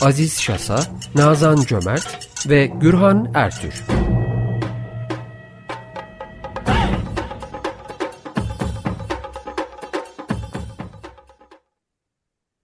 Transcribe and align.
Aziz 0.00 0.40
Şasa, 0.40 0.80
Nazan 1.14 1.56
Cömert 1.56 2.28
ve 2.48 2.66
Gürhan 2.66 3.30
Ertür. 3.34 3.84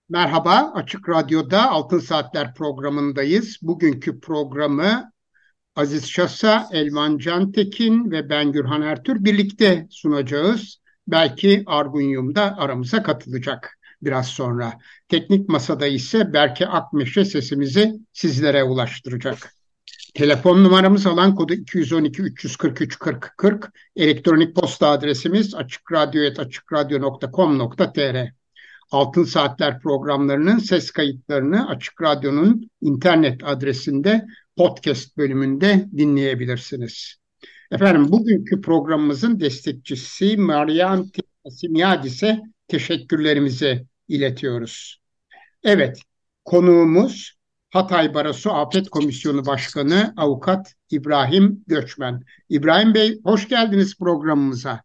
Merhaba, 0.09 0.71
Açık 0.75 1.09
Radyo'da 1.09 1.71
Altın 1.71 1.99
Saatler 1.99 2.53
programındayız. 2.53 3.57
Bugünkü 3.61 4.19
programı 4.19 5.11
Aziz 5.75 6.09
Şasa, 6.09 6.69
Elvan 6.71 7.17
Cantekin 7.17 8.11
ve 8.11 8.29
ben 8.29 8.51
Gürhan 8.51 8.81
Ertür 8.81 9.23
birlikte 9.23 9.87
sunacağız. 9.89 10.81
Belki 11.07 11.63
Argunyum 11.65 12.35
da 12.35 12.57
aramıza 12.57 13.03
katılacak 13.03 13.77
biraz 14.03 14.27
sonra. 14.27 14.73
Teknik 15.07 15.49
masada 15.49 15.87
ise 15.87 16.33
Berke 16.33 16.67
Akmeşe 16.67 17.25
sesimizi 17.25 17.93
sizlere 18.13 18.63
ulaştıracak. 18.63 19.53
Telefon 20.13 20.63
numaramız 20.63 21.07
alan 21.07 21.35
kodu 21.35 21.53
212 21.53 22.21
343 22.21 22.99
40 22.99 23.33
40. 23.37 23.71
Elektronik 23.95 24.55
posta 24.55 24.89
adresimiz 24.89 25.55
açıkradyo.com.tr 25.55 28.31
Altın 28.91 29.23
Saatler 29.23 29.79
programlarının 29.79 30.57
ses 30.57 30.91
kayıtlarını 30.91 31.69
Açık 31.69 32.01
Radyo'nun 32.01 32.69
internet 32.81 33.43
adresinde 33.43 34.25
podcast 34.57 35.17
bölümünde 35.17 35.87
dinleyebilirsiniz. 35.97 37.15
Efendim 37.71 38.11
bugünkü 38.11 38.61
programımızın 38.61 39.39
destekçisi 39.39 40.37
Marian 40.37 41.11
Simiadis'e 41.49 42.41
teşekkürlerimizi 42.67 43.85
iletiyoruz. 44.11 45.01
Evet, 45.63 46.01
konuğumuz 46.45 47.33
Hatay 47.69 48.13
Barosu 48.13 48.51
Afet 48.51 48.89
Komisyonu 48.89 49.45
Başkanı 49.45 50.13
Avukat 50.17 50.73
İbrahim 50.91 51.63
Göçmen. 51.67 52.21
İbrahim 52.49 52.93
Bey 52.93 53.19
hoş 53.23 53.47
geldiniz 53.47 53.97
programımıza. 53.97 54.81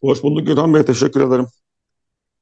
Hoş 0.00 0.22
bulduk 0.22 0.46
Gökhan 0.46 0.74
Bey, 0.74 0.84
teşekkür 0.84 1.28
ederim. 1.28 1.46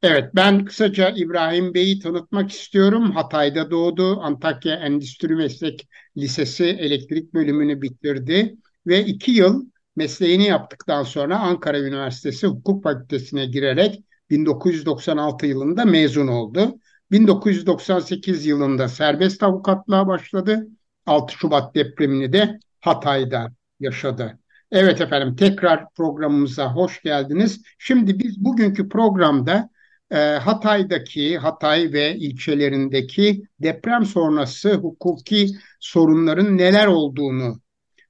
Evet, 0.03 0.31
ben 0.35 0.65
kısaca 0.65 1.11
İbrahim 1.17 1.75
Bey'i 1.75 1.99
tanıtmak 1.99 2.51
istiyorum. 2.51 3.13
Hatay'da 3.13 3.71
doğdu, 3.71 4.21
Antakya 4.21 4.75
Endüstri 4.75 5.37
Meslek 5.37 5.89
Lisesi 6.17 6.65
elektrik 6.65 7.35
bölümünü 7.35 7.83
bitirdi 7.83 8.57
ve 8.87 9.05
iki 9.05 9.31
yıl 9.31 9.67
mesleğini 9.97 10.47
yaptıktan 10.47 11.03
sonra 11.03 11.39
Ankara 11.39 11.79
Üniversitesi 11.79 12.47
Hukuk 12.47 12.83
Fakültesine 12.83 13.47
girerek 13.47 14.05
1996 14.33 15.47
yılında 15.47 15.85
mezun 15.85 16.29
oldu. 16.29 16.79
1998 17.11 18.47
yılında 18.47 18.89
serbest 18.89 19.43
avukatlığa 19.43 20.07
başladı. 20.07 20.67
6 21.07 21.35
Şubat 21.35 21.75
depremini 21.75 22.33
de 22.33 22.59
Hatay'da 22.81 23.53
yaşadı. 23.81 24.39
Evet 24.71 25.01
efendim 25.01 25.37
tekrar 25.37 25.85
programımıza 25.95 26.75
hoş 26.75 27.03
geldiniz. 27.03 27.63
Şimdi 27.79 28.19
biz 28.19 28.45
bugünkü 28.45 28.89
programda 28.89 29.71
e, 30.11 30.17
Hatay'daki, 30.17 31.39
Hatay 31.39 31.93
ve 31.93 32.17
ilçelerindeki 32.17 33.43
deprem 33.61 34.05
sonrası 34.05 34.75
hukuki 34.75 35.49
sorunların 35.81 36.59
neler 36.59 36.87
olduğunu 36.87 37.61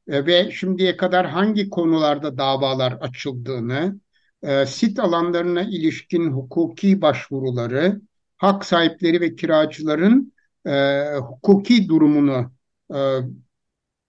e, 0.09 0.27
ve 0.27 0.51
şimdiye 0.51 0.97
kadar 0.97 1.27
hangi 1.27 1.71
konularda 1.71 2.39
davalar 2.39 2.93
açıldığını, 2.93 4.01
e, 4.43 4.67
sit 4.67 4.99
alanlarına 4.99 5.63
ilişkin 5.63 6.31
hukuki 6.31 7.03
başvuruları, 7.03 8.01
hak 8.37 8.65
sahipleri 8.65 9.21
ve 9.21 9.37
kiracıların 9.37 10.33
e, 10.67 11.05
hukuki 11.17 11.89
durumunu 11.89 12.53
e, 12.95 12.99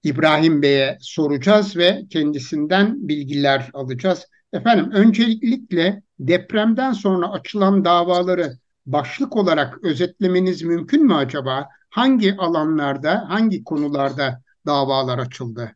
İbrahim 0.03 0.61
Bey'e 0.61 0.97
soracağız 1.01 1.77
ve 1.77 2.01
kendisinden 2.09 3.07
bilgiler 3.07 3.69
alacağız. 3.73 4.27
Efendim 4.53 4.91
öncelikle 4.91 6.01
depremden 6.19 6.93
sonra 6.93 7.31
açılan 7.31 7.85
davaları 7.85 8.57
başlık 8.85 9.35
olarak 9.35 9.83
özetlemeniz 9.83 10.61
mümkün 10.61 11.05
mü 11.05 11.13
acaba? 11.13 11.69
Hangi 11.89 12.35
alanlarda, 12.37 13.25
hangi 13.29 13.63
konularda 13.63 14.41
davalar 14.65 15.19
açıldı? 15.19 15.75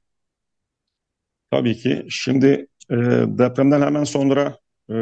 Tabii 1.51 1.77
ki. 1.77 2.05
Şimdi 2.09 2.67
e, 2.91 2.95
depremden 3.27 3.81
hemen 3.81 4.03
sonra 4.03 4.57
e, 4.91 4.95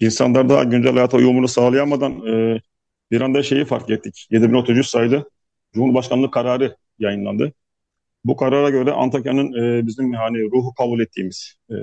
insanlar 0.00 0.48
daha 0.48 0.64
güncel 0.64 0.92
hayata 0.92 1.16
uyumunu 1.16 1.48
sağlayamadan 1.48 2.26
e, 2.26 2.60
bir 3.10 3.20
anda 3.20 3.42
şeyi 3.42 3.64
fark 3.64 3.90
ettik. 3.90 4.26
7300 4.30 4.90
sayılı 4.90 5.30
Cumhurbaşkanlığı 5.74 6.30
kararı 6.30 6.76
yayınlandı. 6.98 7.52
Bu 8.24 8.36
karara 8.36 8.70
göre 8.70 8.92
Antakya'nın 8.92 9.52
e, 9.52 9.86
bizim 9.86 10.12
hani 10.12 10.38
ruhu 10.42 10.74
kabul 10.74 11.00
ettiğimiz, 11.00 11.54
e, 11.70 11.74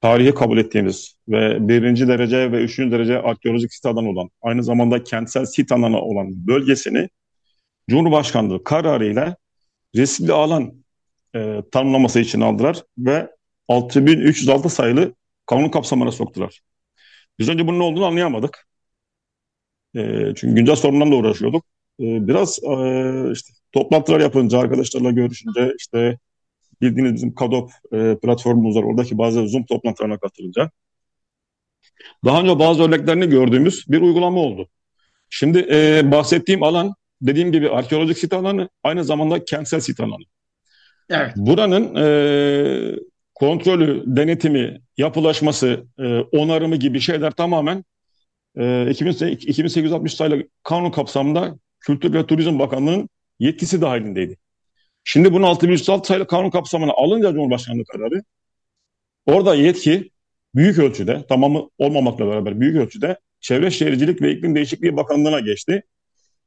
tarihi 0.00 0.34
kabul 0.34 0.58
ettiğimiz 0.58 1.16
ve 1.28 1.68
birinci 1.68 2.08
derece 2.08 2.52
ve 2.52 2.64
üçüncü 2.64 2.92
derece 2.92 3.18
arkeolojik 3.18 3.72
sit 3.74 3.86
alanı 3.86 4.08
olan, 4.08 4.30
aynı 4.42 4.62
zamanda 4.64 5.04
kentsel 5.04 5.44
sit 5.44 5.72
alanı 5.72 6.00
olan 6.00 6.46
bölgesini 6.46 7.08
Cumhurbaşkanlığı 7.90 8.64
kararıyla 8.64 9.36
riskli 9.96 10.32
alan 10.32 10.74
e, 11.36 11.62
tanımlaması 11.72 12.20
için 12.20 12.40
aldılar 12.40 12.82
ve 12.98 13.30
6306 13.68 14.68
sayılı 14.68 15.14
kanun 15.46 15.68
kapsamına 15.68 16.12
soktular. 16.12 16.60
Biz 17.38 17.48
önce 17.48 17.66
bunun 17.66 17.78
ne 17.78 17.82
olduğunu 17.82 18.06
anlayamadık. 18.06 18.66
E, 19.96 20.32
çünkü 20.36 20.54
güncel 20.54 20.76
sorunlarla 20.76 21.14
uğraşıyorduk. 21.14 21.64
E, 22.00 22.04
biraz 22.28 22.58
e, 22.58 23.32
işte 23.32 23.52
toplantılar 23.72 24.20
yapınca, 24.20 24.58
arkadaşlarla 24.58 25.10
görüşünce 25.10 25.72
işte 25.78 26.18
bildiğiniz 26.80 27.14
bizim 27.14 27.34
KADOP 27.34 27.70
e, 27.92 28.18
platformumuz 28.22 28.76
var. 28.76 28.82
Oradaki 28.82 29.18
bazı 29.18 29.48
Zoom 29.48 29.64
toplantılarına 29.64 30.18
katılınca 30.18 30.70
daha 32.24 32.40
önce 32.40 32.58
bazı 32.58 32.82
örneklerini 32.82 33.28
gördüğümüz 33.28 33.84
bir 33.88 34.00
uygulama 34.00 34.40
oldu. 34.40 34.68
Şimdi 35.30 35.66
e, 35.70 36.10
bahsettiğim 36.10 36.62
alan 36.62 36.94
dediğim 37.22 37.52
gibi 37.52 37.70
arkeolojik 37.70 38.18
sit 38.18 38.32
alanı 38.32 38.68
aynı 38.84 39.04
zamanda 39.04 39.44
kentsel 39.44 39.80
sit 39.80 40.00
alanı. 40.00 40.24
Evet. 41.10 41.32
Buranın 41.36 41.94
e, 41.94 42.06
kontrolü, 43.34 44.04
denetimi, 44.06 44.80
yapılaşması, 44.96 45.84
e, 45.98 46.18
onarımı 46.18 46.76
gibi 46.76 47.00
şeyler 47.00 47.30
tamamen 47.30 47.84
e, 48.58 48.90
2860 48.90 50.14
sayılı 50.14 50.48
kanun 50.62 50.90
kapsamında 50.90 51.58
Kültür 51.80 52.12
ve 52.12 52.26
Turizm 52.26 52.58
Bakanlığı'nın 52.58 53.08
yetkisi 53.38 53.80
dahilindeydi. 53.80 54.36
Şimdi 55.04 55.32
bunu 55.32 55.46
6106 55.46 56.08
sayılı 56.08 56.26
kanun 56.26 56.50
kapsamına 56.50 56.92
alınca 56.92 57.32
Cumhurbaşkanlığı 57.32 57.84
kararı 57.84 58.22
orada 59.26 59.54
yetki 59.54 60.10
büyük 60.54 60.78
ölçüde 60.78 61.26
tamamı 61.26 61.68
olmamakla 61.78 62.26
beraber 62.26 62.60
büyük 62.60 62.76
ölçüde 62.76 63.18
Çevre 63.40 63.70
Şehircilik 63.70 64.22
ve 64.22 64.32
İklim 64.32 64.54
Değişikliği 64.54 64.96
Bakanlığı'na 64.96 65.40
geçti 65.40 65.82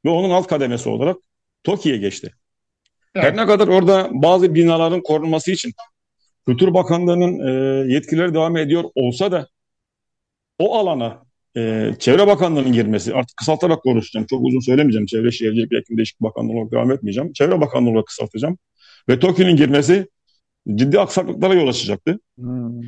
ve 0.04 0.10
onun 0.10 0.30
alt 0.30 0.46
kademesi 0.46 0.88
olarak 0.88 1.16
TOKİ'ye 1.64 1.96
geçti. 1.96 2.34
Evet. 3.14 3.24
Her 3.24 3.36
ne 3.36 3.46
kadar 3.46 3.68
orada 3.68 4.08
bazı 4.12 4.54
binaların 4.54 5.02
korunması 5.02 5.50
için 5.50 5.72
Kültür 6.48 6.74
Bakanlığı'nın 6.74 7.38
e, 7.48 7.92
yetkileri 7.92 8.34
devam 8.34 8.56
ediyor 8.56 8.84
olsa 8.94 9.32
da 9.32 9.48
o 10.58 10.78
alana 10.78 11.22
e, 11.56 11.90
Çevre 11.98 12.26
Bakanlığı'nın 12.26 12.72
girmesi, 12.72 13.14
artık 13.14 13.36
kısaltarak 13.36 13.82
konuşacağım, 13.82 14.26
çok 14.30 14.44
uzun 14.44 14.60
söylemeyeceğim. 14.60 15.06
Çevre 15.06 15.30
Şehircilik 15.30 15.72
ve 15.72 15.78
İklim 15.78 15.96
Değişikliği 15.96 16.24
Bakanlığı 16.24 16.52
olarak 16.52 16.72
devam 16.72 16.92
etmeyeceğim. 16.92 17.32
Çevre 17.32 17.60
Bakanlığı 17.60 17.90
olarak 17.90 18.06
kısaltacağım. 18.06 18.58
Ve 19.08 19.18
TOKİ'nin 19.18 19.56
girmesi 19.56 20.08
ciddi 20.74 21.00
aksaklıklara 21.00 21.54
yol 21.54 21.68
açacaktı. 21.68 22.18
Hmm. 22.38 22.80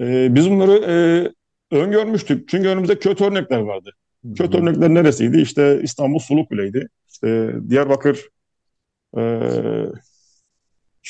E, 0.00 0.34
biz 0.34 0.50
bunları 0.50 0.72
e, 0.72 0.96
öngörmüştük. 1.76 2.48
Çünkü 2.48 2.68
önümüzde 2.68 2.98
kötü 2.98 3.24
örnekler 3.24 3.58
vardı. 3.58 3.90
Hmm. 4.22 4.34
Kötü 4.34 4.58
örnekler 4.58 4.94
neresiydi? 4.94 5.40
İşte 5.40 5.80
İstanbul 5.82 6.18
Sulukkule'ydi. 6.18 6.88
İşte 7.08 7.52
Diyarbakır 7.68 8.28
e, 9.18 9.22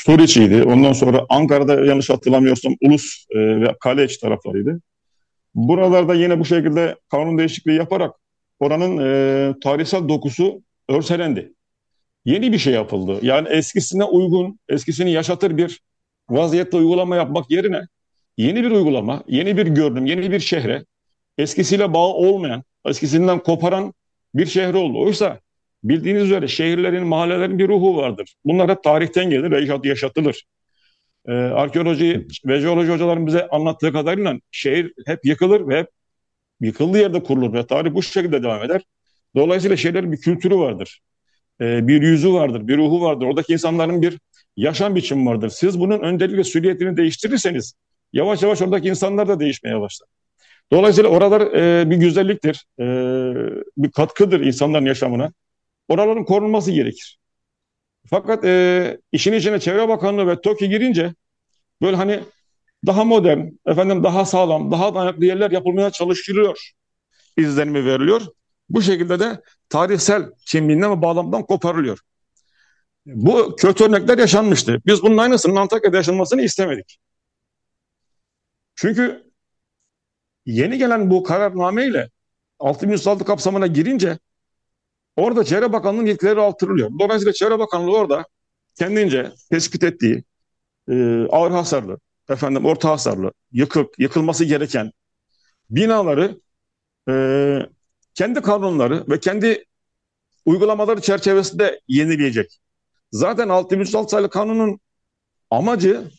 Suriçi'ydi. 0.06 0.62
Ondan 0.62 0.92
sonra 0.92 1.26
Ankara'da 1.28 1.84
yanlış 1.84 2.10
hatırlamıyorsam 2.10 2.74
Ulus 2.80 3.24
e, 3.30 3.38
ve 3.38 3.74
Kaleç 3.80 4.18
taraflarıydı. 4.18 4.80
Buralarda 5.54 6.14
yine 6.14 6.40
bu 6.40 6.44
şekilde 6.44 6.96
kanun 7.10 7.38
değişikliği 7.38 7.76
yaparak 7.76 8.14
oranın 8.60 8.98
e, 8.98 9.54
tarihsel 9.60 10.08
dokusu 10.08 10.62
örselendi. 10.88 11.52
yeni 12.24 12.52
bir 12.52 12.58
şey 12.58 12.74
yapıldı. 12.74 13.18
Yani 13.22 13.48
eskisine 13.48 14.04
uygun, 14.04 14.58
eskisini 14.68 15.12
yaşatır 15.12 15.56
bir 15.56 15.80
vaziyette 16.30 16.76
uygulama 16.76 17.16
yapmak 17.16 17.50
yerine 17.50 17.80
yeni 18.36 18.62
bir 18.62 18.70
uygulama, 18.70 19.22
yeni 19.28 19.56
bir 19.56 19.66
görünüm, 19.66 20.06
yeni 20.06 20.30
bir 20.30 20.40
şehre 20.40 20.84
eskisiyle 21.38 21.94
bağı 21.94 22.08
olmayan, 22.08 22.62
eskisinden 22.86 23.38
koparan 23.38 23.94
bir 24.34 24.46
şehir 24.46 24.74
oldu. 24.74 25.00
Oysa 25.00 25.40
bildiğiniz 25.84 26.22
üzere 26.22 26.48
şehirlerin, 26.48 27.06
mahallelerin 27.06 27.58
bir 27.58 27.68
ruhu 27.68 27.96
vardır. 27.96 28.34
Bunlar 28.44 28.70
hep 28.70 28.82
tarihten 28.82 29.30
gelir 29.30 29.50
ve 29.50 29.88
yaşatılır. 29.88 30.44
Ee, 31.28 31.32
arkeoloji 31.32 32.26
ve 32.46 32.60
jeoloji 32.60 32.92
hocaların 32.92 33.26
bize 33.26 33.48
anlattığı 33.48 33.92
kadarıyla 33.92 34.36
şehir 34.50 34.92
hep 35.06 35.24
yıkılır 35.24 35.68
ve 35.68 35.78
hep 35.78 35.88
yıkıldığı 36.60 36.98
yerde 36.98 37.22
kurulur 37.22 37.52
ve 37.52 37.66
tarih 37.66 37.94
bu 37.94 38.02
şekilde 38.02 38.42
devam 38.42 38.62
eder. 38.62 38.82
Dolayısıyla 39.36 39.76
şehirlerin 39.76 40.12
bir 40.12 40.20
kültürü 40.20 40.56
vardır. 40.56 41.00
Ee, 41.60 41.88
bir 41.88 42.02
yüzü 42.02 42.32
vardır, 42.32 42.68
bir 42.68 42.76
ruhu 42.76 43.00
vardır. 43.00 43.26
Oradaki 43.26 43.52
insanların 43.52 44.02
bir 44.02 44.18
yaşam 44.56 44.94
biçimi 44.94 45.26
vardır. 45.26 45.48
Siz 45.48 45.80
bunun 45.80 46.00
öncelikle 46.00 46.44
süliyetini 46.44 46.96
değiştirirseniz 46.96 47.74
yavaş 48.12 48.42
yavaş 48.42 48.62
oradaki 48.62 48.88
insanlar 48.88 49.28
da 49.28 49.40
değişmeye 49.40 49.80
başlar. 49.80 50.08
Dolayısıyla 50.72 51.10
oralar 51.10 51.40
e, 51.40 51.90
bir 51.90 51.96
güzelliktir, 51.96 52.64
e, 52.80 52.84
bir 53.76 53.90
katkıdır 53.90 54.40
insanların 54.40 54.86
yaşamına. 54.86 55.32
Oraların 55.88 56.24
korunması 56.24 56.72
gerekir. 56.72 57.18
Fakat 58.10 58.44
e, 58.44 59.00
işin 59.12 59.32
içine 59.32 59.60
Çevre 59.60 59.88
Bakanlığı 59.88 60.26
ve 60.26 60.40
TOKİ 60.40 60.68
girince 60.68 61.14
böyle 61.82 61.96
hani 61.96 62.20
daha 62.86 63.04
modern, 63.04 63.46
efendim 63.66 64.04
daha 64.04 64.24
sağlam, 64.24 64.70
daha 64.72 64.94
dayanıklı 64.94 65.24
yerler 65.24 65.50
yapılmaya 65.50 65.90
çalışılıyor 65.90 66.72
izlenimi 67.36 67.84
veriliyor. 67.84 68.22
Bu 68.68 68.82
şekilde 68.82 69.20
de 69.20 69.42
tarihsel 69.68 70.22
kimliğinden 70.46 70.90
ve 70.90 71.02
bağlamdan 71.02 71.46
koparılıyor. 71.46 71.98
Bu 73.06 73.56
kötü 73.56 73.84
örnekler 73.84 74.18
yaşanmıştı. 74.18 74.82
Biz 74.86 75.02
bunun 75.02 75.18
aynısının 75.18 75.56
Antakya'da 75.56 75.96
yaşanmasını 75.96 76.42
istemedik. 76.42 76.98
Çünkü 78.74 79.32
yeni 80.46 80.78
gelen 80.78 81.10
bu 81.10 81.22
kararname 81.22 81.86
ile 81.86 82.10
6106 82.58 83.24
kapsamına 83.24 83.66
girince 83.66 84.18
orada 85.18 85.44
Çevre 85.44 85.72
Bakanlığı'nın 85.72 86.06
yetkileri 86.06 86.40
artırılıyor. 86.40 86.90
Dolayısıyla 86.98 87.32
Çevre 87.32 87.58
Bakanlığı 87.58 87.96
orada 87.96 88.26
kendince 88.74 89.32
tespit 89.50 89.84
ettiği 89.84 90.24
e, 90.90 91.26
ağır 91.30 91.50
hasarlı, 91.50 91.98
efendim 92.28 92.66
orta 92.66 92.90
hasarlı, 92.90 93.32
yıkık, 93.52 93.98
yıkılması 93.98 94.44
gereken 94.44 94.92
binaları 95.70 96.40
e, 97.08 97.14
kendi 98.14 98.40
kanunları 98.40 99.04
ve 99.08 99.20
kendi 99.20 99.64
uygulamaları 100.46 101.00
çerçevesinde 101.00 101.80
yenileyecek. 101.88 102.60
Zaten 103.12 103.48
6306 103.48 104.10
sayılı 104.10 104.30
kanunun 104.30 104.80
amacı 105.50 106.10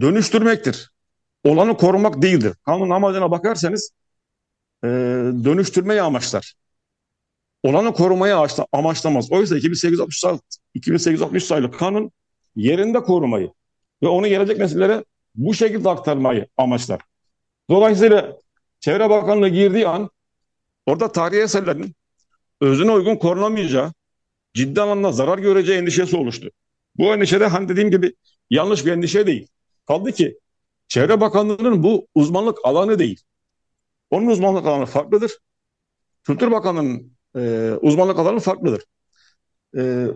dönüştürmektir. 0.00 0.90
Olanı 1.44 1.76
korumak 1.76 2.22
değildir. 2.22 2.54
Kanun 2.64 2.90
amacına 2.90 3.30
bakarsanız 3.30 3.90
e, 4.84 4.88
dönüştürmeyi 5.44 6.02
amaçlar. 6.02 6.54
Olanı 7.66 7.92
korumayı 7.92 8.34
amaçlamaz. 8.72 9.32
Oysa 9.32 9.56
2866, 9.56 10.42
2860 10.74 11.44
sayılı 11.44 11.70
kanun 11.70 12.10
yerinde 12.56 13.00
korumayı 13.00 13.52
ve 14.02 14.08
onu 14.08 14.28
gelecek 14.28 14.58
nesillere 14.58 15.04
bu 15.34 15.54
şekilde 15.54 15.90
aktarmayı 15.90 16.46
amaçlar. 16.56 17.00
Dolayısıyla 17.70 18.36
Çevre 18.80 19.10
Bakanlığı 19.10 19.48
girdiği 19.48 19.88
an 19.88 20.10
orada 20.86 21.12
tarihi 21.12 21.40
eserlerin 21.40 21.94
özüne 22.60 22.90
uygun 22.92 23.16
korunamayacağı, 23.16 23.92
ciddi 24.54 24.80
anlamda 24.82 25.12
zarar 25.12 25.38
göreceği 25.38 25.78
endişesi 25.78 26.16
oluştu. 26.16 26.50
Bu 26.96 27.04
endişe 27.14 27.40
de 27.40 27.46
hani 27.46 27.68
dediğim 27.68 27.90
gibi 27.90 28.14
yanlış 28.50 28.86
bir 28.86 28.92
endişe 28.92 29.26
değil. 29.26 29.48
Kaldı 29.86 30.12
ki 30.12 30.38
Çevre 30.88 31.20
Bakanlığı'nın 31.20 31.82
bu 31.82 32.06
uzmanlık 32.14 32.58
alanı 32.64 32.98
değil. 32.98 33.22
Onun 34.10 34.26
uzmanlık 34.26 34.66
alanı 34.66 34.86
farklıdır. 34.86 35.38
Kültür 36.24 36.50
Bakanlığı'nın 36.50 37.15
e, 37.36 37.72
uzmanlık 37.80 38.18
alanı 38.18 38.40
farklıdır. 38.40 38.84
E, 39.76 40.06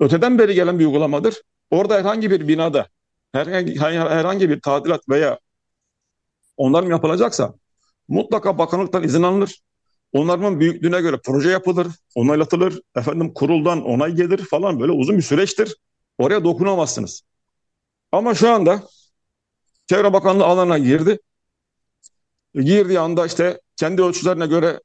öteden 0.00 0.38
beri 0.38 0.54
gelen 0.54 0.78
bir 0.78 0.86
uygulamadır. 0.86 1.42
Orada 1.70 1.94
herhangi 1.94 2.30
bir 2.30 2.48
binada 2.48 2.88
herhangi, 3.32 3.80
herhangi 3.80 4.50
bir 4.50 4.60
tadilat 4.60 5.08
veya 5.08 5.38
onarım 6.56 6.90
yapılacaksa 6.90 7.54
mutlaka 8.08 8.58
bakanlıktan 8.58 9.02
izin 9.04 9.22
alınır. 9.22 9.62
Onarımın 10.12 10.60
büyüklüğüne 10.60 11.00
göre 11.00 11.20
proje 11.24 11.50
yapılır, 11.50 11.86
onaylatılır, 12.14 12.80
efendim 12.96 13.34
kuruldan 13.34 13.84
onay 13.84 14.12
gelir 14.12 14.38
falan 14.38 14.80
böyle 14.80 14.92
uzun 14.92 15.16
bir 15.16 15.22
süreçtir. 15.22 15.76
Oraya 16.18 16.44
dokunamazsınız. 16.44 17.22
Ama 18.12 18.34
şu 18.34 18.50
anda 18.50 18.82
Çevre 19.86 20.12
Bakanlığı 20.12 20.44
alana 20.44 20.78
girdi. 20.78 21.18
Girdiği 22.54 22.98
anda 22.98 23.26
işte 23.26 23.60
kendi 23.76 24.02
ölçülerine 24.02 24.46
göre 24.46 24.80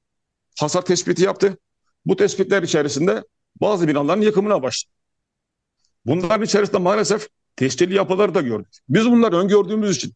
hasar 0.59 0.81
tespiti 0.85 1.23
yaptı. 1.23 1.57
Bu 2.05 2.15
tespitler 2.15 2.63
içerisinde 2.63 3.23
bazı 3.61 3.87
binaların 3.87 4.21
yıkımına 4.21 4.63
başladı. 4.63 4.93
Bunların 6.05 6.45
içerisinde 6.45 6.77
maalesef 6.77 7.27
tescilli 7.55 7.93
yapıları 7.93 8.35
da 8.35 8.41
gördük. 8.41 8.73
Biz 8.89 9.05
bunları 9.05 9.37
öngördüğümüz 9.37 9.97
için, 9.97 10.13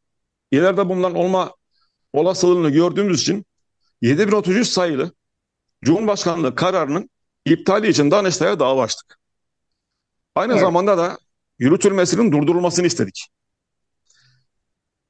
ileride 0.51 0.89
bunların 0.89 1.17
olma 1.17 1.55
olasılığını 2.13 2.69
gördüğümüz 2.69 3.21
için 3.21 3.45
7133 4.01 4.67
sayılı 4.67 5.11
Cumhurbaşkanlığı 5.83 6.55
kararının 6.55 7.09
iptali 7.45 7.87
için 7.87 8.11
Danıştay'a 8.11 8.59
dava 8.59 8.83
açtık. 8.83 9.19
Aynı 10.35 10.51
evet. 10.51 10.61
zamanda 10.61 10.97
da 10.97 11.17
yürütülmesinin 11.59 12.31
durdurulmasını 12.31 12.87
istedik. 12.87 13.27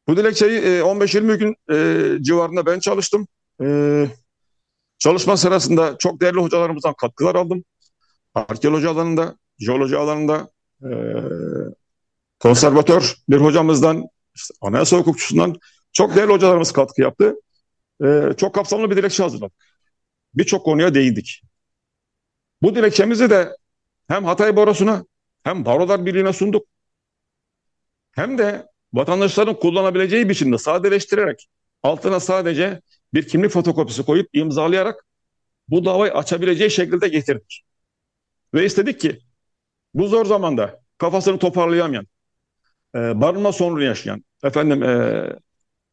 Bu 0.08 0.18
dilekçeyi 0.18 0.62
15-20 0.62 1.38
gün 1.38 1.56
e, 1.72 2.24
civarında 2.24 2.66
ben 2.66 2.80
çalıştım. 2.80 3.28
Çalışma 5.00 5.38
sırasında 5.38 5.98
çok 5.98 6.22
değerli 6.22 6.40
hocalarımızdan 6.40 6.94
katkılar 6.94 7.36
aldım. 7.36 7.64
Arkeoloji 8.36 8.88
alanında, 8.88 9.38
jeoloji 9.60 9.98
alanında, 9.98 10.50
e, 10.84 10.90
konservatör 12.40 13.16
bir 13.30 13.38
hocamızdan, 13.38 14.04
işte 14.36 14.54
anayasa 14.62 14.98
hukukçusundan 14.98 15.56
çok 15.94 16.16
değerli 16.16 16.32
hocalarımız 16.32 16.72
katkı 16.72 17.02
yaptı. 17.02 17.36
E, 18.04 18.34
çok 18.38 18.56
kapsamlı 18.56 18.92
bir 18.92 18.98
dilekçe 18.98 19.24
hazırladık. 19.24 19.54
Birçok 20.34 20.66
konuya 20.66 20.94
değindik. 20.94 21.42
Bu 22.62 22.76
dilekçemizi 22.76 23.30
de 23.30 23.58
hem 24.08 24.26
Hatay 24.26 24.56
Barosu'na 24.56 25.06
hem 25.44 25.66
Barolar 25.66 26.06
Birliği'ne 26.06 26.34
sunduk. 26.34 26.68
Hem 28.12 28.38
de 28.38 28.68
vatandaşların 28.94 29.60
kullanabileceği 29.60 30.30
biçimde 30.30 30.58
sadeleştirerek 30.58 31.50
altına 31.84 32.20
sadece 32.20 32.82
bir 33.14 33.28
kimlik 33.28 33.52
fotokopisi 33.52 34.04
koyup 34.04 34.30
imzalayarak 34.34 35.06
bu 35.68 35.86
davayı 35.86 36.14
açabileceği 36.14 36.72
şekilde 36.72 37.08
getirdik. 37.08 37.64
Ve 38.54 38.66
istedik 38.66 39.00
ki 39.00 39.20
bu 39.94 40.08
zor 40.08 40.26
zamanda 40.26 40.82
kafasını 40.98 41.40
toparlayamayan, 41.40 42.08
e, 42.96 43.22
barınma 43.22 43.52
sorunu 43.52 43.84
yaşayan, 43.84 44.24
efendim 44.44 44.84
e, 44.84 45.24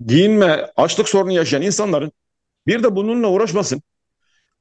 giyinme, 0.06 0.70
açlık 0.76 1.08
sorunu 1.08 1.32
yaşayan 1.32 1.62
insanların 1.62 2.12
bir 2.66 2.82
de 2.82 2.96
bununla 2.96 3.28
uğraşmasın. 3.28 3.82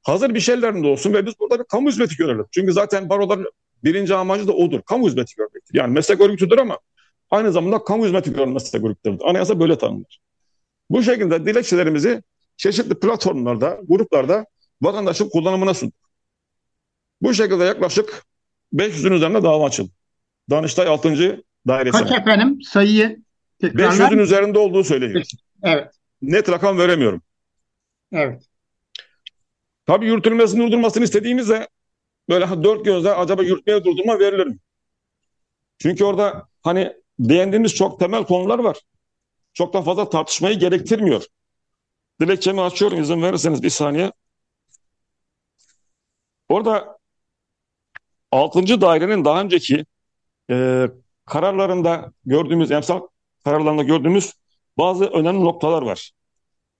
Hazır 0.02 0.34
bir 0.34 0.40
şeylerinde 0.40 0.86
olsun 0.86 1.12
ve 1.12 1.26
biz 1.26 1.34
burada 1.40 1.58
bir 1.58 1.64
kamu 1.64 1.88
hizmeti 1.88 2.16
görelim. 2.16 2.46
Çünkü 2.50 2.72
zaten 2.72 3.08
baroların 3.08 3.50
birinci 3.84 4.14
amacı 4.14 4.48
da 4.48 4.52
odur. 4.52 4.82
Kamu 4.82 5.06
hizmeti 5.06 5.34
görmektir. 5.36 5.74
Yani 5.74 5.92
meslek 5.92 6.20
örgütüdür 6.20 6.58
ama 6.58 6.78
aynı 7.30 7.52
zamanda 7.52 7.84
kamu 7.84 8.04
hizmeti 8.04 8.32
gören 8.32 8.48
meslek 8.48 8.84
örgütüdür. 8.84 9.18
Anayasa 9.24 9.60
böyle 9.60 9.78
tanımlar. 9.78 10.20
Bu 10.90 11.02
şekilde 11.02 11.46
dilekçelerimizi 11.46 12.22
çeşitli 12.56 13.00
platformlarda, 13.00 13.80
gruplarda 13.88 14.46
vatandaşın 14.82 15.28
kullanımına 15.28 15.74
sunduk. 15.74 16.10
Bu 17.22 17.34
şekilde 17.34 17.64
yaklaşık 17.64 18.24
500'ün 18.74 19.12
üzerinde 19.12 19.42
dava 19.42 19.66
açıldı. 19.66 19.90
Danıştay 20.50 20.86
6. 20.88 21.42
Dairesi. 21.66 21.98
Kaç 21.98 22.12
efendim 22.12 22.62
sayıyı 22.62 23.22
tekrarlar? 23.60 24.10
500'ün 24.10 24.18
üzerinde 24.18 24.58
olduğu 24.58 24.84
söyleniyor. 24.84 25.24
Evet. 25.62 25.94
Net 26.22 26.50
rakam 26.50 26.78
veremiyorum. 26.78 27.22
Evet. 28.12 28.42
Tabii 29.86 30.06
yürütülmesini 30.06 30.66
durdurmasını 30.66 31.04
istediğimizde 31.04 31.68
böyle 32.28 32.46
dört 32.64 32.84
gözle 32.84 33.10
acaba 33.10 33.42
yürütmeye 33.42 33.84
durdurma 33.84 34.18
verilir 34.18 34.46
mi? 34.46 34.58
Çünkü 35.78 36.04
orada 36.04 36.48
hani 36.62 36.92
beğendiğimiz 37.18 37.74
çok 37.74 38.00
temel 38.00 38.24
konular 38.24 38.58
var. 38.58 38.80
Çok 39.52 39.74
da 39.74 39.82
fazla 39.82 40.08
tartışmayı 40.08 40.58
gerektirmiyor. 40.58 41.24
Dilekçemi 42.20 42.60
açıyorum 42.60 43.00
izin 43.00 43.22
verirseniz 43.22 43.62
bir 43.62 43.70
saniye. 43.70 44.12
Orada 46.48 46.98
6. 48.32 48.80
dairenin 48.80 49.24
daha 49.24 49.40
önceki 49.40 49.84
e, 50.50 50.86
kararlarında 51.24 52.12
gördüğümüz, 52.24 52.70
emsal 52.70 53.00
kararlarında 53.44 53.82
gördüğümüz 53.82 54.32
bazı 54.78 55.04
önemli 55.04 55.44
noktalar 55.44 55.82
var. 55.82 56.12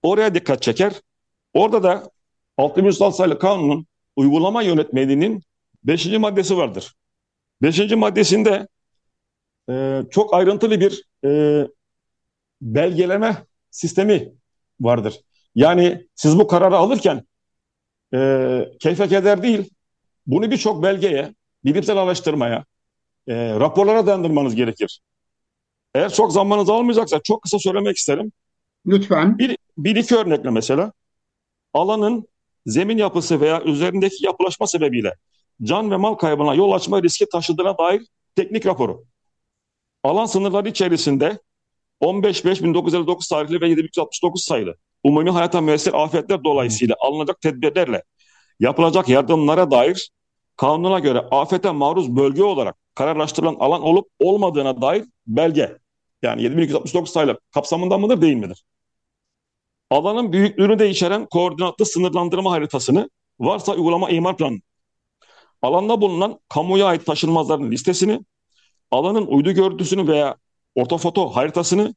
Oraya 0.03 0.35
dikkat 0.35 0.63
çeker. 0.63 1.01
Orada 1.55 1.83
da 1.83 2.11
606 2.57 3.17
sayılı 3.17 3.39
kanunun 3.39 3.87
uygulama 4.17 4.63
yönetmeliğinin 4.63 5.43
5. 5.85 6.07
maddesi 6.07 6.57
vardır. 6.57 6.95
Beşinci 7.63 7.97
maddesinde 7.97 8.69
e, 9.71 10.03
çok 10.11 10.35
ayrıntılı 10.35 10.81
bir 10.81 11.05
e, 11.25 11.63
belgeleme 12.61 13.47
sistemi 13.71 14.33
vardır. 14.81 15.21
Yani 15.55 16.07
siz 16.15 16.39
bu 16.39 16.47
kararı 16.47 16.77
alırken 16.77 17.23
e, 18.15 18.19
keyfe 18.81 19.09
keder 19.09 19.43
değil, 19.43 19.71
bunu 20.27 20.51
birçok 20.51 20.83
belgeye, 20.83 21.35
bilimsel 21.65 21.97
araştırmaya, 21.97 22.65
e, 23.29 23.35
raporlara 23.61 24.07
dayandırmanız 24.07 24.55
gerekir. 24.55 25.01
Eğer 25.95 26.13
çok 26.13 26.33
zamanınız 26.33 26.71
almayacaksa 26.71 27.21
çok 27.25 27.43
kısa 27.43 27.59
söylemek 27.59 27.97
isterim. 27.97 28.33
Lütfen. 28.87 29.39
Bir, 29.39 29.57
bir 29.79 29.97
iki 29.97 30.17
örnekle 30.17 30.51
mesela 30.51 30.93
alanın 31.75 32.29
zemin 32.67 32.99
yapısı 32.99 33.41
veya 33.41 33.63
üzerindeki 33.63 34.27
yapılaşma 34.27 34.67
sebebiyle 34.67 35.15
can 35.63 35.91
ve 35.91 35.97
mal 35.97 36.15
kaybına 36.15 36.55
yol 36.55 36.73
açma 36.73 37.03
riski 37.03 37.29
taşıdığına 37.29 37.79
dair 37.79 38.03
teknik 38.35 38.67
raporu. 38.67 39.05
Alan 40.03 40.27
sınırları 40.27 40.69
içerisinde 40.69 41.39
15.5.1959 42.01 43.29
tarihli 43.29 43.61
ve 43.61 43.69
769 43.69 44.45
sayılı 44.45 44.77
umumi 45.05 45.31
hayata 45.31 45.61
müessir 45.61 46.05
afetler 46.05 46.45
dolayısıyla 46.45 46.95
alınacak 47.01 47.41
tedbirlerle 47.41 48.03
yapılacak 48.61 49.09
yardımlara 49.09 49.71
dair 49.71 50.11
kanuna 50.57 50.99
göre 50.99 51.19
afete 51.19 51.71
maruz 51.71 52.17
bölge 52.17 52.43
olarak 52.43 52.77
kararlaştırılan 52.95 53.57
alan 53.61 53.83
olup 53.83 54.09
olmadığına 54.19 54.83
dair 54.83 55.05
belge. 55.27 55.79
Yani 56.23 56.43
7269 56.43 57.13
sayılı 57.13 57.41
kapsamında 57.55 57.99
mıdır 57.99 58.21
değil 58.21 58.37
midir? 58.37 58.65
Alanın 59.91 60.33
büyüklüğünü 60.33 60.79
de 60.79 60.91
içeren 60.91 61.27
koordinatlı 61.27 61.87
sınırlandırma 61.87 62.51
haritasını 62.51 63.11
varsa 63.41 63.73
uygulama 63.75 64.11
imar 64.11 64.37
planı. 64.37 64.59
Alanda 65.63 66.01
bulunan 66.01 66.41
kamuya 66.49 66.87
ait 66.87 67.07
taşınmazların 67.07 67.71
listesini, 67.71 68.21
alanın 68.91 69.27
uydu 69.27 69.53
görüntüsünü 69.53 70.09
veya 70.09 70.37
ortofoto 70.77 71.29
haritasını 71.29 71.95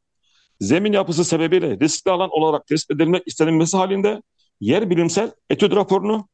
zemin 0.59 0.93
yapısı 0.93 1.25
sebebiyle 1.25 1.79
riskli 1.79 2.11
alan 2.11 2.29
olarak 2.31 2.67
tespit 2.67 2.95
edilmek 2.95 3.23
istenilmesi 3.25 3.77
halinde 3.77 4.21
yer 4.61 4.89
bilimsel 4.89 5.31
etüt 5.49 5.75
raporunu 5.75 6.27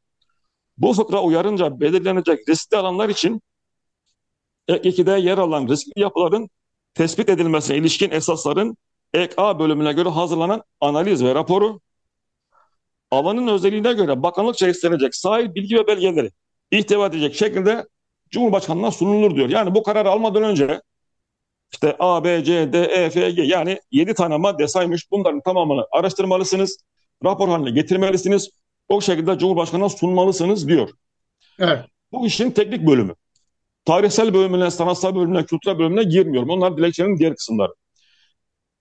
bu 0.78 0.92
fıkra 0.92 1.22
uyarınca 1.22 1.80
belirlenecek 1.80 2.48
riskli 2.48 2.76
alanlar 2.76 3.08
için 3.08 3.42
ek 4.68 4.88
2'de 4.88 5.20
yer 5.20 5.38
alan 5.38 5.68
riskli 5.68 6.00
yapıların 6.00 6.50
tespit 6.94 7.28
edilmesine 7.28 7.76
ilişkin 7.76 8.10
esasların 8.10 8.76
ek 9.14 9.34
A 9.36 9.58
bölümüne 9.58 9.92
göre 9.92 10.08
hazırlanan 10.08 10.62
analiz 10.80 11.24
ve 11.24 11.34
raporu 11.34 11.80
alanın 13.10 13.46
özelliğine 13.48 13.92
göre 13.92 14.22
bakanlıkça 14.22 14.68
istenecek 14.68 15.14
sahil 15.14 15.54
bilgi 15.54 15.76
ve 15.76 15.86
belgeleri 15.86 16.30
ihtiva 16.70 17.06
edecek 17.06 17.34
şekilde 17.34 17.86
Cumhurbaşkanı'na 18.30 18.90
sunulur 18.90 19.36
diyor. 19.36 19.48
Yani 19.48 19.74
bu 19.74 19.82
kararı 19.82 20.10
almadan 20.10 20.42
önce 20.42 20.80
işte 21.72 21.96
A, 21.98 22.24
B, 22.24 22.44
C, 22.44 22.72
D, 22.72 22.78
E, 22.78 23.10
F, 23.10 23.30
G 23.30 23.42
yani 23.42 23.80
7 23.90 24.14
tane 24.14 24.36
madde 24.36 24.68
saymış. 24.68 25.10
Bunların 25.10 25.40
tamamını 25.40 25.86
araştırmalısınız. 25.92 26.78
Rapor 27.24 27.48
haline 27.48 27.70
getirmelisiniz. 27.70 28.50
O 28.88 29.00
şekilde 29.00 29.38
Cumhurbaşkanı'na 29.38 29.88
sunmalısınız 29.88 30.68
diyor. 30.68 30.90
Evet. 31.58 31.78
Bu 32.12 32.26
işin 32.26 32.50
teknik 32.50 32.86
bölümü. 32.86 33.14
Tarihsel 33.84 34.34
bölümüne, 34.34 34.70
sanatsal 34.70 35.16
bölümüne, 35.16 35.44
kültürel 35.44 35.78
bölümüne 35.78 36.04
girmiyorum. 36.04 36.50
Onlar 36.50 36.76
dilekçenin 36.76 37.18
diğer 37.18 37.36
kısımları. 37.36 37.72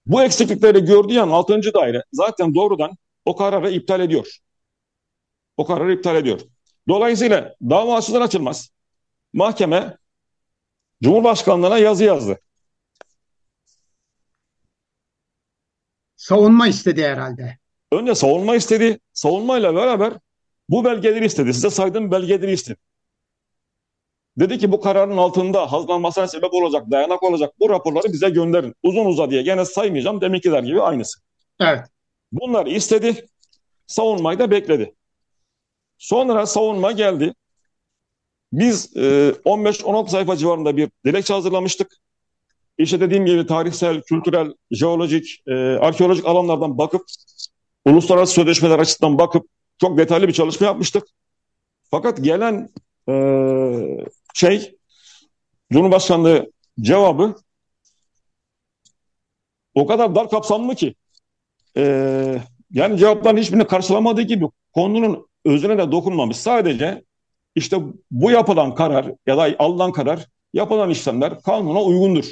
Bu 0.05 0.23
eksiklikleri 0.23 0.85
gördüğü 0.85 1.19
an 1.19 1.29
6. 1.29 1.73
daire 1.73 2.03
zaten 2.11 2.55
doğrudan 2.55 2.91
o 3.25 3.35
kararı 3.35 3.71
iptal 3.71 3.99
ediyor. 3.99 4.37
O 5.57 5.65
kararı 5.65 5.93
iptal 5.93 6.15
ediyor. 6.15 6.41
Dolayısıyla 6.87 7.55
dava 7.61 7.95
açılır 7.95 8.21
açılmaz 8.21 8.69
mahkeme 9.33 9.97
Cumhurbaşkanlığına 11.03 11.77
yazı 11.77 12.03
yazdı. 12.03 12.39
Savunma 16.25 16.67
istedi 16.67 17.03
herhalde. 17.03 17.57
Önce 17.91 18.15
savunma 18.15 18.55
istedi. 18.55 18.99
Savunmayla 19.13 19.75
beraber 19.75 20.13
bu 20.69 20.85
belgeleri 20.85 21.25
istedi. 21.25 21.53
Size 21.53 21.69
saydığım 21.69 22.11
belgeleri 22.11 22.51
istedi. 22.51 22.79
Dedi 24.39 24.57
ki 24.57 24.71
bu 24.71 24.81
kararın 24.81 25.17
altında 25.17 25.71
hazırlanmasına 25.71 26.27
sebep 26.27 26.53
olacak, 26.53 26.91
dayanak 26.91 27.23
olacak 27.23 27.53
bu 27.59 27.69
raporları 27.69 28.13
bize 28.13 28.29
gönderin. 28.29 28.75
Uzun 28.83 29.05
uza 29.05 29.29
diye 29.29 29.41
gene 29.41 29.65
saymayacağım 29.65 30.21
deminkiler 30.21 30.63
gibi 30.63 30.81
aynısı. 30.81 31.19
Evet. 31.59 31.85
Bunları 32.31 32.69
istedi. 32.69 33.25
Savunmayı 33.87 34.39
da 34.39 34.51
bekledi. 34.51 34.95
Sonra 35.97 36.45
savunma 36.45 36.91
geldi. 36.91 37.33
Biz 38.53 38.97
e, 38.97 39.33
15-16 39.45 40.09
sayfa 40.09 40.37
civarında 40.37 40.77
bir 40.77 40.89
dilekçe 41.05 41.33
hazırlamıştık. 41.33 41.91
İşte 42.77 42.99
dediğim 42.99 43.25
gibi 43.25 43.45
tarihsel, 43.45 44.01
kültürel, 44.01 44.53
jeolojik, 44.71 45.43
e, 45.47 45.53
arkeolojik 45.53 46.25
alanlardan 46.25 46.77
bakıp, 46.77 47.01
uluslararası 47.85 48.33
sözleşmeler 48.33 48.79
açısından 48.79 49.17
bakıp 49.17 49.47
çok 49.77 49.97
detaylı 49.97 50.27
bir 50.27 50.33
çalışma 50.33 50.67
yapmıştık. 50.67 51.03
Fakat 51.91 52.23
gelen 52.23 52.69
e, 53.09 53.13
şey, 54.33 54.75
Cumhurbaşkanlığı 55.71 56.51
cevabı 56.81 57.35
o 59.75 59.87
kadar 59.87 60.15
dar 60.15 60.29
kapsamlı 60.29 60.75
ki 60.75 60.95
e, 61.77 62.41
yani 62.71 62.97
cevapların 62.97 63.37
hiçbirini 63.37 63.67
karşılamadığı 63.67 64.21
gibi 64.21 64.45
konunun 64.73 65.27
özüne 65.45 65.77
de 65.77 65.91
dokunmamış. 65.91 66.37
Sadece 66.37 67.03
işte 67.55 67.77
bu 68.11 68.31
yapılan 68.31 68.75
karar 68.75 69.11
ya 69.27 69.37
da 69.37 69.55
alınan 69.59 69.91
karar 69.91 70.27
yapılan 70.53 70.89
işlemler 70.89 71.41
kanuna 71.41 71.83
uygundur 71.83 72.25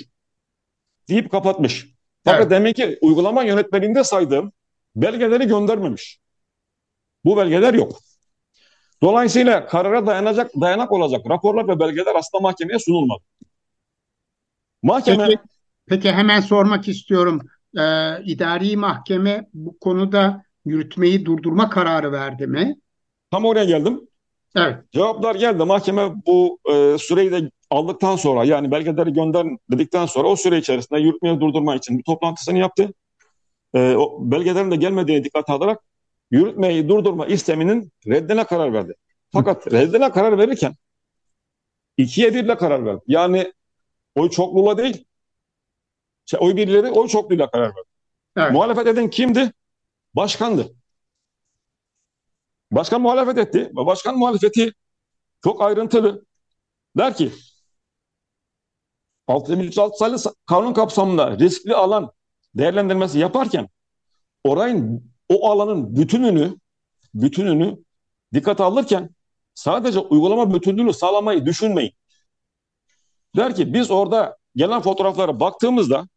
deyip 1.09 1.31
kapatmış. 1.31 1.87
Fakat 2.23 2.41
evet. 2.41 2.51
demek 2.51 2.75
ki 2.75 2.97
uygulama 3.01 3.43
yönetmeliğinde 3.43 4.03
saydığım 4.03 4.51
belgeleri 4.95 5.47
göndermemiş. 5.47 6.19
Bu 7.25 7.37
belgeler 7.37 7.73
yok. 7.73 7.99
Dolayısıyla 9.01 9.67
karara 9.67 10.07
dayanacak, 10.07 10.51
dayanak 10.61 10.91
olacak 10.91 11.21
raporlar 11.29 11.67
ve 11.67 11.79
belgeler 11.79 12.15
aslında 12.15 12.41
mahkemeye 12.41 12.79
sunulmadı. 12.79 13.23
Mahkeme... 14.83 15.27
Peki, 15.27 15.39
peki 15.85 16.11
hemen 16.11 16.39
sormak 16.39 16.87
istiyorum. 16.87 17.41
Ee, 17.77 18.23
idari 18.23 18.77
mahkeme 18.77 19.49
bu 19.53 19.79
konuda 19.79 20.43
yürütmeyi 20.65 21.25
durdurma 21.25 21.69
kararı 21.69 22.11
verdi 22.11 22.47
mi? 22.47 22.75
Tam 23.31 23.45
oraya 23.45 23.65
geldim. 23.65 24.01
Evet. 24.55 24.75
Cevaplar 24.91 25.35
geldi. 25.35 25.63
Mahkeme 25.63 26.11
bu 26.27 26.59
e, 26.65 26.97
süreyi 26.97 27.31
de 27.31 27.51
aldıktan 27.69 28.15
sonra 28.15 28.43
yani 28.43 28.71
belgeleri 28.71 29.13
gönder 29.13 29.47
dedikten 29.71 30.05
sonra 30.05 30.27
o 30.27 30.35
süre 30.35 30.57
içerisinde 30.57 30.99
yürütmeyi 30.99 31.39
durdurma 31.39 31.75
için 31.75 31.97
bir 31.97 32.03
toplantısını 32.03 32.57
yaptı. 32.57 32.93
E, 33.73 33.95
o 33.95 34.17
belgelerin 34.19 34.71
de 34.71 34.75
gelmediğini 34.75 35.23
dikkate 35.23 35.53
alarak 35.53 35.79
yürütmeyi 36.31 36.89
durdurma 36.89 37.25
isteminin 37.25 37.91
reddine 38.07 38.43
karar 38.43 38.73
verdi. 38.73 38.93
Fakat 39.31 39.73
reddine 39.73 40.11
karar 40.11 40.37
verirken 40.37 40.73
ikiye 41.97 42.33
birle 42.33 42.57
karar 42.57 42.85
verdi. 42.85 43.01
Yani 43.07 43.53
oy 44.15 44.29
çokluğuyla 44.29 44.77
değil, 44.77 45.05
şey, 46.25 46.39
oy 46.43 46.55
birleri 46.55 46.91
oy 46.91 47.07
çokluğuyla 47.07 47.49
karar 47.49 47.65
verdi. 47.65 47.87
Evet. 48.37 48.51
Muhalefet 48.51 48.87
eden 48.87 49.09
kimdi? 49.09 49.51
Başkandı. 50.13 50.75
Başkan 52.75 53.01
muhalefet 53.01 53.37
etti. 53.37 53.69
Başkan 53.73 54.17
muhalefeti 54.17 54.73
çok 55.43 55.61
ayrıntılı. 55.61 56.25
Der 56.97 57.15
ki 57.15 57.31
6306 59.27 59.97
sayılı 59.97 60.17
kanun 60.45 60.73
kapsamında 60.73 61.39
riskli 61.39 61.75
alan 61.75 62.11
değerlendirmesi 62.55 63.19
yaparken 63.19 63.69
orayın 64.43 65.11
o 65.29 65.49
alanın 65.49 65.95
bütününü 65.95 66.57
bütününü 67.13 67.77
dikkate 68.33 68.63
alırken 68.63 69.09
sadece 69.53 69.99
uygulama 69.99 70.53
bütünlüğünü 70.53 70.93
sağlamayı 70.93 71.45
düşünmeyin. 71.45 71.93
Der 73.35 73.55
ki 73.55 73.73
biz 73.73 73.91
orada 73.91 74.37
gelen 74.55 74.81
fotoğraflara 74.81 75.39
baktığımızda 75.39 76.07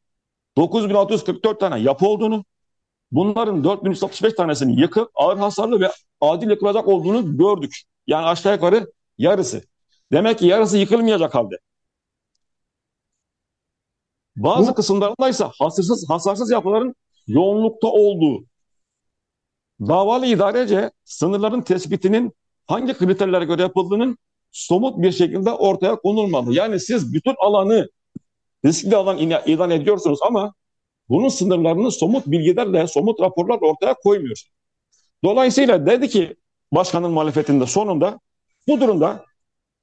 9644 0.57 1.61
tane 1.61 1.81
yapı 1.81 2.07
olduğunu, 2.09 2.45
bunların 3.13 3.65
4365 3.65 4.33
tanesini 4.33 4.81
yıkıp 4.81 5.11
ağır 5.15 5.39
hasarlı 5.39 5.81
ve 5.81 5.91
adil 6.21 6.51
yıkılacak 6.51 6.89
olduğunu 6.89 7.37
gördük. 7.37 7.83
Yani 8.07 8.27
aşağı 8.27 8.55
yukarı 8.55 8.93
yarısı. 9.19 9.63
Demek 10.13 10.39
ki 10.39 10.47
yarısı 10.47 10.79
yıkılmayacak 10.79 11.35
halde. 11.35 11.57
Bazı 14.37 14.71
Bu... 14.71 14.75
kısımlarında 14.75 15.29
ise 15.29 15.45
hasarsız, 15.59 16.09
hasarsız 16.09 16.51
yapıların 16.51 16.95
yoğunlukta 17.27 17.89
olduğu. 17.89 18.45
Davalı 19.81 20.27
idarece 20.27 20.91
sınırların 21.05 21.61
tespitinin 21.61 22.33
hangi 22.67 22.95
kriterlere 22.95 23.45
göre 23.45 23.63
yapıldığının 23.63 24.19
somut 24.51 25.03
bir 25.03 25.13
şekilde 25.13 25.51
ortaya 25.51 25.97
konulmalı. 25.97 26.55
Yani 26.55 26.81
siz 26.81 27.15
bütün 27.15 27.35
alanı 27.39 27.89
riskli 28.65 28.97
alan 28.97 29.19
ilan 29.19 29.71
ediyorsunuz 29.71 30.19
ama 30.27 30.55
bunun 31.09 31.29
sınırlarını 31.29 31.91
somut 31.91 32.27
bilgilerle, 32.27 32.87
somut 32.87 33.21
raporlarla 33.21 33.67
ortaya 33.67 33.95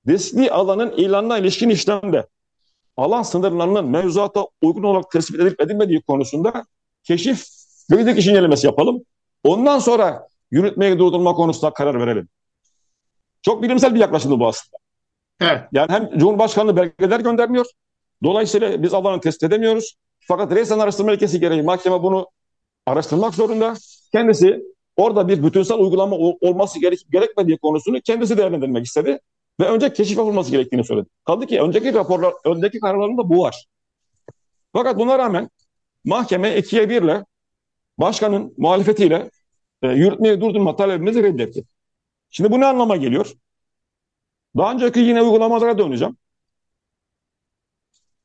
riskli 0.07 0.51
alanın 0.51 0.91
ilanına 0.91 1.37
ilişkin 1.37 1.69
işlemde 1.69 2.27
alan 2.97 3.23
sınırlarının 3.23 3.85
mevzuata 3.85 4.47
uygun 4.61 4.83
olarak 4.83 5.11
tespit 5.11 5.35
edilip 5.35 5.61
edilmediği 5.61 6.01
konusunda 6.01 6.65
keşif 7.03 7.45
ve 7.91 7.97
bilirkişi 7.97 8.29
incelemesi 8.29 8.67
yapalım. 8.67 9.03
Ondan 9.43 9.79
sonra 9.79 10.27
yürütmeyi 10.51 10.99
durdurma 10.99 11.33
konusunda 11.33 11.73
karar 11.73 11.99
verelim. 11.99 12.29
Çok 13.41 13.63
bilimsel 13.63 13.95
bir 13.95 13.99
yaklaşımdı 13.99 14.39
bu 14.39 14.47
aslında. 14.47 14.77
Evet. 15.41 15.61
Yani 15.71 15.91
hem 15.91 16.17
Cumhurbaşkanlığı 16.17 16.77
belgeler 16.77 17.19
göndermiyor. 17.19 17.65
Dolayısıyla 18.23 18.83
biz 18.83 18.93
alanı 18.93 19.21
test 19.21 19.43
edemiyoruz. 19.43 19.95
Fakat 20.19 20.51
resmen 20.51 20.79
araştırma 20.79 21.13
ilkesi 21.13 21.39
gereği 21.39 21.63
mahkeme 21.63 22.03
bunu 22.03 22.27
araştırmak 22.85 23.35
zorunda. 23.35 23.73
Kendisi 24.11 24.63
orada 24.97 25.27
bir 25.27 25.43
bütünsel 25.43 25.77
uygulama 25.77 26.15
olması 26.15 26.79
gerek 26.79 26.99
gerekmediği 27.11 27.57
konusunu 27.57 28.01
kendisi 28.01 28.37
değerlendirmek 28.37 28.85
istedi 28.85 29.19
ve 29.59 29.65
önce 29.65 29.93
keşif 29.93 30.17
yapılması 30.17 30.51
gerektiğini 30.51 30.83
söyledi. 30.83 31.09
Kaldı 31.25 31.45
ki 31.45 31.61
önceki 31.61 31.93
raporlar, 31.93 32.33
öndeki 32.45 32.79
kararlarında 32.79 33.29
bu 33.29 33.39
var. 33.39 33.65
Fakat 34.73 34.99
buna 34.99 35.19
rağmen 35.19 35.49
mahkeme 36.05 36.57
ikiye 36.57 36.89
birle 36.89 37.25
başkanın 37.97 38.53
muhalefetiyle 38.57 39.29
e, 39.81 39.87
yürütmeyi 39.87 40.41
durdurma 40.41 40.75
talebimizi 40.75 41.23
reddetti. 41.23 41.63
Şimdi 42.29 42.51
bu 42.51 42.59
ne 42.59 42.65
anlama 42.65 42.95
geliyor? 42.95 43.33
Daha 44.57 44.73
önceki 44.73 44.99
yine 44.99 45.21
uygulamalara 45.21 45.77
döneceğim. 45.77 46.17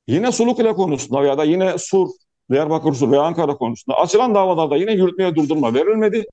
Yine 0.07 0.33
Sulukule 0.33 0.73
konusunda 0.73 1.25
ya 1.25 1.39
da 1.39 1.45
yine 1.45 1.79
Sur, 1.79 2.09
Diyarbakır 2.51 2.95
Sur 2.95 3.11
veya 3.11 3.23
Ankara 3.23 3.57
konusunda 3.57 3.99
açılan 3.99 4.35
davalarda 4.35 4.77
yine 4.77 4.93
yürütmeye 4.93 5.35
durdurma 5.35 5.75
verilmedi. 5.75 6.27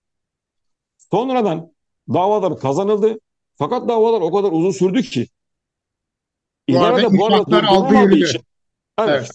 Sonradan 1.12 1.72
davalar 2.14 2.60
kazanıldı. 2.60 3.20
Fakat 3.56 3.90
davalar 3.90 4.22
o 4.22 4.32
kadar 4.32 4.52
uzun 4.52 4.72
sürdü 4.72 5.02
ki 5.02 5.28
idare 6.68 7.04
de 7.04 7.18
bu 7.18 7.26
arada 7.26 7.46
durdurulamadığı 7.46 8.16
için 8.16 8.42
evet, 9.00 9.10
evet. 9.10 9.32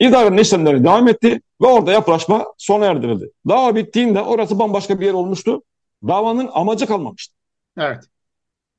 idarenin 0.00 0.38
işlemleri 0.38 0.84
devam 0.84 1.08
etti 1.08 1.40
ve 1.62 1.66
orada 1.66 1.92
yapılaşma 1.92 2.46
sona 2.58 2.86
erdirildi. 2.86 3.30
Dava 3.48 3.76
bittiğinde 3.76 4.22
orası 4.22 4.58
bambaşka 4.58 5.00
bir 5.00 5.06
yer 5.06 5.12
olmuştu. 5.12 5.62
Davanın 6.08 6.50
amacı 6.52 6.86
kalmamıştı. 6.86 7.34
Evet. 7.78 8.04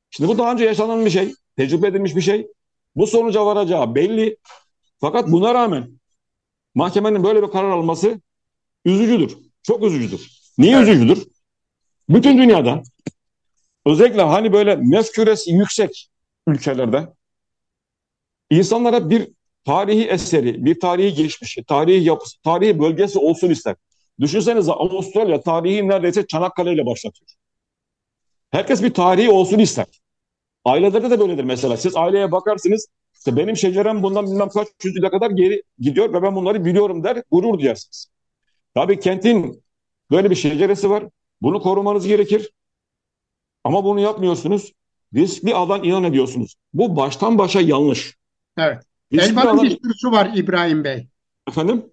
Şimdi 0.10 0.30
bu 0.30 0.38
daha 0.38 0.52
önce 0.52 0.66
yaşanan 0.66 1.06
bir 1.06 1.10
şey, 1.10 1.34
tecrübe 1.58 1.88
edilmiş 1.88 2.16
bir 2.16 2.22
şey. 2.22 2.48
Bu 2.96 3.08
sonuca 3.08 3.46
varacağı 3.46 3.96
belli. 3.96 4.38
Fakat 5.02 5.28
buna 5.28 5.54
rağmen 5.54 6.00
mahkemenin 6.76 7.24
böyle 7.24 7.44
bir 7.44 7.52
karar 7.52 7.70
alması 7.70 8.22
üzücüdür. 8.86 9.38
Çok 9.64 9.84
üzücüdür. 9.84 10.40
Niye 10.58 10.78
evet. 10.78 10.88
üzücüdür? 10.88 11.28
Bütün 12.10 12.38
dünyada 12.38 12.84
özellikle 13.86 14.22
hani 14.22 14.54
böyle 14.54 14.76
mefküresi 14.76 15.52
yüksek 15.52 16.10
ülkelerde 16.48 17.08
insanlara 18.50 19.10
bir 19.10 19.28
tarihi 19.66 20.08
eseri, 20.08 20.66
bir 20.66 20.80
tarihi 20.80 21.14
geçmişi, 21.14 21.64
tarihi 21.64 22.04
yapısı, 22.04 22.42
tarihi 22.42 22.80
bölgesi 22.80 23.20
olsun 23.20 23.50
ister. 23.50 23.76
Düşünsenize 24.20 24.72
Avustralya 24.72 25.42
tarihi 25.42 25.88
neredeyse 25.88 26.28
Çanakkale 26.28 26.74
ile 26.74 26.86
başlatıyor. 26.86 27.30
Herkes 28.52 28.84
bir 28.84 28.94
tarihi 28.94 29.30
olsun 29.30 29.60
ister. 29.60 29.86
Ailelerde 30.66 31.10
de 31.10 31.20
böyledir 31.20 31.44
mesela. 31.44 31.78
Siz 31.78 31.96
aileye 31.96 32.32
bakarsınız, 32.32 32.88
işte 33.18 33.38
benim 33.38 33.58
şecerem 33.58 34.04
bundan 34.04 34.26
bilmem 34.26 34.50
kaç 34.50 34.68
yüz 34.84 34.96
yıla 34.96 35.10
kadar 35.10 35.32
geri 35.32 35.64
gidiyor 35.80 36.14
ve 36.14 36.22
ben 36.22 36.36
bunları 36.36 36.66
biliyorum 36.66 37.04
der, 37.04 37.24
gurur 37.32 37.60
duyarsınız. 37.60 38.08
Tabii 38.74 39.00
kentin 39.00 39.64
böyle 40.12 40.30
bir 40.30 40.36
şeceresi 40.36 40.90
var. 40.90 41.04
Bunu 41.42 41.60
korumanız 41.60 42.08
gerekir. 42.08 42.52
Ama 43.64 43.84
bunu 43.84 44.00
yapmıyorsunuz. 44.00 44.74
Riskli 45.16 45.56
alan 45.56 45.84
ilan 45.84 46.04
ediyorsunuz. 46.04 46.56
Bu 46.74 46.96
baştan 46.96 47.38
başa 47.38 47.62
yanlış. 47.62 48.18
Evet. 48.58 48.84
Riskli 49.14 49.32
Elvan'ın 49.32 49.48
alan... 49.48 49.64
bir 49.64 49.80
sorusu 49.84 50.12
var 50.12 50.32
İbrahim 50.36 50.84
Bey. 50.84 51.08
Efendim? 51.50 51.86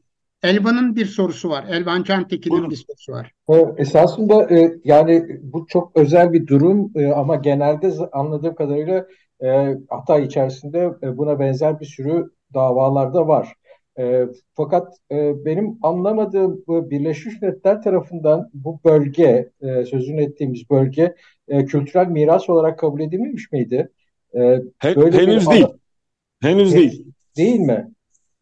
Elvan'ın 0.43 0.97
bir 0.97 1.07
sorusu 1.07 1.51
var. 1.51 1.65
Elvan 1.69 2.03
Cantekin'in 2.03 2.71
bir 2.71 2.77
sorusu 2.77 3.13
var. 3.13 3.33
Esasında 3.77 4.55
e, 4.55 4.73
yani 4.85 5.27
bu 5.43 5.67
çok 5.67 5.97
özel 5.97 6.33
bir 6.33 6.47
durum 6.47 6.93
e, 6.95 7.07
ama 7.07 7.37
genelde 7.37 7.93
anladığım 8.13 8.55
kadarıyla 8.55 9.07
e, 9.45 9.77
Hatay 9.89 10.25
içerisinde 10.25 10.91
buna 11.19 11.41
benzer 11.41 11.81
bir 11.81 11.87
sürü 11.87 12.31
davalarda 12.55 13.29
var. 13.29 13.53
E, 13.99 14.27
fakat 14.55 14.97
e, 15.13 15.45
benim 15.45 15.79
anlamadığım 15.83 16.65
bu 16.67 16.91
Birleşmiş 16.91 17.43
Milletler 17.43 17.83
tarafından 17.83 18.51
bu 18.55 18.81
bölge, 18.85 19.51
e, 19.61 19.85
sözünü 19.85 20.23
ettiğimiz 20.23 20.71
bölge 20.71 21.15
e, 21.49 21.65
kültürel 21.65 22.07
miras 22.07 22.51
olarak 22.51 22.79
kabul 22.79 23.01
edilmemiş 23.01 23.53
miydi? 23.53 23.89
E, 24.35 24.39
böyle 24.85 25.19
henüz 25.19 25.51
değil. 25.51 25.67
Henüz 26.43 26.75
He, 26.75 26.79
değil. 26.79 27.07
Değil 27.37 27.61
mi? 27.61 27.91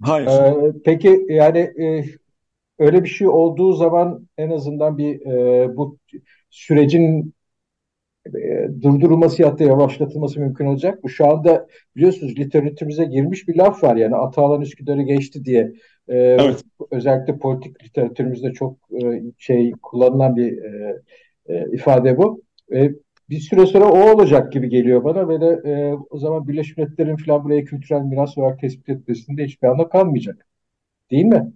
Hayır. 0.03 0.27
E, 0.27 0.73
peki 0.85 1.27
yani 1.29 1.59
e, 1.59 2.05
öyle 2.79 3.05
bir 3.05 3.09
şey 3.09 3.29
olduğu 3.29 3.73
zaman 3.73 4.29
en 4.38 4.51
azından 4.51 4.99
bir 4.99 5.27
e, 5.27 5.77
bu 5.77 5.99
sürecin 6.51 7.34
e, 8.27 8.69
durdurulması 8.83 9.43
ya 9.43 9.59
da 9.59 9.65
yavaşlatılması 9.65 10.41
mümkün 10.41 10.67
olacak. 10.67 11.03
Bu 11.03 11.09
şu 11.09 11.27
anda 11.27 11.67
biliyorsunuz 11.97 12.39
literatürümüze 12.39 13.05
girmiş 13.05 13.49
bir 13.49 13.57
laf 13.57 13.83
var 13.83 13.97
yani 13.97 14.17
Atalan 14.17 14.61
Üsküdar'ı 14.61 15.03
geçti 15.03 15.45
diye. 15.45 15.73
E, 16.09 16.17
evet. 16.17 16.63
Özellikle 16.91 17.39
politik 17.39 17.85
literatürümüzde 17.85 18.53
çok 18.53 18.77
e, 19.03 19.23
şey 19.39 19.73
kullanılan 19.83 20.37
bir 20.37 20.63
e, 20.63 21.03
e, 21.49 21.67
ifade 21.73 22.19
bu. 22.19 22.43
E, 22.73 22.91
bir 23.31 23.41
süre 23.41 23.67
sonra 23.67 23.85
o 23.85 24.15
olacak 24.15 24.53
gibi 24.53 24.69
geliyor 24.69 25.05
bana 25.05 25.29
ve 25.29 25.41
de 25.41 25.71
e, 25.71 25.95
o 26.11 26.19
zaman 26.19 26.49
Birleşmiş 26.49 26.77
Milletler'in 26.77 27.17
falan 27.17 27.45
buraya 27.45 27.65
kültürel 27.65 28.01
miras 28.01 28.39
olarak 28.39 28.61
tespit 28.61 28.89
etmesinde 28.89 29.45
hiçbir 29.45 29.69
anlam 29.69 29.89
kalmayacak. 29.89 30.47
Değil 31.11 31.25
mi? 31.25 31.53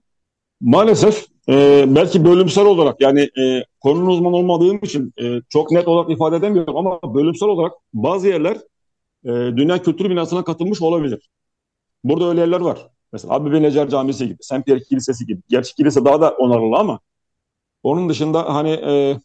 Maalesef 0.61 1.27
e, 1.49 1.85
belki 1.95 2.25
bölümsel 2.25 2.67
olarak 2.67 3.01
yani 3.01 3.21
e, 3.21 3.65
konunun 3.81 4.07
uzman 4.07 4.33
olmadığım 4.33 4.79
için 4.79 5.13
e, 5.23 5.41
çok 5.49 5.71
net 5.73 5.89
olarak 5.89 6.11
ifade 6.11 6.37
edemiyorum 6.37 6.77
ama 6.77 7.15
bölümsel 7.15 7.49
olarak 7.49 7.73
bazı 7.95 8.29
yerler 8.29 8.57
e, 9.25 9.31
dünya 9.31 9.83
kültür 9.83 10.11
binasına 10.11 10.45
katılmış 10.45 10.83
olabilir. 10.83 11.31
Burada 12.05 12.29
öyle 12.31 12.41
yerler 12.41 12.61
var. 12.61 12.89
Mesela 13.13 13.35
Abibe 13.35 13.63
Necar 13.63 13.89
Camisi 13.89 14.27
gibi, 14.29 14.39
Saint 14.41 14.67
Pierre 14.67 14.83
Kilisesi 14.83 15.27
gibi. 15.27 15.41
Gerçi 15.49 15.75
kilise 15.75 16.05
daha 16.05 16.21
da 16.21 16.31
onarılı 16.31 16.77
ama 16.77 17.01
onun 17.83 18.09
dışında 18.09 18.55
hani 18.55 18.71
e, 18.71 19.21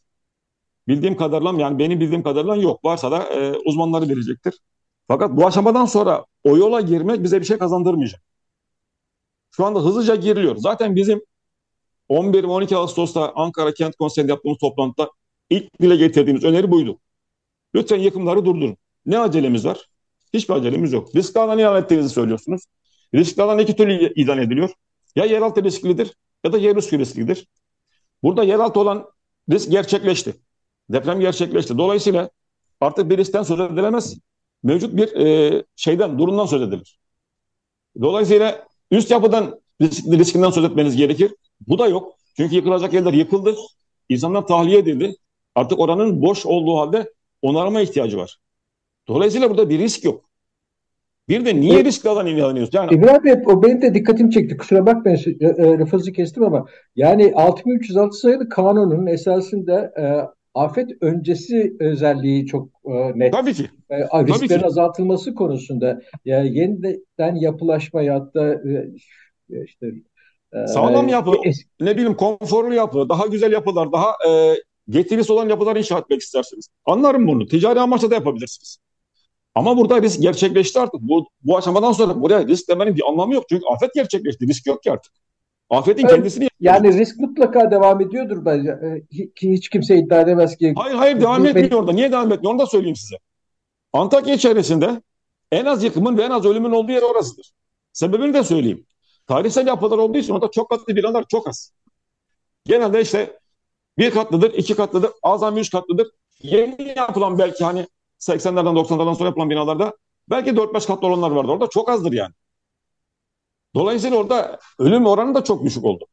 bildiğim 0.88 1.17
kadarıyla 1.17 1.54
yani 1.62 1.80
benim 1.80 2.00
bildiğim 2.00 2.24
kadarıyla 2.24 2.56
yok. 2.56 2.86
Varsa 2.86 3.12
da 3.12 3.24
e, 3.24 3.54
uzmanları 3.65 4.10
bilecektir. 4.10 4.60
Fakat 5.08 5.32
bu 5.38 5.48
aşamadan 5.48 5.86
sonra 5.86 6.26
o 6.43 6.58
yola 6.58 6.82
girmek 6.82 7.24
bize 7.24 7.39
bir 7.39 7.46
şey 7.46 7.58
kazandırmayacak. 7.58 8.22
Şu 9.56 9.66
anda 9.66 9.80
hızlıca 9.80 10.16
giriliyor. 10.16 10.56
Zaten 10.56 10.96
bizim 10.96 11.22
11 12.10 12.44
ve 12.44 12.48
12 12.48 12.78
Ağustos'ta 12.78 13.32
Ankara 13.36 13.74
Kent 13.74 13.96
Konseyi'nde 13.96 14.32
yaptığımız 14.32 14.58
toplantıda 14.58 15.12
ilk 15.50 15.82
dile 15.82 15.96
getirdiğimiz 15.96 16.44
öneri 16.44 16.72
buydu. 16.72 17.00
Lütfen 17.76 18.00
yıkımları 18.00 18.46
durdurun. 18.46 18.78
Ne 19.06 19.20
acelemiz 19.20 19.66
var? 19.66 19.89
Hiçbir 20.34 20.54
acelemiz 20.54 20.94
yok. 20.94 21.16
Riskli 21.16 21.39
alan 21.39 21.60
ilan 21.60 21.84
ettiğinizi 21.84 22.10
söylüyorsunuz. 22.10 22.62
Riskli 23.16 23.42
alan 23.42 23.60
iki 23.60 23.76
türlü 23.76 24.13
ilan 24.13 24.38
ediliyor. 24.38 24.70
Ya 25.16 25.26
yeraltı 25.26 25.63
risklidir 25.63 26.13
ya 26.44 26.54
da 26.54 26.58
yerüstü 26.58 27.00
risklidir. 27.00 27.48
Burada 28.24 28.44
yeraltı 28.44 28.80
olan 28.80 29.10
risk 29.52 29.72
gerçekleşti. 29.72 30.36
Deprem 30.89 31.20
gerçekleşti. 31.20 31.78
Dolayısıyla 31.78 32.30
artık 32.82 33.10
bir 33.10 33.18
riskten 33.18 33.44
söz 33.44 33.60
edilemez. 33.60 34.18
Mevcut 34.63 34.98
bir 34.98 35.16
e, 35.16 35.63
şeyden, 35.76 36.20
durumdan 36.20 36.46
söz 36.46 36.62
edilir. 36.62 37.00
Dolayısıyla 38.02 38.68
üst 38.94 39.12
yapıdan 39.12 39.60
risk, 39.82 40.06
riskinden 40.08 40.50
söz 40.50 40.64
etmeniz 40.64 40.96
gerekir. 40.96 41.36
Bu 41.68 41.80
da 41.80 41.88
yok. 41.88 42.14
Çünkü 42.38 42.56
yıkılacak 42.56 42.94
yerler 42.94 43.14
yıkıldı. 43.14 43.56
İnsanlar 44.10 44.48
tahliye 44.48 44.80
edildi. 44.80 45.16
Artık 45.56 45.80
oranın 45.80 46.22
boş 46.22 46.46
olduğu 46.46 46.78
halde 46.78 47.12
onarma 47.42 47.82
ihtiyacı 47.82 48.18
var. 48.18 48.38
Dolayısıyla 49.08 49.50
burada 49.50 49.70
bir 49.70 49.80
risk 49.80 50.04
yok. 50.04 50.30
Bir 51.30 51.46
de 51.46 51.56
niye 51.56 51.84
riskli 51.84 52.10
alan 52.10 52.28
ilanlıyoruz? 52.28 52.74
Yani... 52.74 52.94
İbrahim 52.94 53.24
Bey 53.24 53.34
o 53.46 53.64
benim 53.64 53.82
de 53.82 53.94
dikkatimi 53.94 54.32
çekti. 54.32 54.58
Kusura 54.58 54.86
bakmayın 54.86 55.38
e, 55.40 55.48
e, 55.48 55.78
lafınızı 55.80 56.12
kestim 56.12 56.44
ama 56.44 56.66
yani 56.96 57.34
6306 57.36 58.18
sayılı 58.18 58.50
kanunun 58.50 59.06
esasında 59.06 59.94
e, 60.00 60.04
afet 60.54 60.89
öncesi 61.02 61.76
özelliği 61.80 62.46
çok 62.46 62.70
e, 62.86 63.20
net. 63.20 63.34
Tabii 63.34 63.54
ki. 63.54 63.70
E, 63.89 63.98
risklerin 63.98 64.48
Tabii 64.48 64.48
ki. 64.48 64.66
azaltılması 64.66 65.36
konusunda 65.36 66.02
yani 66.26 66.58
yeniden 66.58 67.36
yapılaşma 67.36 68.02
ya 68.02 68.34
da 68.34 68.54
e, 68.54 68.88
işte 69.63 69.94
ee, 70.54 70.68
Sağlam 70.68 71.08
yapı, 71.08 71.32
ne 71.80 71.98
bileyim 71.98 72.16
konforlu 72.16 72.74
yapı, 72.74 73.10
daha 73.10 73.28
güzel 73.28 73.52
yapılar, 73.52 73.92
daha 73.92 74.12
e, 74.30 74.56
getirisi 74.89 75.34
olan 75.34 75.50
yapılar 75.50 75.76
inşa 75.76 76.00
etmek 76.00 76.22
istersiniz. 76.22 76.68
Anlarım 76.86 77.28
bunu. 77.28 77.48
Ticari 77.48 77.80
amaçla 77.80 78.12
da 78.12 78.16
yapabilirsiniz. 78.16 78.78
Ama 79.56 79.78
burada 79.78 80.02
risk 80.02 80.22
gerçekleşti 80.22 80.80
artık. 80.80 81.02
Bu, 81.02 81.28
bu 81.44 81.58
aşamadan 81.58 81.92
sonra 81.92 82.22
buraya 82.22 82.48
risk 82.48 82.70
demenin 82.70 82.96
bir 82.96 83.04
anlamı 83.10 83.34
yok. 83.34 83.46
Çünkü 83.50 83.66
afet 83.66 83.94
gerçekleşti. 83.94 84.48
Risk 84.48 84.68
yok 84.68 84.84
ki 84.84 84.92
artık. 84.92 85.13
Afetin 85.69 86.04
evet, 86.06 86.15
kendisini 86.15 86.47
Yani 86.60 86.99
risk 86.99 87.19
mutlaka 87.19 87.71
devam 87.71 88.02
ediyordur 88.02 88.45
bence. 88.45 88.69
Ee, 88.69 89.28
ki 89.36 89.52
hiç 89.52 89.69
kimse 89.69 89.97
iddia 89.97 90.21
edemez 90.21 90.58
ki. 90.58 90.73
Hayır 90.78 90.95
hayır 90.95 91.21
devam 91.21 91.45
etmiyor 91.45 91.80
orada. 91.80 91.91
Niye 91.91 92.12
devam 92.12 92.32
etmiyor 92.32 92.54
onu 92.54 92.60
da 92.60 92.65
söyleyeyim 92.65 92.95
size. 92.95 93.15
Antakya 93.93 94.36
içerisinde 94.36 95.02
En 95.54 95.65
az 95.65 95.84
yıkımın 95.84 96.17
ve 96.17 96.23
en 96.23 96.30
az 96.30 96.45
ölümün 96.45 96.71
olduğu 96.71 96.91
yer 96.91 97.02
orasıdır. 97.02 97.52
Sebebini 97.91 98.34
de 98.34 98.43
söyleyeyim. 98.43 98.86
Tarihsel 99.28 99.67
yapılar 99.67 99.97
olduğu 99.97 100.17
için 100.17 100.34
orada 100.34 100.52
çok 100.52 100.69
katlı 100.69 100.95
binalar 100.95 101.26
çok 101.28 101.47
az. 101.47 101.73
Genelde 102.65 103.02
işte 103.02 103.39
bir 103.97 104.12
katlıdır, 104.12 104.54
iki 104.54 104.76
katlıdır, 104.76 105.12
azami 105.23 105.60
üç 105.60 105.71
katlıdır. 105.71 106.08
Yeni 106.41 106.93
yapılan 106.97 107.39
belki 107.39 107.63
hani 107.63 107.88
80'lerden 108.19 108.76
90'lardan 108.76 109.15
sonra 109.15 109.30
yapılan 109.30 109.49
binalarda 109.49 109.97
belki 110.30 110.49
4-5 110.52 110.88
katlı 110.88 111.08
olanlar 111.08 111.32
vardı. 111.32 111.52
Orada 111.52 111.67
çok 111.67 111.89
azdır 111.89 112.13
yani. 112.13 112.34
Dolayısıyla 113.76 114.18
orada 114.18 114.60
ölüm 114.80 115.06
oranı 115.06 115.36
da 115.36 115.44
çok 115.44 115.64
düşük 115.66 115.84
oldu. 115.86 116.06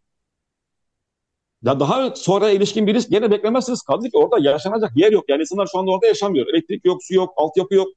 Ya 1.62 1.80
daha 1.80 2.14
sonra 2.16 2.50
ilişkin 2.50 2.86
bir 2.86 2.94
risk 2.94 3.10
gene 3.10 3.30
beklemezsiniz. 3.30 3.82
Kaldı 3.82 4.10
ki 4.10 4.18
orada 4.18 4.50
yaşanacak 4.50 4.96
yer 4.96 5.12
yok. 5.12 5.24
Yani 5.28 5.40
insanlar 5.40 5.66
şu 5.66 5.78
anda 5.78 5.90
orada 5.90 6.06
yaşamıyor. 6.06 6.46
Elektrik 6.46 6.84
yok, 6.84 7.04
su 7.04 7.14
yok, 7.14 7.34
altyapı 7.36 7.74
yok. 7.74 7.88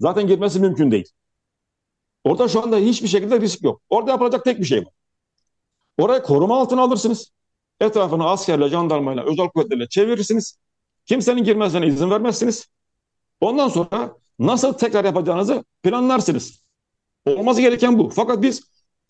Zaten 0.00 0.26
girmesi 0.26 0.60
mümkün 0.60 0.90
değil. 0.90 1.08
Orada 2.24 2.48
şu 2.48 2.62
anda 2.62 2.76
hiçbir 2.76 3.08
şekilde 3.08 3.40
risk 3.40 3.62
yok. 3.62 3.82
Orada 3.90 4.10
yapılacak 4.10 4.44
tek 4.44 4.58
bir 4.58 4.64
şey 4.64 4.78
var. 4.78 4.92
Orayı 5.98 6.22
koruma 6.22 6.60
altına 6.60 6.82
alırsınız. 6.82 7.32
Etrafını 7.80 8.28
askerle, 8.30 8.68
jandarmayla, 8.68 9.24
özel 9.24 9.48
kuvvetlerle 9.48 9.88
çevirirsiniz. 9.88 10.58
Kimsenin 11.06 11.44
girmesine 11.44 11.86
izin 11.86 12.10
vermezsiniz. 12.10 12.66
Ondan 13.40 13.68
sonra 13.68 14.16
nasıl 14.38 14.72
tekrar 14.72 15.04
yapacağınızı 15.04 15.64
planlarsınız. 15.82 16.62
Olması 17.26 17.60
gereken 17.60 17.98
bu. 17.98 18.10
Fakat 18.10 18.42
biz 18.42 18.62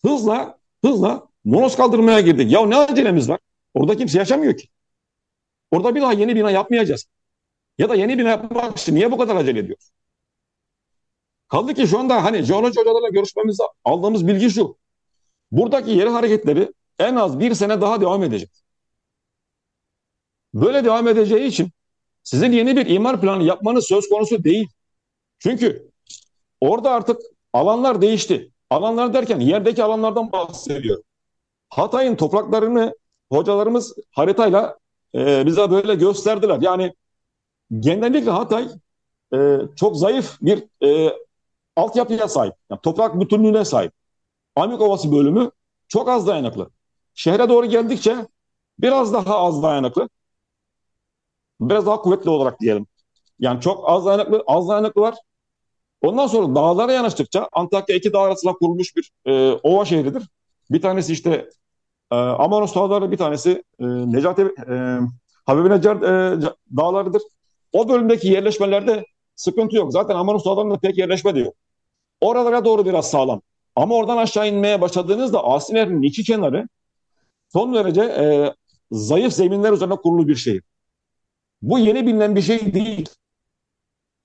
hızla 0.05 0.57
hızla 0.83 1.27
monos 1.43 1.75
kaldırmaya 1.75 2.19
girdik. 2.19 2.51
Ya 2.51 2.65
ne 2.65 2.77
acelemiz 2.77 3.29
var? 3.29 3.39
Orada 3.73 3.97
kimse 3.97 4.17
yaşamıyor 4.17 4.57
ki. 4.57 4.67
Orada 5.71 5.95
bir 5.95 6.01
daha 6.01 6.13
yeni 6.13 6.35
bina 6.35 6.51
yapmayacağız. 6.51 7.05
Ya 7.77 7.89
da 7.89 7.95
yeni 7.95 8.17
bina 8.17 8.29
yapmak 8.29 8.77
için 8.77 8.95
niye 8.95 9.11
bu 9.11 9.17
kadar 9.17 9.35
acele 9.35 9.59
ediyoruz? 9.59 9.91
Kaldı 11.47 11.73
ki 11.73 11.87
şu 11.87 11.99
anda 11.99 12.23
hani 12.23 12.43
jeoloji 12.43 12.79
hocalarla 12.79 13.09
görüşmemizde 13.09 13.63
aldığımız 13.83 14.27
bilgi 14.27 14.49
şu. 14.49 14.77
Buradaki 15.51 15.91
yeri 15.91 16.09
hareketleri 16.09 16.73
en 16.99 17.15
az 17.15 17.39
bir 17.39 17.53
sene 17.53 17.81
daha 17.81 18.01
devam 18.01 18.23
edecek. 18.23 18.49
Böyle 20.53 20.85
devam 20.85 21.07
edeceği 21.07 21.47
için 21.47 21.71
sizin 22.23 22.51
yeni 22.51 22.75
bir 22.77 22.85
imar 22.85 23.21
planı 23.21 23.43
yapmanız 23.43 23.85
söz 23.85 24.09
konusu 24.09 24.43
değil. 24.43 24.69
Çünkü 25.39 25.91
orada 26.61 26.91
artık 26.91 27.21
alanlar 27.53 28.01
değişti. 28.01 28.51
Alanlar 28.71 29.13
derken 29.13 29.39
yerdeki 29.39 29.83
alanlardan 29.83 30.31
bahsediyor. 30.31 31.03
Hatay'ın 31.69 32.15
topraklarını 32.15 32.95
hocalarımız 33.31 33.95
haritayla 34.11 34.77
e, 35.15 35.45
bize 35.45 35.71
böyle 35.71 35.95
gösterdiler. 35.95 36.57
Yani 36.61 36.93
genellikle 37.79 38.31
Hatay 38.31 38.67
e, 39.33 39.57
çok 39.75 39.97
zayıf 39.97 40.37
bir 40.41 40.87
e, 40.87 41.17
altyapıya 41.75 42.27
sahip. 42.27 42.53
Yani 42.69 42.81
toprak 42.81 43.19
bütünlüğüne 43.19 43.65
sahip. 43.65 43.93
Amik 44.55 44.81
Ovası 44.81 45.11
bölümü 45.11 45.51
çok 45.87 46.09
az 46.09 46.27
dayanıklı. 46.27 46.69
Şehre 47.13 47.49
doğru 47.49 47.65
geldikçe 47.65 48.27
biraz 48.79 49.13
daha 49.13 49.39
az 49.39 49.63
dayanıklı. 49.63 50.09
Biraz 51.61 51.85
daha 51.85 52.01
kuvvetli 52.01 52.29
olarak 52.29 52.59
diyelim. 52.59 52.87
Yani 53.39 53.61
çok 53.61 53.89
az 53.89 54.05
dayanıklı, 54.05 54.43
az 54.47 54.69
dayanıklı 54.69 55.01
var. 55.01 55.15
Ondan 56.01 56.27
sonra 56.27 56.55
dağlara 56.55 56.91
yanaştıkça 56.91 57.49
Antakya 57.51 57.95
iki 57.95 58.13
dağ 58.13 58.19
arasında 58.19 58.53
kurulmuş 58.53 58.95
bir 58.95 59.11
e, 59.25 59.51
ova 59.63 59.85
şehridir. 59.85 60.23
Bir 60.71 60.81
tanesi 60.81 61.13
işte 61.13 61.49
e, 62.11 62.15
Amanos 62.15 62.75
dağları, 62.75 63.11
bir 63.11 63.17
tanesi 63.17 63.63
e, 63.79 63.85
Necati 63.85 64.41
e, 64.41 64.97
Habibi 65.45 65.69
Necar 65.69 65.95
e, 65.95 66.41
dağlarıdır. 66.77 67.21
O 67.73 67.89
bölümdeki 67.89 68.27
yerleşmelerde 68.27 69.05
sıkıntı 69.35 69.75
yok. 69.75 69.91
Zaten 69.93 70.15
Amanos 70.15 70.45
dağlarında 70.45 70.77
pek 70.77 70.97
yerleşme 70.97 71.35
de 71.35 71.39
yok. 71.39 71.53
Oralara 72.21 72.65
doğru 72.65 72.85
biraz 72.85 73.09
sağlam. 73.09 73.41
Ama 73.75 73.95
oradan 73.95 74.17
aşağı 74.17 74.47
inmeye 74.47 74.81
başladığınızda 74.81 75.43
Asi 75.43 75.73
Nehri'nin 75.73 76.01
iki 76.01 76.23
kenarı 76.23 76.67
son 77.53 77.73
derece 77.73 78.01
e, 78.01 78.53
zayıf 78.91 79.33
zeminler 79.33 79.73
üzerine 79.73 79.95
kurulu 79.95 80.27
bir 80.27 80.35
şehir. 80.35 80.63
Bu 81.61 81.79
yeni 81.79 82.07
bilinen 82.07 82.35
bir 82.35 82.41
şey 82.41 82.73
değil. 82.73 83.09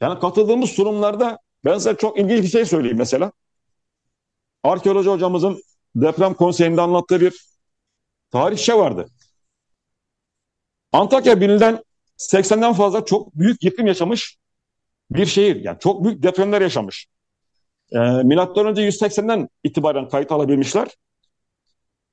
Yani 0.01 0.19
katıldığımız 0.19 0.71
sunumlarda 0.71 1.39
ben 1.67 1.79
size 1.79 1.97
çok 1.97 2.19
ilginç 2.19 2.43
bir 2.43 2.49
şey 2.49 2.65
söyleyeyim 2.65 2.99
mesela. 2.99 3.33
Arkeoloji 4.63 5.11
hocamızın 5.11 5.63
deprem 5.97 6.35
konseyinde 6.35 6.81
anlattığı 6.81 7.21
bir 7.21 7.47
tarihçe 8.31 8.75
vardı. 8.75 9.09
Antakya 10.93 11.41
bilinen 11.41 11.83
80'den 12.17 12.73
fazla 12.73 13.05
çok 13.05 13.35
büyük 13.35 13.65
yıkım 13.65 13.87
yaşamış 13.87 14.37
bir 15.11 15.27
şehir. 15.27 15.57
Yani 15.57 15.79
çok 15.81 16.05
büyük 16.05 16.23
depremler 16.23 16.61
yaşamış. 16.61 17.07
E, 17.93 17.99
milattan 17.99 18.67
önce 18.67 18.83
180'den 18.83 19.49
itibaren 19.65 20.09
kayıt 20.09 20.33
alabilmişler. 20.33 20.89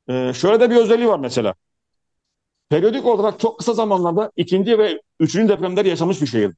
E, 0.10 0.34
şöyle 0.34 0.60
de 0.60 0.70
bir 0.70 0.76
özelliği 0.76 1.08
var 1.08 1.20
mesela. 1.20 1.56
Periyodik 2.70 3.06
olarak 3.06 3.40
çok 3.40 3.58
kısa 3.60 3.74
zamanlarda 3.74 4.32
ikinci 4.36 4.80
ve 4.80 5.02
üçüncü 5.20 5.54
depremler 5.54 5.86
yaşamış 5.86 6.22
bir 6.22 6.28
şehir. 6.28 6.52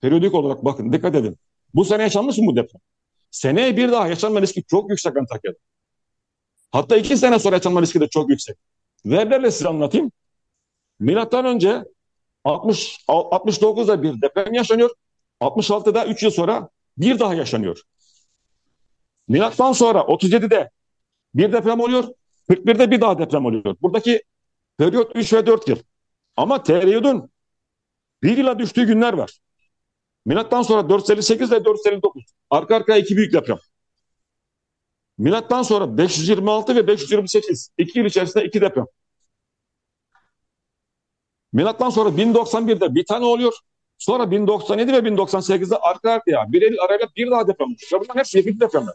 Periyodik 0.00 0.34
olarak 0.34 0.64
bakın 0.64 0.92
dikkat 0.92 1.14
edin. 1.14 1.38
Bu 1.74 1.84
sene 1.84 2.02
yaşanmış 2.02 2.38
mı 2.38 2.46
bu 2.46 2.56
deprem? 2.56 2.80
Seneye 3.30 3.76
bir 3.76 3.92
daha 3.92 4.08
yaşanma 4.08 4.42
riski 4.42 4.64
çok 4.64 4.90
yüksek 4.90 5.16
Antakya'da. 5.16 5.58
Hatta 6.70 6.96
iki 6.96 7.16
sene 7.16 7.38
sonra 7.38 7.56
yaşanma 7.56 7.82
riski 7.82 8.00
de 8.00 8.08
çok 8.08 8.30
yüksek. 8.30 8.56
Verilerle 9.06 9.50
size 9.50 9.68
anlatayım. 9.68 10.12
Milattan 11.00 11.44
önce 11.44 11.84
60, 12.44 12.98
69'da 13.08 14.02
bir 14.02 14.22
deprem 14.22 14.54
yaşanıyor. 14.54 14.90
66'da 15.40 16.06
3 16.06 16.22
yıl 16.22 16.30
sonra 16.30 16.68
bir 16.98 17.18
daha 17.18 17.34
yaşanıyor. 17.34 17.82
Milattan 19.28 19.72
sonra 19.72 20.00
37'de 20.00 20.70
bir 21.34 21.52
deprem 21.52 21.80
oluyor. 21.80 22.04
41'de 22.48 22.90
bir 22.90 23.00
daha 23.00 23.18
deprem 23.18 23.46
oluyor. 23.46 23.76
Buradaki 23.82 24.22
periyot 24.78 25.16
3 25.16 25.32
ve 25.32 25.46
4 25.46 25.68
yıl. 25.68 25.78
Ama 26.36 26.62
periyodun 26.62 27.30
bir 28.22 28.36
yıla 28.36 28.58
düştüğü 28.58 28.86
günler 28.86 29.12
var. 29.12 29.38
Milattan 30.26 30.62
sonra 30.62 30.88
458 30.88 31.52
ve 31.52 31.64
459. 31.64 32.24
Arka 32.50 32.76
arkaya 32.76 32.98
iki 32.98 33.16
büyük 33.16 33.32
deprem. 33.32 33.58
Milattan 35.18 35.62
sonra 35.62 35.98
526 35.98 36.76
ve 36.76 36.86
528. 36.86 37.70
iki 37.78 37.98
yıl 37.98 38.06
içerisinde 38.06 38.44
iki 38.44 38.60
deprem. 38.60 38.86
Milattan 41.52 41.90
sonra 41.90 42.08
1091'de 42.08 42.94
bir 42.94 43.04
tane 43.06 43.24
oluyor. 43.24 43.52
Sonra 43.98 44.30
1097 44.30 44.92
ve 44.92 44.96
1098'de 44.98 45.76
arka 45.76 46.10
arkaya 46.10 46.52
bir 46.52 46.62
el 46.62 46.76
arayla 46.80 47.06
bir 47.16 47.30
daha 47.30 47.48
deprem 47.48 47.68
oluyor. 47.68 48.08
Bunlar 48.08 48.16
hepsi 48.16 48.38
yakın 48.38 48.60
depremler. 48.60 48.94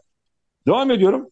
Devam 0.66 0.90
ediyorum. 0.90 1.30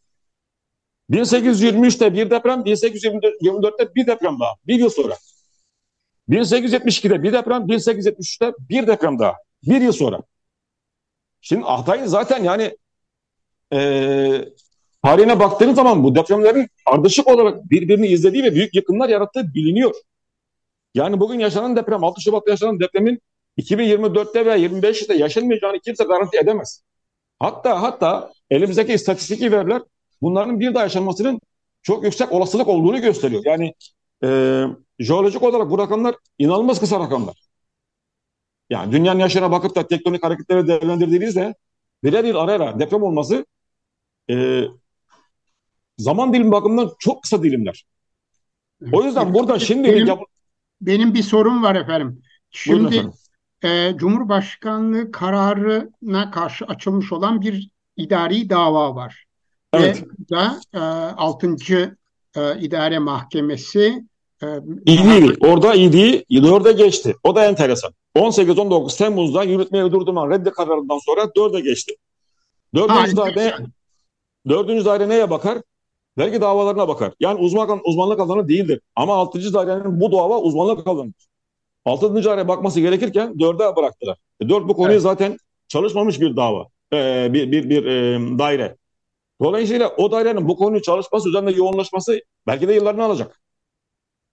1823'te 1.11 2.15
bir 2.15 2.31
deprem, 2.31 2.61
1824'te 2.61 3.95
bir 3.95 4.07
deprem 4.07 4.41
daha. 4.41 4.55
Bir 4.67 4.75
yıl 4.75 4.91
sonra. 4.91 5.17
1872'de 6.29 7.23
bir 7.23 7.33
deprem, 7.33 7.63
1873'te 7.63 8.53
bir 8.71 8.87
deprem 8.87 9.19
daha. 9.19 9.35
Bir 9.63 9.81
yıl 9.81 9.93
sonra. 9.93 10.21
Şimdi 11.41 11.65
Hatay'ın 11.65 12.07
zaten 12.07 12.45
yani 12.45 12.77
e, 13.73 13.79
tarihine 15.05 15.41
baktığınız 15.41 15.77
zaman 15.77 16.05
bu 16.05 16.15
depremlerin 16.15 16.69
ardışık 16.87 17.29
olarak 17.29 17.71
birbirini 17.71 18.07
izlediği 18.07 18.45
ve 18.45 18.55
büyük 18.55 18.75
yıkımlar 18.75 19.09
yarattığı 19.09 19.55
biliniyor. 19.55 19.95
Yani 20.95 21.21
bugün 21.21 21.39
yaşanan 21.39 21.77
deprem, 21.77 22.05
6 22.05 22.21
Şubat'ta 22.21 22.51
yaşanan 22.51 22.81
depremin 22.81 23.21
2024'te 23.59 24.47
veya 24.47 24.57
25'te 24.57 25.15
yaşanmayacağını 25.15 25.79
kimse 25.81 26.05
garanti 26.05 26.39
edemez. 26.39 26.83
Hatta 27.39 27.83
hatta 27.83 28.33
elimizdeki 28.51 28.93
istatistiki 28.93 29.53
veriler 29.53 29.83
bunların 30.23 30.61
bir 30.61 30.75
daha 30.75 30.83
yaşanmasının 30.83 31.41
çok 31.83 32.05
yüksek 32.05 32.33
olasılık 32.33 32.69
olduğunu 32.69 33.01
gösteriyor. 33.01 33.43
Yani 33.45 33.75
e, 34.25 34.63
jeolojik 34.99 35.43
olarak 35.43 35.71
bu 35.71 35.79
rakamlar 35.79 36.15
inanılmaz 36.39 36.81
kısa 36.81 37.01
rakamlar. 37.01 37.50
Yani 38.71 38.93
dünyanın 38.93 39.19
yaşına 39.19 39.51
bakıp 39.51 39.77
da 39.77 39.87
tektonik 39.87 40.23
hareketleri 40.25 40.67
değerlendirdiğinizde 40.67 41.55
birer 42.05 42.25
yıl 42.25 42.37
ara 42.37 42.81
deprem 42.81 43.03
olması 43.03 43.47
e, 44.31 44.65
zaman 45.99 46.33
dilimi 46.33 46.53
bakımından 46.53 46.91
çok 46.99 47.23
kısa 47.23 47.43
dilimler. 47.43 47.85
O 48.93 49.05
yüzden 49.05 49.35
burada 49.35 49.59
şimdi 49.59 49.89
benim, 49.89 50.07
yap- 50.07 50.23
benim 50.81 51.15
bir 51.15 51.23
sorum 51.23 51.63
var 51.63 51.75
efendim. 51.75 52.23
Şimdi. 52.51 53.11
E, 53.65 53.93
Cumhurbaşkanlığı 53.97 55.13
kararına 55.13 56.31
karşı 56.31 56.65
açılmış 56.65 57.13
olan 57.13 57.41
bir 57.41 57.71
idari 57.97 58.51
dava 58.51 58.95
var. 58.95 59.25
Evet. 59.73 60.03
Ve 60.03 60.37
da 60.37 60.61
e, 60.75 60.79
6. 60.79 61.57
E, 62.37 62.61
İdare 62.61 62.99
Mahkemesi 62.99 64.05
e, 64.43 64.47
İdi, 64.87 65.37
orada 65.41 65.75
idi, 65.75 66.25
4'e 66.31 66.73
geçti. 66.73 67.17
O 67.23 67.37
da 67.37 67.45
enteresan. 67.45 67.93
18-19 68.17 68.99
Temmuz'da 68.99 69.43
yürütmeyi 69.43 69.93
durdurma 69.93 70.31
reddi 70.31 70.51
kararından 70.51 70.99
sonra 70.99 71.21
4'e 71.21 71.61
geçti. 71.61 71.97
Dördüncü 72.75 73.17
daire, 73.17 73.57
dördüncü 74.49 74.85
daire 74.85 75.09
neye 75.09 75.31
bakar? 75.31 75.59
Vergi 76.19 76.41
davalarına 76.41 76.89
bakar. 76.89 77.13
Yani 77.21 77.41
uzman, 77.41 77.81
uzmanlık 77.85 78.21
alanı 78.21 78.49
değildir. 78.49 78.81
Ama 78.97 79.15
altıncı 79.17 79.55
dairenin 79.55 80.01
bu 80.01 80.13
dava 80.13 80.41
uzmanlık 80.41 80.87
alanıdır. 80.87 81.27
Altıncı 81.85 82.29
daire 82.29 82.49
bakması 82.49 82.81
gerekirken 82.81 83.41
dörde 83.41 83.77
bıraktılar. 83.77 84.19
E, 84.41 84.49
dört 84.49 84.69
bu 84.69 84.77
konuyu 84.77 84.93
evet. 84.93 85.03
zaten 85.03 85.39
çalışmamış 85.69 86.21
bir 86.21 86.37
dava. 86.37 86.67
e, 86.93 87.29
bir, 87.33 87.53
bir, 87.53 87.71
bir 87.71 87.85
e, 87.85 88.19
daire. 88.39 88.77
Dolayısıyla 89.43 89.89
o 89.89 90.13
dairenin 90.13 90.49
bu 90.49 90.57
konuyu 90.57 90.83
çalışması 90.83 91.29
üzerinde 91.29 91.51
yoğunlaşması 91.51 92.21
belki 92.47 92.69
de 92.69 92.73
yıllarını 92.73 93.05
alacak. 93.05 93.41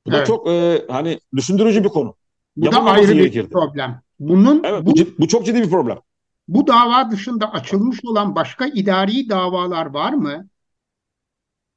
Bu 0.08 0.12
evet. 0.12 0.22
da 0.22 0.26
çok 0.26 0.48
e, 0.48 0.86
hani 0.90 1.20
düşündürücü 1.36 1.84
bir 1.84 1.90
konu. 1.90 2.16
Bu 2.58 2.72
da 2.72 2.84
ayrı 2.84 3.14
gerekirdi. 3.14 3.46
bir 3.46 3.52
problem. 3.52 4.02
Bunun 4.20 4.64
evet, 4.64 4.86
bu, 4.86 4.94
bu 5.20 5.28
çok 5.28 5.46
ciddi 5.46 5.62
bir 5.62 5.70
problem. 5.70 6.00
Bu 6.48 6.68
dava 6.68 7.12
dışında 7.12 7.52
açılmış 7.52 8.00
olan 8.06 8.36
başka 8.36 8.66
idari 8.66 9.30
davalar 9.30 9.86
var 9.86 10.14
mı? 10.14 10.48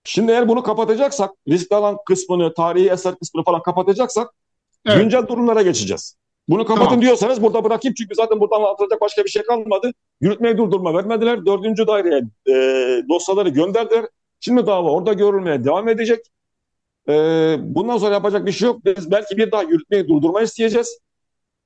Şimdi 0.05 0.33
eğer 0.33 0.49
bunu 0.49 0.63
kapatacaksak, 0.63 1.31
riskli 1.49 1.75
alan 1.75 1.97
kısmını, 2.07 2.55
tarihi 2.55 2.91
eser 2.91 3.15
kısmını 3.19 3.45
falan 3.45 3.63
kapatacaksak 3.63 4.31
evet. 4.87 5.03
güncel 5.03 5.27
durumlara 5.27 5.63
geçeceğiz. 5.63 6.17
Bunu 6.49 6.65
kapatın 6.65 6.85
tamam. 6.85 7.03
diyorsanız 7.03 7.43
burada 7.43 7.65
bırakayım 7.65 7.95
çünkü 7.95 8.15
zaten 8.15 8.41
buradan 8.41 8.57
anlatılacak 8.57 9.01
başka 9.01 9.25
bir 9.25 9.31
şey 9.31 9.43
kalmadı. 9.43 9.93
Yürütmeyi 10.21 10.59
durdurma 10.59 10.95
vermediler. 10.95 11.47
Dördüncü 11.47 11.87
daireye 11.87 12.23
e, 12.47 12.55
dosyaları 13.09 13.49
gönderdiler. 13.49 14.07
Şimdi 14.41 14.67
dava 14.67 14.91
orada 14.91 15.13
görülmeye 15.13 15.65
devam 15.65 15.89
edecek. 15.89 16.27
E, 17.11 17.57
bundan 17.61 17.99
sonra 17.99 18.15
yapacak 18.15 18.47
bir 18.47 18.53
şey 18.53 18.67
yok. 18.67 18.85
Biz 18.85 19.11
belki 19.11 19.37
bir 19.37 19.53
daha 19.53 19.63
yürütmeyi 19.63 20.09
durdurma 20.09 20.43
isteyeceğiz. 20.43 20.99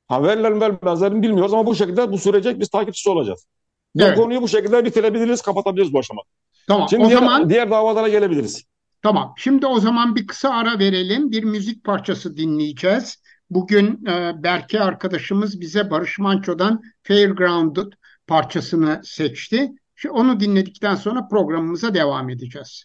Ha 0.08 0.22
verilir 0.22 0.50
mi 0.50 0.60
vermezler 0.60 1.22
bilmiyoruz 1.22 1.52
ama 1.52 1.66
bu 1.66 1.74
şekilde 1.74 2.12
bu 2.12 2.18
sürece 2.18 2.60
biz 2.60 2.68
takipçisi 2.68 3.10
olacağız. 3.10 3.46
Bu 3.94 4.02
evet. 4.02 4.18
konuyu 4.18 4.42
bu 4.42 4.48
şekilde 4.48 4.84
bitirebiliriz, 4.84 5.42
kapatabiliriz 5.42 5.92
bu 5.92 5.98
aşamada. 5.98 6.26
Tamam. 6.68 6.88
Şimdi 6.88 7.04
o 7.04 7.08
diğer, 7.08 7.18
zaman 7.18 7.50
diğer 7.50 7.70
davalara 7.70 8.08
gelebiliriz. 8.08 8.64
Tamam. 9.02 9.34
Şimdi 9.36 9.66
o 9.66 9.80
zaman 9.80 10.16
bir 10.16 10.26
kısa 10.26 10.50
ara 10.50 10.78
verelim. 10.78 11.30
Bir 11.30 11.44
müzik 11.44 11.84
parçası 11.84 12.36
dinleyeceğiz. 12.36 13.22
Bugün 13.50 14.06
e, 14.06 14.42
Berke 14.42 14.80
arkadaşımız 14.80 15.60
bize 15.60 15.90
Barış 15.90 16.18
Manço'dan 16.18 16.82
Fairgrounded 17.02 17.92
parçasını 18.26 19.00
seçti. 19.04 19.72
Şimdi 19.96 20.12
onu 20.12 20.40
dinledikten 20.40 20.94
sonra 20.94 21.28
programımıza 21.28 21.94
devam 21.94 22.30
edeceğiz. 22.30 22.84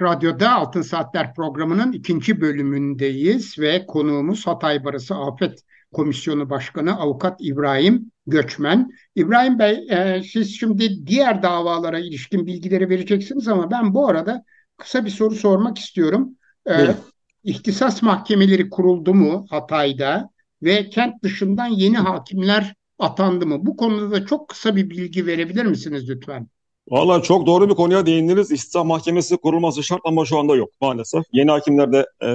Radyoda 0.00 0.54
Altın 0.54 0.82
Saatler 0.82 1.34
programının 1.34 1.92
ikinci 1.92 2.40
bölümündeyiz 2.40 3.58
ve 3.58 3.86
konuğumuz 3.86 4.46
Hatay 4.46 4.84
Barası 4.84 5.14
Afet 5.14 5.62
Komisyonu 5.92 6.50
Başkanı 6.50 6.98
Avukat 6.98 7.36
İbrahim 7.40 8.12
Göçmen. 8.26 8.90
İbrahim 9.14 9.58
Bey 9.58 9.86
e, 9.90 10.22
siz 10.22 10.58
şimdi 10.58 11.06
diğer 11.06 11.42
davalara 11.42 11.98
ilişkin 11.98 12.46
bilgileri 12.46 12.88
vereceksiniz 12.88 13.48
ama 13.48 13.70
ben 13.70 13.94
bu 13.94 14.08
arada 14.08 14.44
kısa 14.76 15.04
bir 15.04 15.10
soru 15.10 15.34
sormak 15.34 15.78
istiyorum. 15.78 16.36
E, 16.66 16.74
evet. 16.74 16.96
İhtisas 17.44 18.02
mahkemeleri 18.02 18.70
kuruldu 18.70 19.14
mu 19.14 19.46
Hatay'da 19.50 20.30
ve 20.62 20.90
kent 20.90 21.22
dışından 21.22 21.66
yeni 21.66 21.98
hakimler 21.98 22.74
atandı 22.98 23.46
mı? 23.46 23.66
Bu 23.66 23.76
konuda 23.76 24.10
da 24.10 24.26
çok 24.26 24.48
kısa 24.48 24.76
bir 24.76 24.90
bilgi 24.90 25.26
verebilir 25.26 25.64
misiniz 25.64 26.10
lütfen? 26.10 26.48
Valla 26.90 27.22
çok 27.22 27.46
doğru 27.46 27.68
bir 27.68 27.74
konuya 27.74 28.06
değindiniz. 28.06 28.50
İhtisas 28.50 28.84
mahkemesi 28.86 29.36
kurulması 29.36 29.82
şart 29.82 30.00
ama 30.04 30.24
şu 30.24 30.38
anda 30.38 30.56
yok 30.56 30.70
maalesef. 30.80 31.24
Yeni 31.32 31.50
hakimler 31.50 31.92
de 31.92 32.06
e, 32.22 32.28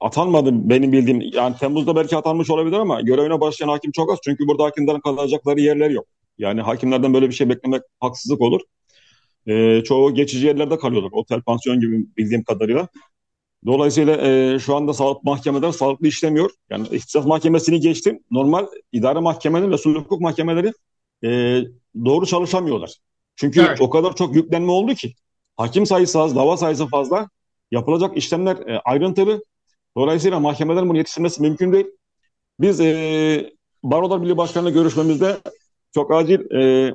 atanmadı 0.00 0.50
benim 0.70 0.92
bildiğim. 0.92 1.20
Yani 1.20 1.56
Temmuz'da 1.56 1.96
belki 1.96 2.16
atanmış 2.16 2.50
olabilir 2.50 2.76
ama 2.76 3.00
görevine 3.00 3.40
başlayan 3.40 3.68
hakim 3.68 3.92
çok 3.92 4.12
az. 4.12 4.18
Çünkü 4.24 4.46
burada 4.48 4.64
hakimlerin 4.64 5.00
kalacakları 5.00 5.60
yerler 5.60 5.90
yok. 5.90 6.06
Yani 6.38 6.60
hakimlerden 6.60 7.14
böyle 7.14 7.28
bir 7.28 7.34
şey 7.34 7.48
beklemek 7.48 7.82
haksızlık 8.00 8.40
olur. 8.40 8.60
E, 9.46 9.82
çoğu 9.84 10.14
geçici 10.14 10.46
yerlerde 10.46 10.78
kalıyorlar. 10.78 11.10
Otel, 11.12 11.42
pansiyon 11.42 11.80
gibi 11.80 12.06
bildiğim 12.16 12.44
kadarıyla. 12.44 12.88
Dolayısıyla 13.66 14.16
e, 14.16 14.58
şu 14.58 14.76
anda 14.76 14.92
sağlık 14.92 15.24
mahkemeleri 15.24 15.72
sağlıklı 15.72 16.06
işlemiyor. 16.08 16.50
Yani 16.70 16.86
ihtisas 16.92 17.26
mahkemesini 17.26 17.80
geçtim. 17.80 18.20
Normal 18.30 18.66
idare 18.92 19.20
mahkemeleri 19.20 19.70
ve 19.70 19.78
sulh 19.78 20.00
hukuk 20.00 20.20
mahkemeleri 20.20 20.72
e, 21.24 21.60
doğru 22.04 22.26
çalışamıyorlar. 22.26 22.98
Çünkü 23.36 23.60
evet. 23.60 23.80
o 23.80 23.90
kadar 23.90 24.16
çok 24.16 24.34
yüklenme 24.34 24.72
oldu 24.72 24.94
ki. 24.94 25.14
Hakim 25.56 25.86
sayısı 25.86 26.20
az, 26.20 26.36
dava 26.36 26.56
sayısı 26.56 26.86
fazla. 26.86 27.28
Yapılacak 27.70 28.16
işlemler 28.16 28.56
e, 28.56 28.78
ayrıntılı. 28.78 29.44
Dolayısıyla 29.96 30.40
mahkemelerin 30.40 30.88
bunu 30.88 30.98
yetiştirmesi 30.98 31.42
mümkün 31.42 31.72
değil. 31.72 31.86
Biz 32.60 32.80
e, 32.80 33.52
Barolar 33.82 34.22
Birliği 34.22 34.36
Başkanı'na 34.36 34.70
görüşmemizde 34.70 35.36
çok 35.94 36.12
acil 36.12 36.50
e, 36.50 36.94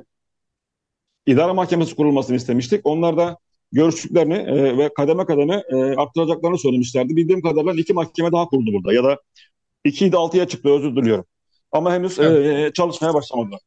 idare 1.26 1.52
mahkemesi 1.52 1.96
kurulmasını 1.96 2.36
istemiştik. 2.36 2.80
Onlar 2.84 3.16
da 3.16 3.38
görüştüklerini 3.72 4.34
e, 4.34 4.78
ve 4.78 4.94
kademe 4.94 5.26
kademe 5.26 5.62
e, 5.68 5.76
arttıracaklarını 5.76 6.58
söylemişlerdi. 6.58 7.16
Bildiğim 7.16 7.42
kadarıyla 7.42 7.72
iki 7.72 7.92
mahkeme 7.92 8.32
daha 8.32 8.46
kuruldu 8.46 8.70
burada 8.72 8.92
ya 8.92 9.04
da 9.04 9.20
2'ydi 9.84 10.16
6'ya 10.16 10.48
çıktı 10.48 10.68
özür 10.68 10.96
diliyorum. 10.96 11.24
Ama 11.72 11.92
henüz 11.92 12.18
evet. 12.18 12.70
e, 12.70 12.72
çalışmaya 12.72 13.14
başlamadılar. 13.14 13.60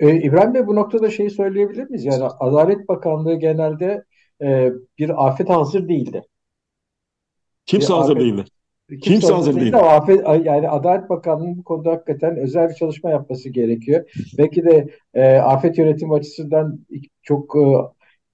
Ee, 0.00 0.16
İbrahim 0.16 0.54
Bey 0.54 0.66
bu 0.66 0.74
noktada 0.74 1.10
şeyi 1.10 1.30
söyleyebilir 1.30 1.90
miyiz? 1.90 2.04
Yani 2.04 2.24
Adalet 2.40 2.88
Bakanlığı 2.88 3.34
genelde 3.34 4.04
e, 4.42 4.72
bir 4.98 5.26
afet 5.26 5.50
hazır 5.50 5.88
değildi. 5.88 6.22
Kimse 7.66 7.88
bir 7.88 7.94
hazır 7.94 8.16
afet, 8.16 8.22
değildi. 8.22 8.44
Kimse, 8.88 9.10
kimse 9.10 9.32
hazır 9.32 9.60
değildi. 9.60 9.76
Afet, 9.76 10.20
yani 10.44 10.68
Adalet 10.68 11.10
Bakanlığı'nın 11.10 11.58
bu 11.58 11.64
konuda 11.64 11.90
hakikaten 11.90 12.36
özel 12.36 12.68
bir 12.68 12.74
çalışma 12.74 13.10
yapması 13.10 13.48
gerekiyor. 13.48 14.10
Belki 14.38 14.64
de 14.64 14.88
e, 15.14 15.36
afet 15.36 15.78
yönetim 15.78 16.12
açısından 16.12 16.80
çok 17.22 17.56
e, 17.56 17.62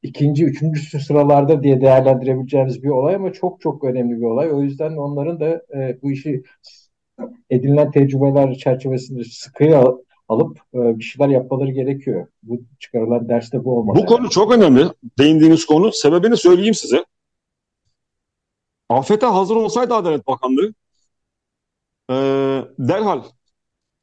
ikinci, 0.03 0.45
üçüncü 0.45 1.01
sıralarda 1.01 1.63
diye 1.63 1.81
değerlendirebileceğimiz 1.81 2.83
bir 2.83 2.89
olay 2.89 3.15
ama 3.15 3.33
çok 3.33 3.61
çok 3.61 3.85
önemli 3.85 4.21
bir 4.21 4.27
olay. 4.27 4.53
O 4.53 4.63
yüzden 4.63 4.97
onların 4.97 5.41
da 5.41 5.63
e, 5.77 5.99
bu 6.03 6.11
işi 6.11 6.43
edinilen 7.51 7.91
tecrübeler 7.91 8.55
çerçevesinde 8.55 9.25
sıkıya 9.25 9.85
alıp 10.31 10.59
e, 10.75 10.99
bir 10.99 11.05
şeyler 11.05 11.29
yapmaları 11.29 11.71
gerekiyor. 11.71 12.27
Bu 12.43 12.61
çıkarılan 12.79 13.29
derste 13.29 13.65
bu 13.65 13.79
olmalı. 13.79 13.99
Bu 13.99 14.07
konu 14.07 14.31
çok 14.31 14.53
önemli. 14.53 14.85
Değindiğiniz 15.19 15.67
konu. 15.67 15.93
Sebebini 15.93 16.37
söyleyeyim 16.37 16.75
size. 16.75 17.05
Afete 18.89 19.27
hazır 19.27 19.57
olsaydı 19.57 19.95
Adalet 19.95 20.27
Bakanlığı 20.27 20.75
e, 22.11 22.15
derhal 22.79 23.23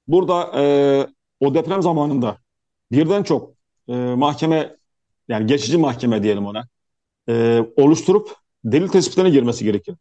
burada 0.08 0.62
e, 0.62 0.64
o 1.40 1.54
deprem 1.54 1.82
zamanında 1.82 2.38
birden 2.92 3.24
çok 3.24 3.52
e, 3.88 3.96
mahkeme 3.96 4.76
yani 5.28 5.48
geçici 5.48 5.78
mahkeme 5.78 6.24
diyelim 6.24 6.46
ona 6.46 6.68
e, 7.30 7.66
oluşturup 7.78 8.36
delil 8.64 8.88
tespitine 8.88 9.30
girmesi 9.30 9.66
gerekir. 9.66 9.96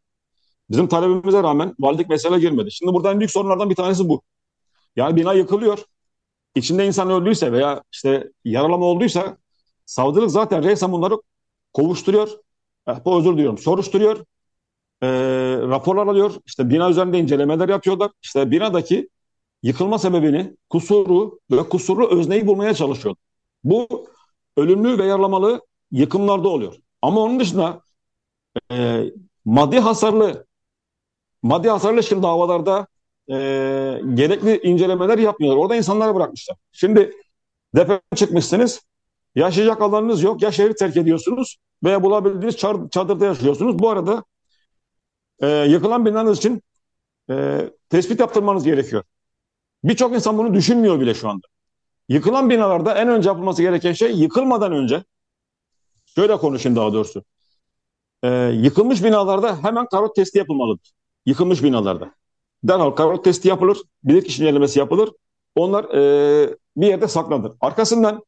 Bizim 0.71 0.89
talebimize 0.89 1.43
rağmen 1.43 1.75
valilik 1.81 2.09
mesele 2.09 2.39
girmedi. 2.39 2.71
Şimdi 2.71 2.93
burada 2.93 3.12
en 3.12 3.21
büyük 3.21 3.31
sorunlardan 3.31 3.71
bir 3.71 3.75
tanesi 3.75 4.09
bu. 4.09 4.23
Yani 4.97 5.17
bina 5.17 5.33
yıkılıyor. 5.33 5.79
İçinde 6.57 6.87
insan 6.87 7.11
öldüyse 7.11 7.53
veya 7.53 7.83
işte 7.92 8.33
yaralama 8.45 8.87
olduysa 8.87 9.37
savcılık 9.87 10.31
zaten 10.31 10.64
reysen 10.64 10.92
bunları 10.92 11.14
kovuşturuyor. 11.73 12.29
Eh, 12.88 13.05
bu 13.05 13.19
özür 13.19 13.33
diliyorum. 13.33 13.59
Soruşturuyor. 13.59 14.25
E, 15.03 15.09
raporlar 15.62 16.07
alıyor. 16.07 16.35
İşte 16.47 16.71
bina 16.71 16.90
üzerinde 16.90 17.19
incelemeler 17.19 17.69
yapıyorlar. 17.69 18.11
İşte 18.23 18.51
binadaki 18.51 19.09
yıkılma 19.62 19.99
sebebini, 19.99 20.57
kusuru 20.71 21.40
ve 21.51 21.69
kusurlu 21.69 22.09
özneyi 22.19 22.47
bulmaya 22.47 22.75
çalışıyor. 22.75 23.16
Bu 23.64 24.09
ölümlü 24.57 24.99
ve 24.99 25.07
yaralamalı 25.07 25.61
yıkımlarda 25.90 26.49
oluyor. 26.49 26.75
Ama 27.03 27.21
onun 27.21 27.40
dışında 27.40 27.81
e, 28.73 29.05
maddi 29.45 29.79
hasarlı 29.79 30.47
maddi 31.42 31.69
hasarlı 31.69 31.95
ilişkin 31.97 32.23
davalarda 32.23 32.87
e, 33.31 33.35
gerekli 34.15 34.61
incelemeler 34.62 35.19
yapmıyorlar. 35.19 35.62
Orada 35.62 35.77
insanlara 35.77 36.15
bırakmışlar. 36.15 36.57
Şimdi 36.73 37.12
deprem 37.75 38.01
çıkmışsınız. 38.17 38.81
Yaşayacak 39.35 39.83
alanınız 39.83 40.23
yok. 40.23 40.43
Ya 40.43 40.53
şehri 40.53 40.75
terk 40.75 40.97
ediyorsunuz 40.97 41.57
veya 41.85 42.03
bulabildiğiniz 42.03 42.57
çadırda 42.91 43.27
yaşıyorsunuz. 43.27 43.79
Bu 43.79 43.91
arada 43.91 44.25
e, 45.41 45.49
yıkılan 45.49 46.07
binanız 46.07 46.39
için 46.39 46.62
e, 47.31 47.61
tespit 47.89 48.21
yaptırmanız 48.21 48.65
gerekiyor. 48.65 49.03
Birçok 49.85 50.15
insan 50.15 50.39
bunu 50.39 50.55
düşünmüyor 50.55 51.01
bile 51.01 51.15
şu 51.15 51.29
anda. 51.29 51.47
Yıkılan 52.09 52.51
binalarda 52.51 52.95
en 52.95 53.09
önce 53.09 53.29
yapılması 53.29 53.62
gereken 53.62 53.93
şey 53.93 54.12
yıkılmadan 54.12 54.73
önce 54.73 55.05
şöyle 56.07 56.37
konuşayım 56.37 56.77
daha 56.77 56.93
doğrusu. 56.93 57.25
E, 58.23 58.29
yıkılmış 58.55 59.05
binalarda 59.05 59.65
hemen 59.65 59.87
karot 59.87 60.17
testi 60.17 60.39
yapılmalıdır. 60.39 60.93
Yıkılmış 61.27 61.62
binalarda. 61.62 62.15
Derhal 62.69 62.91
karot 62.91 63.25
testi 63.25 63.49
yapılır, 63.49 63.79
bilirkişi 64.05 64.43
incelemesi 64.43 64.79
yapılır. 64.79 65.11
Onlar 65.55 65.85
e, 65.85 66.57
bir 66.77 66.87
yerde 66.87 67.09
saklanır. 67.09 67.53
Arkasından 67.61 68.25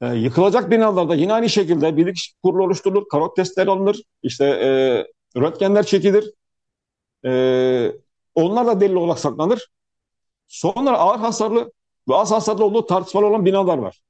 e, 0.00 0.06
yıkılacak 0.06 0.70
binalarda 0.70 1.14
yine 1.14 1.32
aynı 1.32 1.48
şekilde 1.48 1.96
bilirkişi 1.96 2.32
kurulu 2.42 2.64
oluşturulur, 2.64 3.08
karot 3.08 3.36
testleri 3.36 3.70
alınır, 3.70 4.02
işte 4.22 4.44
e, 4.44 4.70
röntgenler 5.40 5.86
çekilir. 5.86 6.32
E, 7.24 7.92
onlar 8.34 8.66
da 8.66 8.80
delil 8.80 8.94
olarak 8.94 9.18
saklanır. 9.18 9.68
Sonra 10.46 10.98
ağır 10.98 11.18
hasarlı 11.18 11.72
ve 12.08 12.14
az 12.14 12.30
hasarlı 12.30 12.64
olduğu 12.64 12.86
tartışmalı 12.86 13.26
olan 13.26 13.44
binalar 13.44 13.78
var. 13.78 14.02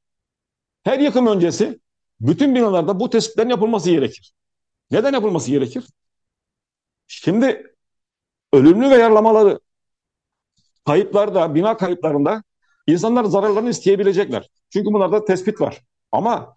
Her 0.85 0.99
yıkım 0.99 1.27
öncesi 1.27 1.81
bütün 2.21 2.55
binalarda 2.55 3.01
bu 3.01 3.11
tespitlerin 3.11 3.51
yapılması 3.51 3.91
gerekir. 3.91 4.33
Neden 4.91 5.13
yapılması 5.13 5.51
gerekir? 5.51 5.85
Şimdi 7.07 7.72
ölümlü 8.53 8.91
ve 8.91 8.95
yaralamaları 8.95 9.61
kayıplarda, 10.85 11.55
bina 11.55 11.77
kayıplarında 11.77 12.43
İnsanlar 12.87 13.25
zararlarını 13.25 13.71
isteyebilecekler. 13.71 14.51
Çünkü 14.71 14.87
bunlarda 14.87 15.25
tespit 15.25 15.61
var. 15.61 15.83
Ama 16.13 16.57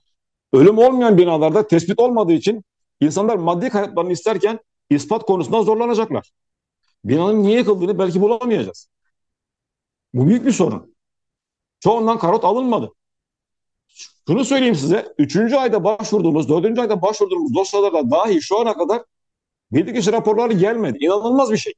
ölüm 0.54 0.78
olmayan 0.78 1.18
binalarda 1.18 1.68
tespit 1.68 2.00
olmadığı 2.00 2.34
için 2.34 2.64
insanlar 3.02 3.36
maddi 3.36 3.70
kayıplarını 3.70 4.12
isterken 4.12 4.60
ispat 4.90 5.26
konusunda 5.26 5.64
zorlanacaklar. 5.64 6.32
Binanın 7.06 7.44
niye 7.44 7.58
yıkıldığını 7.58 8.00
belki 8.00 8.22
bulamayacağız. 8.22 8.90
Bu 10.14 10.28
büyük 10.28 10.46
bir 10.46 10.52
sorun. 10.52 10.96
Çoğundan 11.80 12.20
karot 12.20 12.46
alınmadı. 12.46 12.92
Şunu 14.28 14.46
söyleyeyim 14.46 14.76
size. 14.76 15.14
Üçüncü 15.18 15.56
ayda 15.56 15.84
başvurduğumuz, 15.84 16.50
dördüncü 16.50 16.82
ayda 16.82 17.02
başvurduğumuz 17.02 17.56
dosyalarda 17.56 18.12
dahi 18.12 18.42
şu 18.42 18.60
ana 18.60 18.74
kadar 18.74 19.04
bilirkişi 19.72 20.12
raporları 20.12 20.54
gelmedi. 20.54 20.98
İnanılmaz 21.02 21.52
bir 21.52 21.58
şey. 21.58 21.74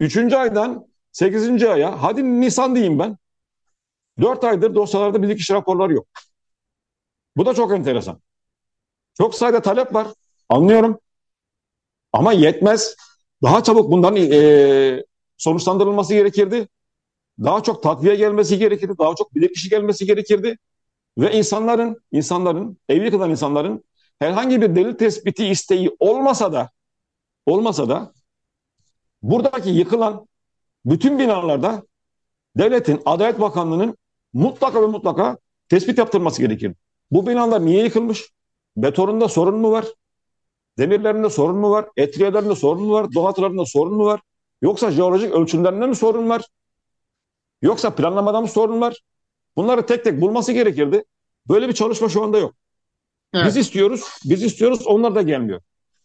Üçüncü 0.00 0.36
aydan 0.36 0.86
sekizinci 1.12 1.70
aya, 1.70 2.02
hadi 2.02 2.40
Nisan 2.40 2.74
diyeyim 2.74 2.98
ben. 2.98 3.16
Dört 4.20 4.44
aydır 4.44 4.74
dosyalarda 4.74 5.22
bilirkişi 5.22 5.52
raporları 5.52 5.92
yok. 5.92 6.06
Bu 7.36 7.46
da 7.46 7.54
çok 7.54 7.72
enteresan. 7.72 8.20
Çok 9.18 9.34
sayıda 9.34 9.62
talep 9.62 9.94
var. 9.94 10.06
Anlıyorum. 10.48 11.00
Ama 12.12 12.32
yetmez. 12.32 12.96
Daha 13.42 13.62
çabuk 13.62 13.90
bundan 13.90 14.16
e, 14.16 15.04
sonuçlandırılması 15.36 16.14
gerekirdi. 16.14 16.68
Daha 17.38 17.62
çok 17.62 17.82
takviye 17.82 18.14
gelmesi 18.14 18.58
gerekirdi. 18.58 18.92
Daha 18.98 19.14
çok 19.14 19.34
bilirkişi 19.34 19.68
gelmesi 19.68 20.06
gerekirdi. 20.06 20.58
Ve 21.18 21.32
insanların, 21.32 22.02
insanların, 22.12 22.78
ev 22.88 23.04
yıkılan 23.04 23.30
insanların 23.30 23.84
herhangi 24.18 24.62
bir 24.62 24.76
delil 24.76 24.94
tespiti 24.94 25.46
isteği 25.46 25.96
olmasa 25.98 26.52
da 26.52 26.70
olmasa 27.46 27.88
da 27.88 28.12
buradaki 29.22 29.70
yıkılan 29.70 30.26
bütün 30.84 31.18
binalarda 31.18 31.82
devletin, 32.56 33.02
Adalet 33.04 33.40
Bakanlığı'nın 33.40 33.96
mutlaka 34.32 34.82
ve 34.82 34.86
mutlaka 34.86 35.38
tespit 35.68 35.98
yaptırması 35.98 36.42
gerekir. 36.42 36.74
Bu 37.10 37.26
binalar 37.26 37.66
niye 37.66 37.84
yıkılmış? 37.84 38.32
Betonunda 38.76 39.28
sorun 39.28 39.58
mu 39.58 39.72
var? 39.72 39.84
Demirlerinde 40.78 41.30
sorun 41.30 41.56
mu 41.56 41.70
var? 41.70 41.88
Etriyelerinde 41.96 42.54
sorun 42.54 42.82
mu 42.82 42.92
var? 42.92 43.12
Donatılarında 43.14 43.64
sorun 43.64 43.94
mu 43.94 44.04
var? 44.04 44.20
Yoksa 44.62 44.90
jeolojik 44.90 45.32
ölçümlerinde 45.32 45.86
mi 45.86 45.96
sorun 45.96 46.28
var? 46.28 46.42
Yoksa 47.62 47.94
planlamada 47.94 48.40
mı 48.40 48.48
sorun 48.48 48.80
var? 48.80 49.00
Bunları 49.56 49.86
tek 49.86 50.04
tek 50.04 50.20
bulması 50.20 50.52
gerekirdi. 50.52 51.04
Böyle 51.48 51.68
bir 51.68 51.72
çalışma 51.72 52.08
şu 52.08 52.22
anda 52.22 52.38
yok. 52.38 52.54
Evet. 53.34 53.46
Biz 53.46 53.56
istiyoruz, 53.56 54.04
biz 54.24 54.42
istiyoruz, 54.42 54.86
onlar 54.86 55.14
da 55.14 55.22
gelmiyor. 55.22 55.60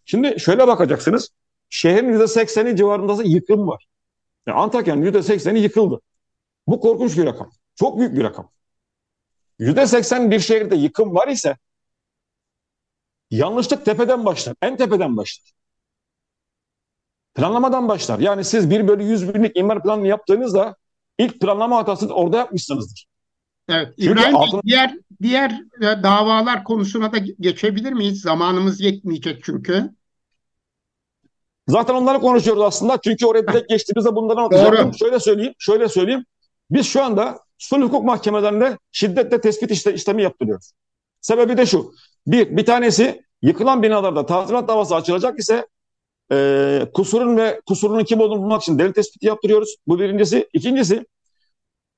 Şimdi 0.05 0.39
şöyle 0.39 0.67
bakacaksınız. 0.67 1.29
Şehrin 1.69 2.13
%80'i 2.13 2.75
civarında 2.75 3.23
yıkım 3.23 3.67
var. 3.67 3.87
Yani 4.47 4.57
Antakya'nın 4.57 5.05
%80'i 5.05 5.59
yıkıldı. 5.59 6.01
Bu 6.67 6.79
korkunç 6.79 7.17
bir 7.17 7.25
rakam. 7.25 7.51
Çok 7.75 7.99
büyük 7.99 8.15
bir 8.15 8.23
rakam. 8.23 8.49
%80 9.59 10.31
bir 10.31 10.39
şehirde 10.39 10.75
yıkım 10.75 11.15
var 11.15 11.27
ise 11.27 11.57
yanlışlık 13.31 13.85
tepeden 13.85 14.25
başlar. 14.25 14.55
En 14.61 14.77
tepeden 14.77 15.17
başlar. 15.17 15.51
Planlamadan 17.35 17.87
başlar. 17.87 18.19
Yani 18.19 18.43
siz 18.43 18.69
1 18.69 18.87
bölü 18.87 19.03
100 19.03 19.33
binlik 19.33 19.57
imar 19.57 19.83
planını 19.83 20.07
yaptığınızda 20.07 20.75
ilk 21.17 21.41
planlama 21.41 21.77
hatasını 21.77 22.13
orada 22.13 22.37
yapmışsınızdır. 22.37 23.05
Evet. 23.69 23.93
İbrahim 23.97 24.35
altın... 24.35 24.61
diğer 24.65 24.95
diğer 25.21 25.51
e, 25.81 26.03
davalar 26.03 26.63
konusuna 26.63 27.11
da 27.11 27.17
geçebilir 27.17 27.93
miyiz? 27.93 28.21
Zamanımız 28.21 28.81
yetmeyecek 28.81 29.43
çünkü. 29.43 29.89
Zaten 31.67 31.93
onları 31.93 32.19
konuşuyoruz 32.19 32.63
aslında. 32.63 32.99
Çünkü 33.03 33.25
oraya 33.25 33.47
direkt 33.47 33.69
geçtiğimizde 33.69 34.15
bunları 34.15 34.39
anlatacaktım. 34.39 34.93
Şöyle 34.93 35.19
söyleyeyim, 35.19 35.53
şöyle 35.59 35.89
söyleyeyim. 35.89 36.25
Biz 36.71 36.87
şu 36.87 37.03
anda 37.03 37.39
sulh 37.57 37.83
hukuk 37.83 38.03
mahkemelerinde 38.03 38.77
şiddetle 38.91 39.41
tespit 39.41 39.71
işte, 39.71 39.93
işlemi 39.93 40.23
yaptırıyoruz. 40.23 40.71
Sebebi 41.21 41.57
de 41.57 41.65
şu. 41.65 41.91
Bir, 42.27 42.57
bir 42.57 42.65
tanesi 42.65 43.21
yıkılan 43.41 43.83
binalarda 43.83 44.25
tazminat 44.25 44.67
davası 44.67 44.95
açılacak 44.95 45.39
ise 45.39 45.67
e, 46.31 46.87
kusurun 46.93 47.37
ve 47.37 47.61
kusurunun 47.67 48.03
kim 48.03 48.19
olduğunu 48.19 48.41
bulmak 48.41 48.61
için 48.61 48.79
delil 48.79 48.93
tespiti 48.93 49.27
yaptırıyoruz. 49.27 49.75
Bu 49.87 49.99
birincisi. 49.99 50.49
İkincisi 50.53 51.05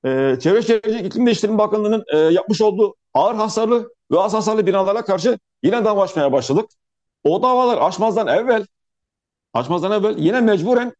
e, 0.04 0.36
Çevre 0.40 0.62
Şehircilik 0.62 1.06
İklim 1.06 1.26
Değiştirme 1.26 1.58
Bakanlığı'nın 1.58 2.04
e, 2.12 2.16
yapmış 2.18 2.60
olduğu 2.60 2.94
ağır 3.14 3.34
hasarlı 3.34 3.90
ve 4.12 4.20
az 4.20 4.34
hasarlı 4.34 4.66
binalara 4.66 5.04
karşı 5.04 5.38
yine 5.62 5.84
dava 5.84 6.02
açmaya 6.02 6.32
başladık. 6.32 6.70
O 7.24 7.42
davalar 7.42 7.78
açmazdan 7.78 8.26
evvel 8.26 8.66
açmazdan 9.52 9.92
evvel 9.92 10.18
yine 10.18 10.40
mecburen 10.40 10.92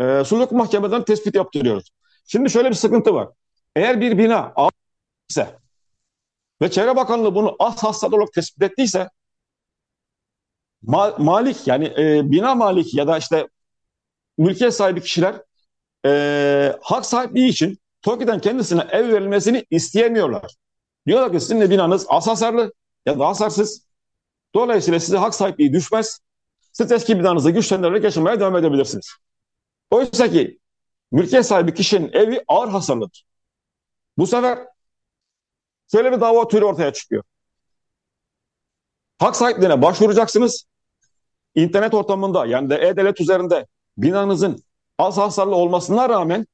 e, 0.00 0.24
sulh 0.24 0.52
mahkemeden 0.52 1.04
tespit 1.04 1.34
yaptırıyoruz. 1.34 1.90
Şimdi 2.26 2.50
şöyle 2.50 2.70
bir 2.70 2.74
sıkıntı 2.74 3.14
var. 3.14 3.28
Eğer 3.76 4.00
bir 4.00 4.18
bina 4.18 4.54
ise 5.30 5.58
ve 6.62 6.70
Çevre 6.70 6.96
Bakanlığı 6.96 7.34
bunu 7.34 7.56
az 7.58 7.82
hasarlı 7.82 8.16
olarak 8.16 8.32
tespit 8.32 8.62
ettiyse 8.62 9.08
ma 10.82 11.14
malik 11.18 11.66
yani 11.66 11.84
e, 11.98 12.30
bina 12.30 12.54
malik 12.54 12.94
ya 12.94 13.06
da 13.06 13.18
işte 13.18 13.48
mülkiyet 14.38 14.74
sahibi 14.74 15.00
kişiler 15.00 15.42
e, 16.06 16.76
hak 16.82 17.06
sahipliği 17.06 17.48
için 17.48 17.78
TOKİ'den 18.02 18.40
kendisine 18.40 18.86
ev 18.90 19.08
verilmesini 19.08 19.64
isteyemiyorlar. 19.70 20.54
Diyorlar 21.06 21.32
ki 21.32 21.40
sizin 21.40 21.60
de 21.60 21.70
binanız 21.70 22.06
az 22.08 22.26
hasarlı 22.26 22.72
ya 23.06 23.18
da 23.18 23.26
hasarsız. 23.28 23.86
Dolayısıyla 24.54 25.00
size 25.00 25.16
hak 25.16 25.34
sahipliği 25.34 25.72
düşmez. 25.72 26.20
Siz 26.72 26.92
eski 26.92 27.18
binanızı 27.18 27.50
güçlendirerek 27.50 28.04
yaşamaya 28.04 28.40
devam 28.40 28.56
edebilirsiniz. 28.56 29.16
Oysa 29.90 30.30
ki 30.30 30.58
mülkiyet 31.12 31.46
sahibi 31.46 31.74
kişinin 31.74 32.12
evi 32.12 32.44
ağır 32.48 32.68
hasarlıdır. 32.68 33.24
Bu 34.18 34.26
sefer 34.26 34.58
şöyle 35.92 36.12
bir 36.12 36.20
dava 36.20 36.48
türü 36.48 36.64
ortaya 36.64 36.92
çıkıyor. 36.92 37.22
Hak 39.18 39.36
sahipliğine 39.36 39.82
başvuracaksınız. 39.82 40.64
İnternet 41.54 41.94
ortamında 41.94 42.46
yani 42.46 42.70
de 42.70 42.88
e-devlet 42.88 43.20
üzerinde 43.20 43.66
binanızın 43.98 44.64
az 44.98 45.18
hasarlı 45.18 45.56
olmasına 45.56 46.08
rağmen 46.08 46.46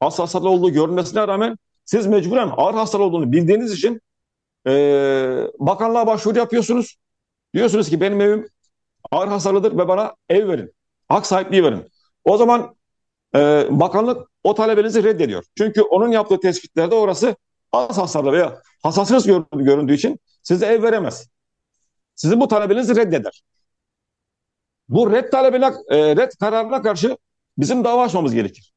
az 0.00 0.18
hasarlı 0.18 0.48
olduğu 0.48 0.70
görünmesine 0.70 1.28
rağmen 1.28 1.56
siz 1.84 2.06
mecburen 2.06 2.50
ağır 2.56 2.74
hasarlı 2.74 3.04
olduğunu 3.04 3.32
bildiğiniz 3.32 3.72
için 3.72 4.00
e, 4.66 4.72
bakanlığa 5.58 6.06
başvuru 6.06 6.38
yapıyorsunuz. 6.38 6.96
Diyorsunuz 7.54 7.88
ki 7.88 8.00
benim 8.00 8.20
evim 8.20 8.48
ağır 9.14 9.28
hasarlıdır 9.28 9.78
ve 9.78 9.88
bana 9.88 10.14
ev 10.28 10.48
verin. 10.48 10.74
Hak 11.08 11.26
sahipliği 11.26 11.64
verin. 11.64 11.90
O 12.24 12.36
zaman 12.36 12.76
e, 13.34 13.66
bakanlık 13.70 14.28
o 14.44 14.54
talebenizi 14.54 15.04
reddediyor. 15.04 15.44
Çünkü 15.58 15.82
onun 15.82 16.08
yaptığı 16.08 16.40
tespitlerde 16.40 16.94
orası 16.94 17.36
az 17.72 17.98
hasarlı 17.98 18.32
veya 18.32 18.62
hassasınız 18.82 19.26
göründüğü 19.52 19.94
için 19.94 20.20
size 20.42 20.66
ev 20.66 20.82
veremez. 20.82 21.28
Sizin 22.14 22.40
bu 22.40 22.48
talebinizi 22.48 22.96
reddeder. 22.96 23.42
Bu 24.88 25.12
red 25.12 25.30
talebine, 25.30 25.72
e, 25.88 26.16
red 26.16 26.32
kararına 26.40 26.82
karşı 26.82 27.16
bizim 27.58 27.84
dava 27.84 28.02
açmamız 28.02 28.34
gerekir. 28.34 28.72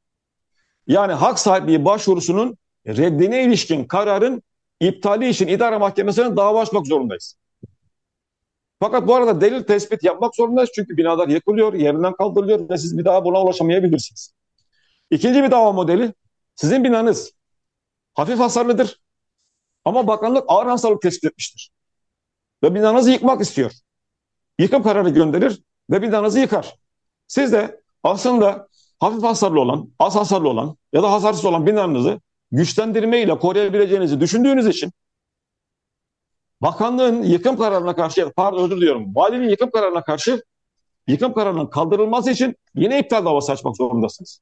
Yani 0.87 1.13
hak 1.13 1.39
sahipliği 1.39 1.85
başvurusunun 1.85 2.57
reddine 2.87 3.43
ilişkin 3.43 3.85
kararın 3.85 4.43
iptali 4.79 5.29
için 5.29 5.47
idare 5.47 5.77
mahkemesine 5.77 6.37
dava 6.37 6.61
açmak 6.61 6.87
zorundayız. 6.87 7.35
Fakat 8.79 9.07
bu 9.07 9.15
arada 9.15 9.41
delil 9.41 9.63
tespit 9.63 10.03
yapmak 10.03 10.35
zorundayız 10.35 10.69
çünkü 10.75 10.97
binalar 10.97 11.27
yıkılıyor, 11.27 11.73
yerinden 11.73 12.13
kaldırılıyor 12.13 12.69
ve 12.69 12.77
siz 12.77 12.97
bir 12.97 13.05
daha 13.05 13.25
buna 13.25 13.43
ulaşamayabilirsiniz. 13.43 14.33
İkinci 15.11 15.43
bir 15.43 15.51
dava 15.51 15.71
modeli, 15.71 16.13
sizin 16.55 16.83
binanız 16.83 17.31
hafif 18.13 18.39
hasarlıdır 18.39 19.01
ama 19.85 20.07
bakanlık 20.07 20.43
ağır 20.47 20.67
hasarlık 20.67 21.01
tespit 21.01 21.31
etmiştir. 21.31 21.71
Ve 22.63 22.75
binanızı 22.75 23.11
yıkmak 23.11 23.41
istiyor. 23.41 23.71
Yıkım 24.59 24.83
kararı 24.83 25.09
gönderir 25.09 25.61
ve 25.89 26.01
binanızı 26.01 26.39
yıkar. 26.39 26.75
Siz 27.27 27.51
de 27.51 27.81
aslında 28.03 28.67
hafif 28.99 29.23
hasarlı 29.23 29.59
olan, 29.61 29.89
az 29.99 30.15
hasarlı 30.15 30.49
olan 30.49 30.77
ya 30.93 31.03
da 31.03 31.11
hasarsız 31.11 31.45
olan 31.45 31.67
binanızı 31.67 32.21
güçlendirme 32.51 33.21
ile 33.21 33.39
koruyabileceğinizi 33.39 34.19
düşündüğünüz 34.19 34.67
için 34.67 34.91
bakanlığın 36.61 37.23
yıkım 37.23 37.57
kararına 37.57 37.95
karşı, 37.95 38.31
pardon 38.35 38.63
özür 38.63 38.77
diliyorum, 38.77 39.15
valinin 39.15 39.49
yıkım 39.49 39.69
kararına 39.71 40.03
karşı 40.03 40.43
yıkım 41.07 41.33
kararının 41.33 41.67
kaldırılması 41.67 42.31
için 42.31 42.55
yine 42.75 42.99
iptal 42.99 43.25
davası 43.25 43.51
açmak 43.51 43.77
zorundasınız. 43.77 44.39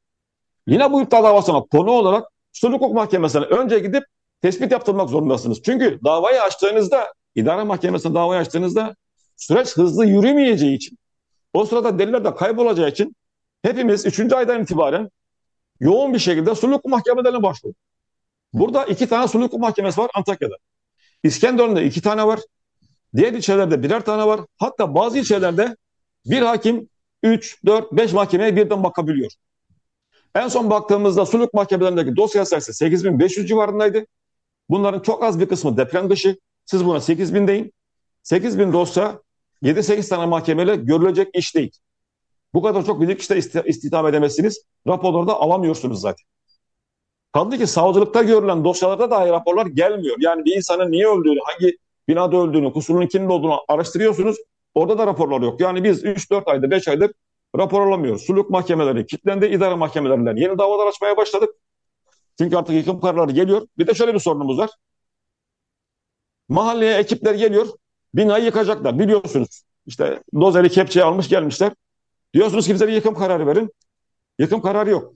Yine 0.68 0.92
bu 0.92 1.02
iptal 1.02 1.24
davasına 1.24 1.62
konu 1.62 1.92
olarak 1.92 2.28
sulh 2.52 2.74
hukuk 2.74 2.94
mahkemesine 2.94 3.46
önce 3.46 3.80
gidip 3.80 4.04
tespit 4.42 4.72
yaptırmak 4.72 5.10
zorundasınız. 5.10 5.62
Çünkü 5.64 6.00
davayı 6.04 6.42
açtığınızda, 6.42 7.14
idare 7.36 7.64
mahkemesine 7.64 8.14
davayı 8.14 8.42
açtığınızda 8.42 8.96
süreç 9.36 9.78
hızlı 9.78 10.06
yürümeyeceği 10.06 10.76
için, 10.76 10.98
o 11.54 11.66
sırada 11.66 12.00
deliller 12.00 12.26
de 12.26 12.36
kaybolacağı 12.36 12.90
için 12.90 13.16
hepimiz 13.62 14.06
3. 14.06 14.34
aydan 14.34 14.64
itibaren 14.64 15.10
yoğun 15.80 16.14
bir 16.14 16.20
şekilde 16.20 16.56
sulh 16.56 16.80
mahkemelerine 16.86 17.44
başvurduk. 17.44 17.78
Burada 18.54 18.86
iki 18.86 19.10
tane 19.10 19.28
sulh 19.28 19.54
mahkemesi 19.54 20.02
var 20.02 20.12
Antakya'da. 20.16 20.56
İskenderun'da 21.26 21.82
iki 21.82 22.02
tane 22.02 22.28
var. 22.28 22.40
Diğer 23.16 23.34
ilçelerde 23.34 23.84
birer 23.84 24.06
tane 24.06 24.28
var. 24.28 24.42
Hatta 24.58 24.96
bazı 24.96 25.18
ilçelerde 25.18 25.76
bir 26.26 26.42
hakim 26.42 26.90
3, 27.24 27.66
4, 27.66 27.92
5 27.92 28.14
mahkemeye 28.14 28.56
birden 28.56 28.84
bakabiliyor. 28.84 29.32
En 30.36 30.48
son 30.48 30.70
baktığımızda 30.70 31.26
suluk 31.26 31.54
mahkemelerindeki 31.54 32.16
dosya 32.16 32.46
sayısı 32.46 32.74
8500 32.74 33.48
civarındaydı. 33.48 34.06
Bunların 34.70 35.00
çok 35.00 35.24
az 35.24 35.40
bir 35.40 35.46
kısmı 35.46 35.78
deprem 35.78 36.10
dışı. 36.10 36.38
Siz 36.66 36.86
buna 36.86 37.02
8000 37.02 37.48
deyin. 37.48 37.74
8000 38.24 38.74
dosya 38.74 39.20
7-8 39.64 40.10
tane 40.10 40.26
mahkemeyle 40.26 40.76
görülecek 40.76 41.28
iş 41.36 41.56
değil. 41.56 41.72
Bu 42.54 42.62
kadar 42.62 42.86
çok 42.86 43.02
bildik 43.02 43.22
işte 43.22 43.64
istihdam 43.66 44.08
edemezsiniz. 44.08 44.62
Raporları 44.88 45.28
da 45.28 45.34
alamıyorsunuz 45.34 46.02
zaten. 46.02 46.26
Kaldı 47.36 47.58
ki 47.58 47.68
savcılıkta 47.68 48.24
görülen 48.24 48.64
dosyalarda 48.64 49.12
dahi 49.12 49.30
raporlar 49.30 49.66
gelmiyor. 49.66 50.18
Yani 50.20 50.46
bir 50.46 50.56
insanın 50.56 50.92
niye 50.92 51.08
öldüğünü, 51.08 51.40
hangi 51.46 51.78
binada 52.08 52.38
öldüğünü, 52.38 52.74
kusurunun 52.74 53.08
kimin 53.08 53.30
olduğunu 53.30 53.60
araştırıyorsunuz. 53.68 54.38
Orada 54.76 54.98
da 54.98 55.08
raporlar 55.08 55.42
yok. 55.42 55.62
Yani 55.62 55.84
biz 55.84 56.04
3-4 56.04 56.44
aydır, 56.52 56.72
5 56.72 56.88
aydır 56.88 57.12
rapor 57.58 57.88
alamıyoruz. 57.88 58.22
Suluk 58.22 58.50
mahkemeleri 58.50 59.06
kilitlendi, 59.06 59.46
idare 59.46 59.76
mahkemelerinden 59.76 60.36
yeni 60.36 60.58
davalar 60.58 60.88
açmaya 60.88 61.18
başladık. 61.18 61.50
Çünkü 62.38 62.58
artık 62.58 62.76
yıkım 62.76 63.02
kararları 63.02 63.32
geliyor. 63.32 63.68
Bir 63.78 63.88
de 63.88 63.94
şöyle 63.94 64.14
bir 64.14 64.20
sorunumuz 64.20 64.58
var. 64.58 64.70
Mahalleye 66.50 66.98
ekipler 66.98 67.34
geliyor, 67.34 67.68
binayı 68.14 68.46
yıkacaklar 68.46 69.00
biliyorsunuz. 69.00 69.64
İşte 69.86 70.24
dozeli 70.42 70.70
kepçeyi 70.70 71.04
almış 71.04 71.30
gelmişler. 71.30 71.72
Diyorsunuz 72.34 72.68
ki 72.68 72.74
bize 72.74 72.88
bir 72.88 72.94
yıkım 72.94 73.16
kararı 73.16 73.48
verin. 73.48 73.70
Yıkım 74.40 74.62
kararı 74.62 74.90
yok. 74.90 75.16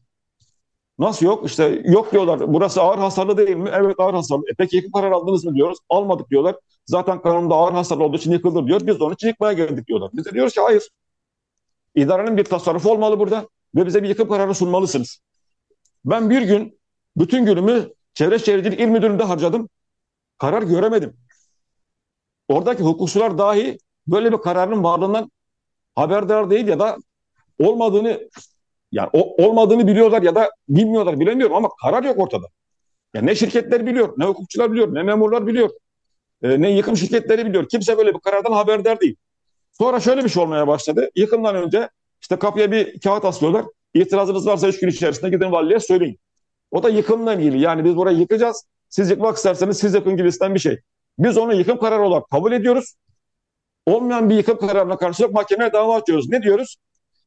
Nasıl 0.99 1.25
yok? 1.25 1.45
İşte 1.45 1.81
yok 1.85 2.11
diyorlar. 2.11 2.53
Burası 2.53 2.81
ağır 2.81 2.97
hasarlı 2.97 3.37
değil 3.37 3.55
mi? 3.57 3.69
Evet 3.73 3.95
ağır 3.99 4.13
hasarlı. 4.13 4.43
E 4.51 4.53
peki 4.57 4.75
yıkım 4.75 4.91
kararı 4.91 5.15
aldınız 5.15 5.45
mı 5.45 5.55
diyoruz. 5.55 5.77
Almadık 5.89 6.29
diyorlar. 6.29 6.55
Zaten 6.85 7.21
kanunda 7.21 7.55
ağır 7.55 7.73
hasarlı 7.73 8.03
olduğu 8.03 8.17
için 8.17 8.31
yıkılır 8.31 8.67
diyor. 8.67 8.81
Biz 8.87 8.99
de 8.99 9.03
onun 9.03 9.13
için 9.13 9.27
yıkmaya 9.27 9.53
geldik 9.53 9.87
diyorlar. 9.87 10.09
Biz 10.13 10.25
de 10.25 10.31
diyoruz 10.31 10.53
ki 10.53 10.61
hayır. 10.61 10.89
İdarenin 11.95 12.37
bir 12.37 12.43
tasarrufu 12.43 12.91
olmalı 12.91 13.19
burada 13.19 13.47
ve 13.75 13.85
bize 13.85 14.03
bir 14.03 14.09
yıkım 14.09 14.29
kararı 14.29 14.55
sunmalısınız. 14.55 15.19
Ben 16.05 16.29
bir 16.29 16.41
gün 16.41 16.79
bütün 17.17 17.45
günümü 17.45 17.93
Çevre 18.13 18.39
Şehircilik 18.39 18.79
İl 18.79 18.87
Müdürlüğü'nde 18.87 19.23
harcadım. 19.23 19.69
Karar 20.37 20.63
göremedim. 20.63 21.17
Oradaki 22.47 22.83
hukukçular 22.83 23.37
dahi 23.37 23.77
böyle 24.07 24.31
bir 24.31 24.37
kararın 24.37 24.83
varlığından 24.83 25.31
haberdar 25.95 26.49
değil 26.49 26.67
ya 26.67 26.79
da 26.79 26.97
olmadığını 27.59 28.29
yani 28.91 29.09
o, 29.13 29.45
olmadığını 29.45 29.87
biliyorlar 29.87 30.21
ya 30.21 30.35
da 30.35 30.51
bilmiyorlar 30.69 31.19
bilemiyorum 31.19 31.55
ama 31.55 31.69
karar 31.81 32.03
yok 32.03 32.19
ortada. 32.19 32.47
Yani 33.13 33.27
ne 33.27 33.35
şirketler 33.35 33.85
biliyor, 33.85 34.13
ne 34.17 34.25
hukukçular 34.25 34.71
biliyor, 34.71 34.93
ne 34.93 35.03
memurlar 35.03 35.47
biliyor, 35.47 35.69
e, 36.43 36.61
ne 36.61 36.71
yıkım 36.71 36.97
şirketleri 36.97 37.45
biliyor. 37.45 37.69
Kimse 37.69 37.97
böyle 37.97 38.13
bir 38.13 38.19
karardan 38.19 38.51
haberdar 38.51 38.99
değil. 38.99 39.15
Sonra 39.71 39.99
şöyle 39.99 40.23
bir 40.23 40.29
şey 40.29 40.43
olmaya 40.43 40.67
başladı. 40.67 41.09
Yıkımdan 41.15 41.55
önce 41.55 41.89
işte 42.21 42.35
kapıya 42.35 42.71
bir 42.71 42.99
kağıt 42.99 43.25
asıyorlar. 43.25 43.65
İtirazınız 43.93 44.47
varsa 44.47 44.67
üç 44.67 44.79
gün 44.79 44.87
içerisinde 44.87 45.29
gidin 45.29 45.51
valiye 45.51 45.79
söyleyin. 45.79 46.19
O 46.71 46.83
da 46.83 46.89
yıkımla 46.89 47.33
ilgili. 47.33 47.61
Yani 47.61 47.83
biz 47.85 47.95
burayı 47.95 48.17
yıkacağız. 48.17 48.65
Siz 48.89 49.09
yıkmak 49.09 49.37
isterseniz 49.37 49.77
siz 49.77 49.93
yapın 49.93 50.17
gibisinden 50.17 50.55
bir 50.55 50.59
şey. 50.59 50.79
Biz 51.19 51.37
onu 51.37 51.53
yıkım 51.53 51.79
kararı 51.79 52.01
olarak 52.01 52.29
kabul 52.29 52.51
ediyoruz. 52.51 52.95
Olmayan 53.85 54.29
bir 54.29 54.35
yıkım 54.35 54.57
kararına 54.57 54.97
karşılık 54.97 55.33
mahkemeye 55.33 55.73
dava 55.73 55.95
açıyoruz. 55.95 56.29
Ne 56.29 56.43
diyoruz? 56.43 56.75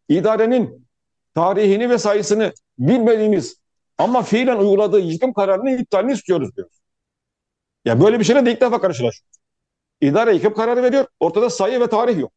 İdarenin 0.08 0.86
tarihini 1.34 1.90
ve 1.90 1.98
sayısını 1.98 2.52
bilmediğimiz 2.78 3.56
ama 3.98 4.22
fiilen 4.22 4.56
uyguladığı 4.56 5.00
yıkım 5.00 5.32
kararının 5.32 5.78
iptalini 5.78 6.12
istiyoruz 6.12 6.56
diyoruz. 6.56 6.80
Ya 7.84 8.00
böyle 8.00 8.18
bir 8.18 8.24
şeyle 8.24 8.46
de 8.46 8.52
ilk 8.52 8.60
defa 8.60 8.80
karşılaşıyoruz. 8.80 9.40
İdare 10.00 10.34
yıkım 10.34 10.54
kararı 10.54 10.82
veriyor. 10.82 11.06
Ortada 11.20 11.50
sayı 11.50 11.80
ve 11.80 11.86
tarih 11.86 12.18
yok. 12.18 12.32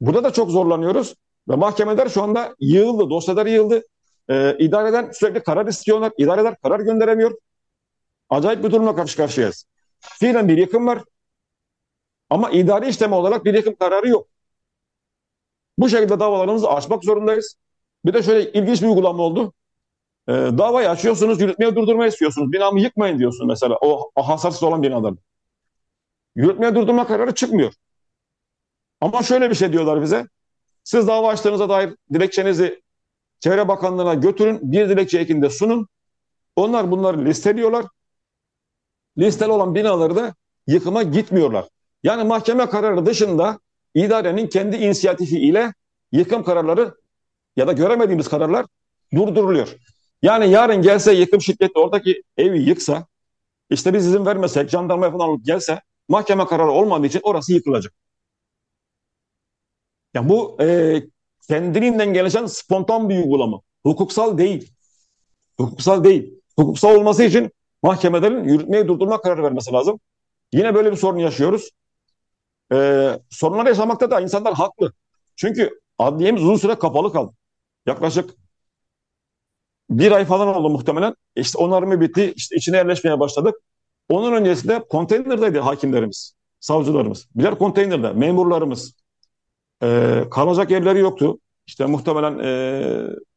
Burada 0.00 0.24
da 0.24 0.32
çok 0.32 0.50
zorlanıyoruz. 0.50 1.14
Ve 1.48 1.56
mahkemeler 1.56 2.08
şu 2.08 2.22
anda 2.22 2.54
yığıldı, 2.60 3.10
dosyalar 3.10 3.46
yığıldı. 3.46 3.82
Ee, 4.30 4.56
idareden 4.58 5.10
sürekli 5.10 5.42
karar 5.42 5.66
istiyorlar. 5.66 6.12
İdareler 6.18 6.56
karar 6.56 6.80
gönderemiyor. 6.80 7.38
Acayip 8.30 8.64
bir 8.64 8.72
durumla 8.72 8.96
karşı 8.96 9.16
karşıyayız. 9.16 9.66
Fiilen 10.00 10.48
bir 10.48 10.58
yıkım 10.58 10.86
var. 10.86 11.02
Ama 12.30 12.50
idari 12.50 12.88
işlem 12.88 13.12
olarak 13.12 13.44
bir 13.44 13.54
yıkım 13.54 13.74
kararı 13.74 14.08
yok. 14.08 14.28
Bu 15.78 15.88
şekilde 15.88 16.20
davalarımızı 16.20 16.68
açmak 16.68 17.04
zorundayız. 17.04 17.56
Bir 18.04 18.14
de 18.14 18.22
şöyle 18.22 18.52
ilginç 18.52 18.82
bir 18.82 18.86
uygulama 18.86 19.22
oldu. 19.22 19.52
Ee, 20.28 20.32
davayı 20.32 20.90
açıyorsunuz, 20.90 21.40
yürütmeye 21.40 21.76
durdurma 21.76 22.06
istiyorsunuz. 22.06 22.52
Binamı 22.52 22.80
yıkmayın 22.80 23.18
diyorsun 23.18 23.46
mesela 23.46 23.78
o 23.80 24.10
hasarsız 24.16 24.62
olan 24.62 24.82
binadan. 24.82 25.18
Yürütmeye 26.36 26.74
durdurma 26.74 27.06
kararı 27.06 27.34
çıkmıyor. 27.34 27.72
Ama 29.00 29.22
şöyle 29.22 29.50
bir 29.50 29.54
şey 29.54 29.72
diyorlar 29.72 30.02
bize. 30.02 30.26
Siz 30.84 31.08
dava 31.08 31.28
açtığınıza 31.28 31.68
dair 31.68 31.94
dilekçenizi 32.12 32.82
Çevre 33.40 33.68
Bakanlığı'na 33.68 34.14
götürün. 34.14 34.72
Bir 34.72 34.88
dilekçe 34.88 35.18
ekinde 35.18 35.50
sunun. 35.50 35.88
Onlar 36.56 36.90
bunları 36.90 37.24
listeliyorlar. 37.24 37.86
Listeli 39.18 39.50
olan 39.50 39.74
binaları 39.74 40.16
da 40.16 40.34
yıkıma 40.66 41.02
gitmiyorlar. 41.02 41.68
Yani 42.02 42.24
mahkeme 42.24 42.66
kararı 42.66 43.06
dışında 43.06 43.58
idarenin 43.96 44.46
kendi 44.46 44.76
inisiyatifi 44.76 45.38
ile 45.38 45.74
yıkım 46.12 46.44
kararları 46.44 46.94
ya 47.56 47.66
da 47.66 47.72
göremediğimiz 47.72 48.28
kararlar 48.28 48.66
durduruluyor. 49.14 49.76
Yani 50.22 50.50
yarın 50.50 50.82
gelse 50.82 51.12
yıkım 51.12 51.40
şirketi 51.40 51.78
oradaki 51.78 52.22
evi 52.36 52.62
yıksa, 52.62 53.06
işte 53.70 53.94
biz 53.94 54.06
izin 54.06 54.26
vermesek, 54.26 54.70
jandarma 54.70 55.10
falan 55.10 55.28
alıp 55.28 55.44
gelse, 55.44 55.80
mahkeme 56.08 56.46
kararı 56.46 56.70
olmadığı 56.70 57.06
için 57.06 57.20
orası 57.22 57.52
yıkılacak. 57.52 57.92
Ya 60.14 60.28
bu 60.28 60.56
e, 60.62 61.02
kendiliğinden 61.48 62.14
gelişen 62.14 62.46
spontan 62.46 63.08
bir 63.08 63.16
uygulama. 63.16 63.60
Hukuksal 63.82 64.38
değil. 64.38 64.72
Hukuksal 65.58 66.04
değil. 66.04 66.40
Hukuksal 66.56 66.96
olması 66.96 67.24
için 67.24 67.50
mahkemelerin 67.82 68.44
yürütmeyi 68.44 68.88
durdurma 68.88 69.20
kararı 69.20 69.42
vermesi 69.42 69.72
lazım. 69.72 70.00
Yine 70.52 70.74
böyle 70.74 70.92
bir 70.92 70.96
sorun 70.96 71.18
yaşıyoruz. 71.18 71.70
Ee, 72.72 73.20
sorunlar 73.30 73.66
yaşamakta 73.66 74.10
da 74.10 74.20
insanlar 74.20 74.54
haklı. 74.54 74.92
Çünkü 75.36 75.80
adliyemiz 75.98 76.42
uzun 76.42 76.56
süre 76.56 76.74
kapalı 76.74 77.12
kaldı. 77.12 77.32
Yaklaşık 77.86 78.30
bir 79.90 80.12
ay 80.12 80.24
falan 80.24 80.48
oldu 80.48 80.70
muhtemelen. 80.70 81.14
İşte 81.36 81.58
onarımı 81.58 82.00
bitti. 82.00 82.32
İşte 82.36 82.56
içine 82.56 82.76
yerleşmeye 82.76 83.20
başladık. 83.20 83.54
Onun 84.08 84.32
öncesinde 84.32 84.84
konteynerdeydi 84.88 85.58
hakimlerimiz, 85.58 86.34
savcılarımız. 86.60 87.28
Birer 87.34 87.58
konteynerde, 87.58 88.12
memurlarımız. 88.12 88.94
Ee, 89.82 90.24
kalacak 90.30 90.70
yerleri 90.70 90.98
yoktu. 90.98 91.38
İşte 91.66 91.86
muhtemelen 91.86 92.38
e, 92.38 92.82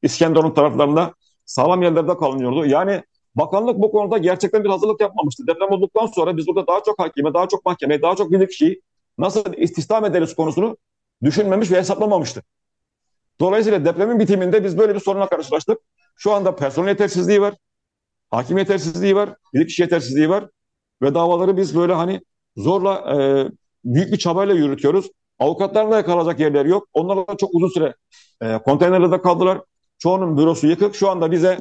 İskenderun 0.02 0.52
taraflarında 0.52 1.14
sağlam 1.46 1.82
yerlerde 1.82 2.18
kalınıyordu. 2.18 2.66
Yani 2.66 3.04
bakanlık 3.36 3.78
bu 3.82 3.92
konuda 3.92 4.18
gerçekten 4.18 4.64
bir 4.64 4.70
hazırlık 4.70 5.02
yapmamıştı. 5.02 5.48
Deprem 5.48 5.72
olduktan 5.72 6.06
sonra 6.06 6.38
biz 6.38 6.48
burada 6.48 6.68
daha 6.68 6.84
çok 6.84 7.00
hakime, 7.00 7.34
daha 7.34 7.48
çok 7.48 7.66
mahkeme, 7.66 8.02
daha 8.02 8.16
çok 8.16 8.32
bilirkişiyi 8.32 8.82
nasıl 9.20 9.54
istihdam 9.54 10.06
ederiz 10.06 10.36
konusunu 10.36 10.78
düşünmemiş 11.24 11.72
ve 11.72 11.78
hesaplamamıştı. 11.78 12.44
Dolayısıyla 13.40 13.86
depremin 13.86 14.20
bitiminde 14.20 14.64
biz 14.64 14.78
böyle 14.78 14.96
bir 14.96 15.00
sorunla 15.00 15.30
karşılaştık. 15.30 15.80
Şu 16.16 16.32
anda 16.32 16.56
personel 16.56 16.90
yetersizliği 16.90 17.42
var, 17.42 17.54
hakim 18.32 18.58
yetersizliği 18.58 19.16
var, 19.16 19.36
bilirkişi 19.54 19.82
yetersizliği 19.82 20.30
var 20.30 20.50
ve 21.02 21.14
davaları 21.14 21.58
biz 21.58 21.76
böyle 21.76 21.94
hani 21.94 22.22
zorla 22.58 23.16
e, 23.16 23.48
büyük 23.86 24.12
bir 24.12 24.18
çabayla 24.18 24.56
yürütüyoruz. 24.56 25.12
Avukatlarla 25.40 26.06
kalacak 26.06 26.40
yerler 26.40 26.66
yok. 26.66 26.88
Onlar 26.94 27.28
da 27.28 27.38
çok 27.38 27.50
uzun 27.54 27.68
süre 27.70 27.96
e, 28.42 28.58
konteynerde 28.58 29.22
kaldılar. 29.22 29.62
Çoğunun 29.98 30.38
bürosu 30.38 30.68
yıkık. 30.68 30.96
Şu 30.96 31.10
anda 31.10 31.32
bize 31.32 31.60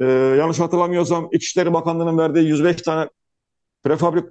e, 0.00 0.04
yanlış 0.04 0.58
hatırlamıyorsam 0.58 1.28
İçişleri 1.32 1.72
Bakanlığı'nın 1.72 2.18
verdiği 2.18 2.48
105 2.48 2.82
tane 2.82 3.08
prefabrik 3.84 4.24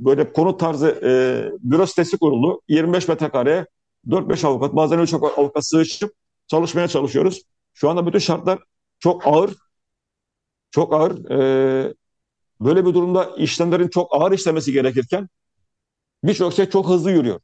böyle 0.00 0.32
konut 0.32 0.60
tarzı 0.60 0.88
e, 0.88 1.10
büro 1.60 1.86
sitesi 1.86 2.18
kuruldu. 2.18 2.60
25 2.68 3.08
metrekareye 3.08 3.66
4-5 4.06 4.46
avukat 4.46 4.76
bazen 4.76 4.98
3 4.98 5.14
avukat 5.14 5.66
sığışıp 5.66 6.12
çalışmaya 6.46 6.88
çalışıyoruz. 6.88 7.42
Şu 7.74 7.90
anda 7.90 8.06
bütün 8.06 8.18
şartlar 8.18 8.58
çok 8.98 9.26
ağır. 9.26 9.54
Çok 10.70 10.94
ağır. 10.94 11.30
E, 11.30 11.94
böyle 12.60 12.86
bir 12.86 12.94
durumda 12.94 13.30
işlemlerin 13.36 13.88
çok 13.88 14.14
ağır 14.14 14.32
işlemesi 14.32 14.72
gerekirken 14.72 15.28
birçok 16.24 16.52
şey 16.52 16.66
çok 16.70 16.88
hızlı 16.88 17.10
yürüyor. 17.10 17.40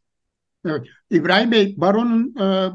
Evet. 0.67 0.87
İbrahim 1.11 1.53
Bey, 1.53 1.75
baronun 1.77 2.35
e, 2.41 2.71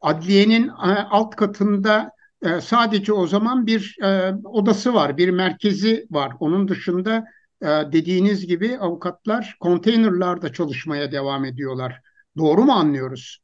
adliyenin 0.00 0.68
e, 0.68 0.72
alt 1.10 1.36
katında 1.36 2.10
e, 2.42 2.60
sadece 2.60 3.12
o 3.12 3.26
zaman 3.26 3.66
bir 3.66 3.96
e, 4.02 4.34
odası 4.44 4.94
var, 4.94 5.16
bir 5.16 5.30
merkezi 5.30 6.06
var. 6.10 6.32
Onun 6.40 6.68
dışında 6.68 7.24
dediğiniz 7.62 8.46
gibi 8.46 8.78
avukatlar 8.78 9.56
konteynerlarda 9.60 10.52
çalışmaya 10.52 11.12
devam 11.12 11.44
ediyorlar. 11.44 12.00
Doğru 12.38 12.62
mu 12.64 12.72
anlıyoruz? 12.72 13.38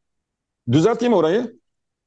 Düzelteyim 0.72 1.14
orayı. 1.14 1.58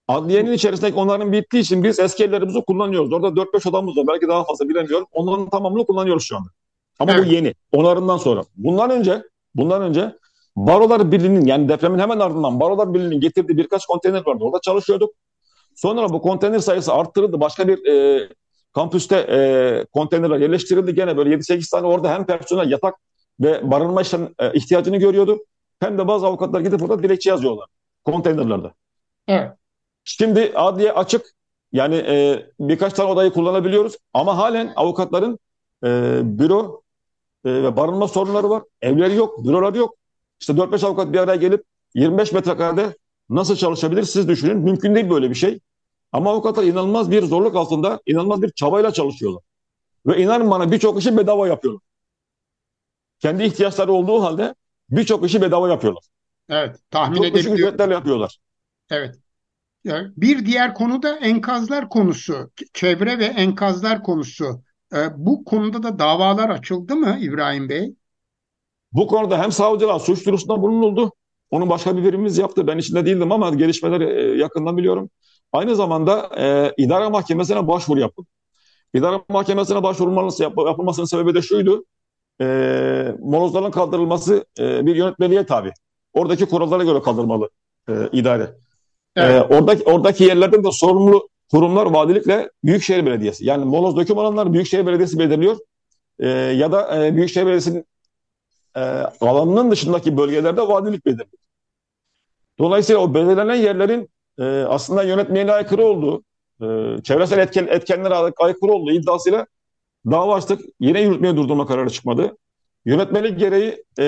Adliyenin 0.08 0.52
içerisindeki 0.52 0.96
onların 0.96 1.32
bittiği 1.32 1.64
için 1.64 1.84
biz 1.84 2.00
eski 2.00 2.24
evlerimizi 2.24 2.62
kullanıyoruz. 2.62 3.14
Orada 3.14 3.28
4-5 3.28 3.70
odamız 3.70 3.98
var. 3.98 4.06
Belki 4.08 4.28
daha 4.28 4.44
fazla 4.44 4.70
bilemiyorum. 4.70 5.08
Onların 5.12 5.50
tamamını 5.50 5.86
kullanıyoruz 5.86 6.24
şu 6.24 6.38
anda. 6.38 6.50
Ama 7.00 7.12
evet. 7.12 7.26
bu 7.26 7.34
yeni. 7.34 7.54
Onarımdan 7.72 8.18
sonra. 8.18 8.44
Bundan 8.56 8.90
önce 8.90 9.24
bundan 9.56 9.82
önce 9.82 10.16
Barolar 10.56 11.12
Birliği'nin 11.12 11.46
yani 11.46 11.70
depremin 11.70 12.00
hemen 12.00 12.20
ardından 12.20 12.60
Barolar 12.60 12.94
Birliği'nin 12.94 13.20
getirdiği 13.20 13.58
birkaç 13.58 13.86
konteyner 13.86 14.26
vardı. 14.26 14.44
Orada 14.44 14.62
çalışıyorduk. 14.62 15.14
Sonra 15.76 16.10
bu 16.10 16.22
konteyner 16.22 16.60
sayısı 16.60 16.94
arttırıldı. 16.94 17.40
Başka 17.40 17.68
bir 17.68 17.86
e, 17.86 18.30
kampüste 18.74 19.16
e, 19.16 19.86
konteynerler 19.94 20.40
yerleştirildi. 20.40 20.96
Gene 20.96 21.18
böyle 21.18 21.36
7-8 21.36 21.72
tane 21.72 21.88
orada 21.88 22.14
hem 22.14 22.26
personel 22.26 22.72
yatak 22.72 22.96
ve 23.40 23.72
barınma 23.72 24.02
işlem, 24.02 24.30
e, 24.40 24.54
ihtiyacını 24.54 24.98
görüyordu. 24.98 25.40
Hem 25.80 25.98
de 25.98 26.08
bazı 26.08 26.28
avukatlar 26.28 26.62
gidip 26.62 26.80
burada 26.80 27.04
dilekçe 27.04 27.30
yazıyorlar 27.30 27.68
konteynerlerde. 28.04 28.72
Evet. 29.28 29.52
Şimdi 30.04 30.52
adliye 30.56 30.92
açık. 30.92 31.26
Yani 31.72 31.96
e, 31.96 32.46
birkaç 32.60 32.94
tane 32.94 33.10
odayı 33.12 33.32
kullanabiliyoruz. 33.32 33.98
Ama 34.14 34.38
halen 34.38 34.74
avukatların 34.76 35.40
e, 35.84 36.20
büro 36.24 36.82
e, 37.46 37.50
ve 37.64 37.76
barınma 37.76 38.08
sorunları 38.08 38.50
var. 38.50 38.64
Evleri 38.82 39.16
yok, 39.16 39.46
büroları 39.46 39.78
yok. 39.78 39.96
İşte 40.40 40.54
4-5 40.54 40.86
avukat 40.86 41.14
bir 41.14 41.18
araya 41.18 41.36
gelip 41.36 41.64
25 41.96 42.32
metrekarede 42.32 42.98
nasıl 43.30 43.56
çalışabilir 43.56 44.04
siz 44.04 44.28
düşünün. 44.28 44.58
Mümkün 44.58 44.96
değil 44.96 45.10
böyle 45.10 45.30
bir 45.30 45.36
şey. 45.36 45.60
Ama 46.12 46.32
avukatlar 46.32 46.64
inanılmaz 46.64 47.12
bir 47.12 47.24
zorluk 47.24 47.56
altında, 47.56 48.00
inanılmaz 48.06 48.42
bir 48.42 48.50
çabayla 48.50 48.94
çalışıyorlar. 48.94 49.44
Ve 50.06 50.22
inanın 50.24 50.52
bana 50.52 50.72
birçok 50.72 51.00
işi 51.00 51.18
bedava 51.18 51.48
yapıyorlar. 51.48 51.82
Kendi 53.20 53.44
ihtiyaçları 53.44 53.94
olduğu 53.94 54.24
halde 54.24 54.56
birçok 54.90 55.26
işi 55.26 55.42
bedava 55.42 55.70
yapıyorlar. 55.70 56.04
Evet, 56.50 56.80
tahmin 56.90 57.24
edebiliyorum. 57.24 57.54
ücretlerle 57.54 57.94
yapıyorlar. 57.94 58.38
Evet. 58.90 59.16
Bir 60.18 60.46
diğer 60.46 60.74
konu 60.74 61.04
da 61.04 61.18
enkazlar 61.18 61.90
konusu, 61.90 62.52
çevre 62.74 63.20
ve 63.20 63.26
enkazlar 63.26 64.04
konusu. 64.04 64.62
Ee, 64.96 65.08
bu 65.18 65.44
konuda 65.46 65.84
da 65.84 66.00
davalar 66.00 66.50
açıldı 66.50 66.96
mı 66.96 67.18
İbrahim 67.22 67.70
Bey? 67.70 67.96
Bu 68.94 69.08
konuda 69.08 69.44
hem 69.44 69.52
savcılar 69.52 70.00
suç 70.00 70.26
duyurusunda 70.26 70.62
bulunuldu. 70.62 71.12
Onun 71.52 71.70
başka 71.70 71.98
bir 71.98 72.04
birimimiz 72.04 72.38
yaptı. 72.38 72.68
Ben 72.68 72.78
içinde 72.78 73.06
değildim 73.06 73.32
ama 73.32 73.50
gelişmeleri 73.50 74.04
e, 74.04 74.38
yakından 74.38 74.78
biliyorum. 74.78 75.10
Aynı 75.54 75.76
zamanda 75.76 76.30
e, 76.38 76.74
idare 76.78 77.10
mahkemesine 77.10 77.68
başvuru 77.68 78.00
yapıldı. 78.00 78.28
İdare 78.94 79.22
mahkemesine 79.30 79.84
başvurulması 79.84 80.44
yap, 80.44 80.54
yapılmasının 80.58 81.06
sebebi 81.06 81.36
de 81.36 81.42
şuydu. 81.42 81.86
E, 82.42 82.46
molozların 83.20 83.72
kaldırılması 83.72 84.46
e, 84.60 84.86
bir 84.86 84.96
yönetmeliğe 84.96 85.46
tabi. 85.46 85.72
Oradaki 86.14 86.46
kurallara 86.46 86.84
göre 86.84 87.02
kaldırmalı 87.02 87.50
e, 87.90 87.94
idare. 88.12 88.56
Evet. 89.16 89.52
E, 89.52 89.56
oradaki, 89.56 89.84
oradaki 89.84 90.24
yerlerden 90.24 90.64
de 90.64 90.72
sorumlu 90.72 91.30
kurumlar 91.52 91.86
valilikle 91.86 92.50
Büyükşehir 92.64 93.06
Belediyesi. 93.06 93.46
Yani 93.46 93.66
moloz 93.66 93.98
döküm 93.98 94.18
alanları 94.18 94.54
Büyükşehir 94.54 94.86
Belediyesi 94.86 95.20
belirliyor. 95.20 95.58
E, 96.20 96.28
ya 96.30 96.72
da 96.72 97.06
e, 97.06 97.16
Büyükşehir 97.16 97.46
Belediyesi'nin 97.46 97.86
e, 98.76 98.80
alanının 99.22 99.72
dışındaki 99.72 100.18
bölgelerde 100.18 100.62
vadilik 100.62 101.06
belirliyor. 101.06 101.28
Dolayısıyla 102.60 103.02
o 103.02 103.14
belirlenen 103.14 103.56
yerlerin 103.56 104.10
e, 104.40 104.44
aslında 104.44 105.04
yönetmeliğe 105.04 105.54
aykırı 105.54 105.86
olduğu, 105.86 106.24
e, 106.62 106.98
çevresel 107.04 107.38
etken, 107.38 107.68
etkenlere 107.68 108.14
aykırı 108.16 108.72
olduğu 108.72 108.92
iddiasıyla 108.92 109.46
dava 110.12 110.36
açtık. 110.36 110.62
Yine 110.80 111.02
yürütmeye 111.02 111.36
durdurma 111.36 111.66
kararı 111.66 111.90
çıkmadı. 111.90 112.38
Yönetmelik 112.86 113.40
gereği 113.40 113.84
e, 114.00 114.06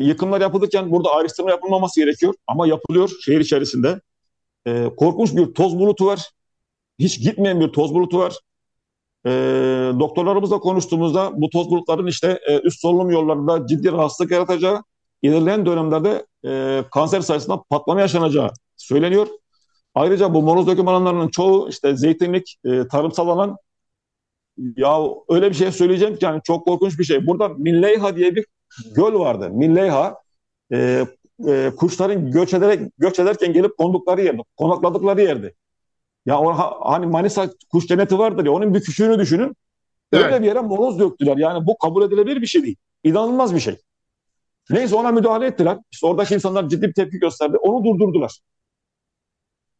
yıkımlar 0.00 0.40
yapılırken 0.40 0.90
burada 0.90 1.10
ayrıştırma 1.10 1.50
yapılmaması 1.50 2.00
gerekiyor. 2.00 2.34
Ama 2.46 2.66
yapılıyor 2.66 3.10
şehir 3.24 3.40
içerisinde. 3.40 4.00
E, 4.66 4.90
korkunç 4.96 5.36
bir 5.36 5.54
toz 5.54 5.78
bulutu 5.78 6.06
var. 6.06 6.30
Hiç 6.98 7.20
gitmeyen 7.20 7.60
bir 7.60 7.68
toz 7.68 7.94
bulutu 7.94 8.18
var. 8.18 8.38
E, 9.26 9.30
doktorlarımızla 10.00 10.58
konuştuğumuzda 10.58 11.32
bu 11.40 11.50
toz 11.50 11.70
bulutların 11.70 12.06
işte 12.06 12.40
e, 12.48 12.60
üst 12.60 12.80
solunum 12.80 13.10
yollarında 13.10 13.66
ciddi 13.66 13.92
rahatsızlık 13.92 14.32
yaratacağı, 14.32 14.82
ilerleyen 15.22 15.66
dönemlerde 15.66 16.26
e, 16.44 16.82
kanser 16.92 17.20
sayısında 17.20 17.62
patlama 17.70 18.00
yaşanacağı 18.00 18.50
söyleniyor. 18.76 19.26
Ayrıca 19.96 20.34
bu 20.34 20.42
moroz 20.42 20.66
döküm 20.66 20.88
alanlarının 20.88 21.28
çoğu 21.28 21.68
işte 21.68 21.96
zeytinlik, 21.96 22.56
e, 22.64 22.88
tarımsal 22.88 23.28
alan 23.28 23.56
ya 24.76 25.00
öyle 25.28 25.50
bir 25.50 25.54
şey 25.54 25.72
söyleyeceğim 25.72 26.16
ki 26.16 26.24
yani 26.24 26.40
çok 26.44 26.66
korkunç 26.66 26.98
bir 26.98 27.04
şey. 27.04 27.26
Burada 27.26 27.48
Milleyha 27.48 28.16
diye 28.16 28.34
bir 28.36 28.46
göl 28.94 29.14
vardı. 29.14 29.50
Milleyha 29.50 30.16
e, 30.72 31.06
e, 31.48 31.70
kuşların 31.76 32.30
göç 32.30 32.54
ederek 32.54 32.80
göç 32.98 33.18
ederken 33.18 33.52
gelip 33.52 33.78
kondukları 33.78 34.22
yerdi, 34.22 34.42
konakladıkları 34.56 35.22
yerdi. 35.22 35.54
Ya 36.26 36.40
o, 36.40 36.52
hani 36.80 37.06
Manisa 37.06 37.50
kuş 37.72 37.86
cenneti 37.86 38.18
vardır 38.18 38.44
ya 38.44 38.52
onun 38.52 38.74
bir 38.74 38.80
küçüğünü 38.80 39.18
düşünün. 39.18 39.56
Öyle 40.12 40.24
Evet. 40.24 40.40
bir 40.40 40.46
yere 40.46 40.60
moroz 40.60 40.98
döktüler. 40.98 41.36
Yani 41.36 41.66
bu 41.66 41.78
kabul 41.78 42.02
edilebilir 42.02 42.42
bir 42.42 42.46
şey 42.46 42.62
değil. 42.62 42.76
İnanılmaz 43.04 43.54
bir 43.54 43.60
şey. 43.60 43.76
Neyse 44.70 44.96
ona 44.96 45.12
müdahale 45.12 45.46
ettiler. 45.46 45.78
İşte 45.92 46.06
oradaki 46.06 46.34
insanlar 46.34 46.68
ciddi 46.68 46.88
bir 46.88 46.94
tepki 46.94 47.18
gösterdi. 47.18 47.56
Onu 47.56 47.84
durdurdular. 47.84 48.40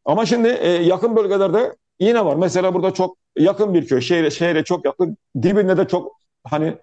Ama 0.06 0.26
şimdi 0.26 0.48
e, 0.48 0.68
yakın 0.68 1.16
bölgelerde 1.16 1.76
yine 2.00 2.24
var. 2.24 2.36
Mesela 2.36 2.74
burada 2.74 2.94
çok 2.94 3.16
yakın 3.38 3.74
bir 3.74 3.86
köy. 3.86 4.00
Şehre, 4.00 4.30
şehre 4.30 4.64
çok 4.64 4.84
yakın. 4.84 5.16
Dibinde 5.42 5.76
de 5.76 5.88
çok 5.88 6.20
hani 6.44 6.78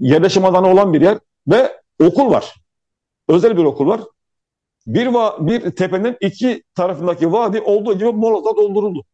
yerleşim 0.00 0.44
alanı 0.44 0.68
olan 0.68 0.92
bir 0.92 1.00
yer 1.00 1.18
ve 1.48 1.80
okul 2.00 2.30
var. 2.30 2.54
Özel 3.28 3.56
bir 3.56 3.64
okul 3.64 3.86
var. 3.86 4.00
Bir, 4.86 5.06
va 5.06 5.46
bir 5.46 5.70
tepenin 5.70 6.16
iki 6.20 6.62
tarafındaki 6.74 7.32
vadi 7.32 7.60
olduğu 7.60 7.94
gibi 7.94 8.12
molozla 8.12 8.56
dolduruldu. 8.56 9.04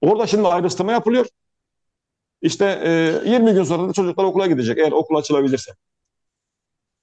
Orada 0.00 0.26
şimdi 0.26 0.48
ayrıştırma 0.48 0.92
yapılıyor. 0.92 1.26
İşte 2.42 2.64
e, 3.24 3.30
20 3.30 3.52
gün 3.52 3.64
sonra 3.64 3.88
da 3.88 3.92
çocuklar 3.92 4.24
okula 4.24 4.46
gidecek 4.46 4.78
eğer 4.78 4.92
okul 4.92 5.16
açılabilirse. 5.16 5.72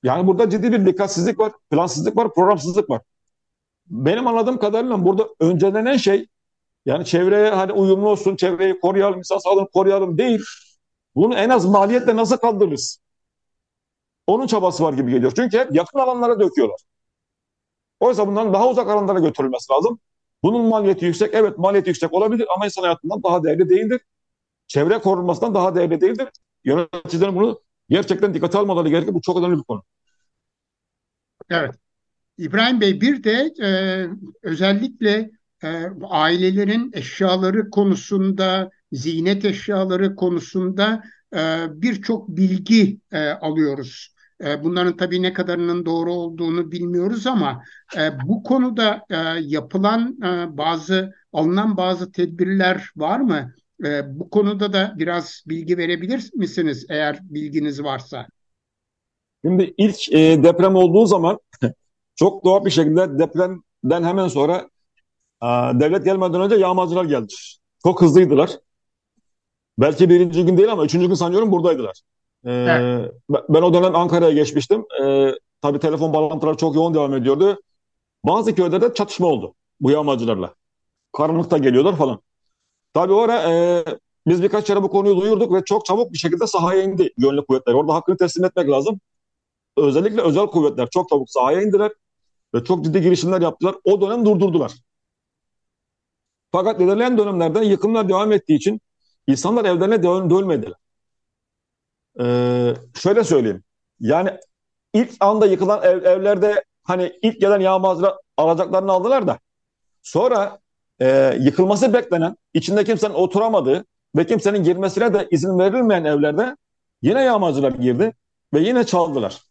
Yani 0.04 0.28
burada 0.28 0.50
ciddi 0.50 0.72
bir 0.72 0.86
dikkatsizlik 0.86 1.40
var, 1.40 1.52
plansızlık 1.72 2.18
var, 2.18 2.34
programsızlık 2.34 2.90
var. 2.90 3.02
Benim 3.90 4.28
anladığım 4.28 4.60
kadarıyla 4.60 5.06
burada 5.06 5.30
öncelenen 5.40 5.98
şey 5.98 6.28
yani 6.86 7.06
çevreye 7.06 7.50
hani 7.52 7.74
uyumlu 7.74 8.10
olsun, 8.10 8.36
çevreyi 8.36 8.80
koruyalım, 8.80 9.20
insan 9.20 9.38
sağlığını 9.38 9.70
koruyalım 9.70 10.18
değil. 10.18 10.42
Bunu 11.16 11.36
en 11.36 11.50
az 11.50 11.66
maliyetle 11.66 12.16
nasıl 12.16 12.38
kaldırırız? 12.38 13.00
Onun 14.28 14.48
çabası 14.48 14.84
var 14.84 14.94
gibi 14.94 15.12
geliyor. 15.12 15.32
Çünkü 15.36 15.58
hep 15.60 15.76
yakın 15.76 16.00
alanlara 16.00 16.40
döküyorlar. 16.40 16.80
Oysa 18.00 18.28
bundan 18.28 18.54
daha 18.54 18.70
uzak 18.70 18.88
alanlara 18.90 19.20
götürülmesi 19.20 19.74
lazım. 19.74 20.00
Bunun 20.44 20.66
maliyeti 20.66 21.06
yüksek. 21.06 21.34
Evet 21.34 21.58
maliyeti 21.58 21.90
yüksek 21.90 22.14
olabilir 22.14 22.48
ama 22.56 22.66
insan 22.66 22.82
hayatından 22.84 23.24
daha 23.24 23.44
değerli 23.44 23.70
değildir. 23.70 24.02
Çevre 24.68 25.00
korunmasından 25.00 25.56
daha 25.56 25.76
değerli 25.76 26.02
değildir. 26.02 26.30
Yöneticilerin 26.66 27.36
bunu 27.36 27.62
gerçekten 27.90 28.34
dikkate 28.34 28.58
almaları 28.58 28.90
gerekir. 28.90 29.14
Bu 29.14 29.22
çok 29.22 29.38
önemli 29.38 29.58
bir 29.58 29.64
konu. 29.64 29.84
Evet. 31.50 31.76
İbrahim 32.40 32.82
Bey 32.82 33.02
bir 33.02 33.24
de 33.24 33.54
e, 33.64 33.70
özellikle 34.44 35.32
e, 35.64 35.68
ailelerin 36.04 36.92
eşyaları 36.94 37.70
konusunda, 37.70 38.70
ziynet 38.92 39.46
eşyaları 39.46 40.16
konusunda 40.16 41.04
e, 41.36 41.66
birçok 41.70 42.30
bilgi 42.30 43.00
e, 43.12 43.30
alıyoruz. 43.30 44.14
E, 44.44 44.64
bunların 44.64 44.98
tabii 44.98 45.22
ne 45.22 45.34
kadarının 45.34 45.86
doğru 45.86 46.14
olduğunu 46.14 46.72
bilmiyoruz 46.72 47.28
ama 47.28 47.64
e, 47.98 48.12
bu 48.26 48.44
konuda 48.44 49.06
e, 49.10 49.16
yapılan 49.42 50.18
e, 50.24 50.58
bazı, 50.58 51.14
alınan 51.34 51.78
bazı 51.78 52.12
tedbirler 52.12 52.90
var 52.96 53.20
mı? 53.20 53.54
E, 53.86 54.20
bu 54.20 54.30
konuda 54.30 54.74
da 54.74 54.94
biraz 54.98 55.44
bilgi 55.48 55.78
verebilir 55.78 56.30
misiniz 56.36 56.86
eğer 56.90 57.20
bilginiz 57.22 57.84
varsa? 57.84 58.28
Şimdi 59.46 59.74
ilk 59.78 60.14
e, 60.14 60.44
deprem 60.44 60.76
olduğu 60.76 61.06
zaman 61.06 61.40
çok 62.20 62.46
doğal 62.46 62.66
bir 62.66 62.70
şekilde 62.70 63.20
depremden 63.20 64.04
hemen 64.04 64.28
sonra 64.28 64.70
e, 65.44 65.48
devlet 65.80 66.06
gelmeden 66.06 66.42
önce 66.42 66.56
yağmacılar 66.56 67.06
geldi. 67.06 67.34
Çok 67.84 68.02
hızlıydılar. 68.02 68.52
Belki 69.78 70.10
birinci 70.10 70.46
gün 70.46 70.58
değil 70.58 70.72
ama 70.72 70.86
üçüncü 70.86 71.08
gün 71.08 71.14
sanıyorum 71.14 71.52
buradaydılar. 71.52 72.02
E, 72.46 72.52
Evet. 72.52 73.12
ben 73.50 73.62
o 73.62 73.74
dönem 73.74 73.96
Ankara'ya 73.96 74.32
geçmiştim. 74.32 74.86
E, 75.04 75.32
tabii 75.62 75.80
telefon 75.80 76.14
bağlantıları 76.14 76.58
çok 76.58 76.76
yoğun 76.76 76.94
devam 76.94 77.14
ediyordu. 77.14 77.62
Bazı 78.24 78.56
köylerde 78.56 78.94
çatışma 78.94 79.28
oldu 79.28 79.56
bu 79.80 79.92
yağmacılarla. 79.92 80.54
Karanlıkta 81.18 81.58
geliyorlar 81.58 81.96
falan. 81.96 82.22
Tabii 82.94 83.14
o 83.14 83.20
ara 83.20 83.54
e, 83.54 83.84
biz 84.28 84.44
birkaç 84.44 84.68
kere 84.68 84.84
bu 84.84 84.90
konuyu 84.90 85.22
duyurduk 85.22 85.54
ve 85.54 85.64
çok 85.66 85.86
çabuk 85.86 86.14
bir 86.14 86.18
şekilde 86.18 86.48
sahaya 86.48 86.84
indi 86.84 87.14
güvenlik 87.18 87.48
kuvvetleri. 87.48 87.76
Orada 87.76 87.94
hakkını 87.94 88.18
teslim 88.18 88.46
etmek 88.46 88.70
lazım. 88.70 89.00
Özellikle 89.78 90.22
özel 90.22 90.48
kuvvetler 90.48 90.90
çok 90.90 91.10
çabuk 91.10 91.30
sahaya 91.30 91.62
indiler 91.62 91.92
ve 92.56 92.64
çok 92.64 92.86
ciddi 92.86 93.02
girişimler 93.02 93.42
yaptılar. 93.42 93.76
O 93.84 94.02
dönem 94.02 94.26
durdurdular. 94.26 94.74
Fakat 96.52 96.82
ilerleyen 96.82 97.18
dönemlerde 97.18 97.66
yıkımlar 97.66 98.10
devam 98.10 98.32
ettiği 98.32 98.56
için 98.56 98.82
insanlar 99.28 99.66
evlerine 99.66 100.04
dön 100.04 100.30
dönmediler. 100.30 100.74
Ee, 102.20 102.74
şöyle 102.96 103.24
söyleyeyim. 103.24 103.64
Yani 104.00 104.32
ilk 104.94 105.12
anda 105.20 105.46
yıkılan 105.46 105.84
ev- 105.84 106.04
evlerde 106.04 106.64
hani 106.84 107.20
ilk 107.22 107.42
gelen 107.42 107.60
yağmacılar 107.60 108.16
alacaklarını 108.38 108.92
aldılar 108.92 109.28
da 109.28 109.40
sonra 110.04 110.60
e, 111.02 111.38
yıkılması 111.40 111.94
beklenen, 111.94 112.38
içinde 112.54 112.84
kimsenin 112.84 113.14
oturamadığı 113.14 113.86
ve 114.16 114.26
kimsenin 114.26 114.64
girmesine 114.64 115.14
de 115.14 115.28
izin 115.32 115.60
verilmeyen 115.60 116.06
evlerde 116.06 116.56
yine 117.02 117.22
yağmacılar 117.24 117.72
girdi 117.72 118.14
ve 118.54 118.60
yine 118.60 118.86
çaldılar. 118.86 119.49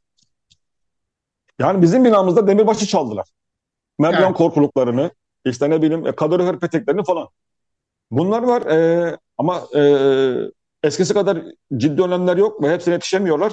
Yani 1.58 1.82
bizim 1.82 2.04
binamızda 2.04 2.46
demirbaşı 2.46 2.86
çaldılar. 2.86 3.28
Merdiven 3.98 4.22
Evet. 4.22 4.36
korkuluklarını, 4.36 5.10
işte 5.44 5.70
ne 5.70 5.82
bileyim 5.82 6.06
e, 6.06 6.12
kalorifer 6.12 6.58
peteklerini 6.58 7.04
falan. 7.04 7.28
Bunlar 8.10 8.42
var 8.42 8.62
e, 8.62 9.16
ama 9.38 9.62
e, 9.76 9.82
eskisi 10.82 11.14
kadar 11.14 11.38
ciddi 11.76 12.02
önlemler 12.02 12.36
yok 12.36 12.62
ve 12.62 12.70
hepsine 12.70 12.94
yetişemiyorlar. 12.94 13.52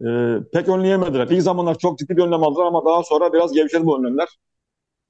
E, 0.00 0.06
pek 0.52 0.68
önleyemediler. 0.68 1.26
İlk 1.28 1.42
zamanlar 1.42 1.78
çok 1.78 1.98
ciddi 1.98 2.16
bir 2.16 2.22
önlem 2.22 2.42
aldılar 2.42 2.66
ama 2.66 2.84
daha 2.84 3.02
sonra 3.02 3.32
biraz 3.32 3.52
gevşedi 3.52 3.86
bu 3.86 3.98
önlemler. 3.98 4.28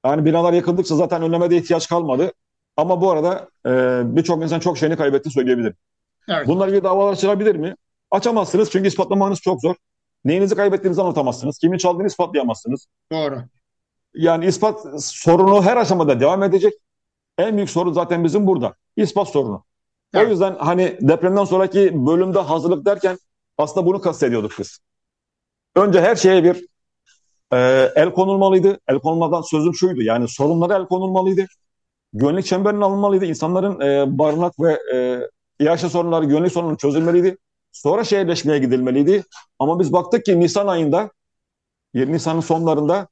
Yani 0.05 0.25
binalar 0.25 0.53
yıkıldıkça 0.53 0.95
zaten 0.95 1.21
önleme 1.21 1.49
de 1.49 1.57
ihtiyaç 1.57 1.89
kalmadı. 1.89 2.31
Ama 2.77 3.01
bu 3.01 3.11
arada 3.11 3.49
e, 3.65 3.71
birçok 4.15 4.43
insan 4.43 4.59
çok 4.59 4.77
şeyini 4.77 4.95
kaybetti 4.97 5.29
söyleyebilirim. 5.29 5.75
Evet. 6.27 6.47
Bunlar 6.47 6.67
gibi 6.67 6.83
davalar 6.83 7.13
açılabilir 7.13 7.55
mi? 7.55 7.75
Açamazsınız 8.11 8.71
çünkü 8.71 8.87
ispatlamanız 8.87 9.39
çok 9.41 9.61
zor. 9.61 9.75
Neyinizi 10.25 10.55
kaybettiğinizi 10.55 11.01
anlatamazsınız. 11.01 11.57
Kimin 11.57 11.77
çaldığını 11.77 12.07
ispatlayamazsınız. 12.07 12.87
Doğru. 13.11 13.43
Yani 14.13 14.45
ispat 14.45 15.03
sorunu 15.03 15.63
her 15.63 15.77
aşamada 15.77 16.19
devam 16.19 16.43
edecek. 16.43 16.73
En 17.37 17.55
büyük 17.55 17.69
sorun 17.69 17.93
zaten 17.93 18.23
bizim 18.23 18.47
burada. 18.47 18.75
İspat 18.95 19.29
sorunu. 19.29 19.63
Evet. 20.13 20.27
O 20.27 20.29
yüzden 20.29 20.55
hani 20.55 20.97
depremden 21.01 21.43
sonraki 21.43 22.05
bölümde 22.05 22.39
hazırlık 22.39 22.85
derken 22.85 23.17
aslında 23.57 23.85
bunu 23.85 24.01
kastediyorduk 24.01 24.51
biz. 24.59 24.79
Önce 25.75 26.01
her 26.01 26.15
şeye 26.15 26.43
bir 26.43 26.65
e, 27.53 27.57
el 27.95 28.13
konulmalıydı. 28.13 28.79
El 28.87 28.99
konulmadan 28.99 29.41
sözüm 29.41 29.73
şuydu. 29.75 30.01
Yani 30.01 30.27
sorunlara 30.27 30.75
el 30.75 30.85
konulmalıydı. 30.85 31.45
Güvenlik 32.13 32.45
çemberinin 32.45 32.81
alınmalıydı. 32.81 33.25
İnsanların 33.25 33.79
e, 33.81 34.17
barınak 34.17 34.53
ve 34.59 34.79
e, 34.93 35.19
yaşa 35.59 35.89
sorunları, 35.89 36.25
güvenlik 36.25 36.51
sorunları 36.51 36.77
çözülmeliydi. 36.77 37.37
Sonra 37.81 38.03
şehirleşmeye 38.03 38.59
gidilmeliydi. 38.59 39.23
Ama 39.59 39.79
biz 39.79 39.93
baktık 39.93 40.25
ki 40.25 40.39
Nisan 40.39 40.67
ayında, 40.67 41.11
Nisan'ın 41.93 42.39
sonlarında 42.39 43.07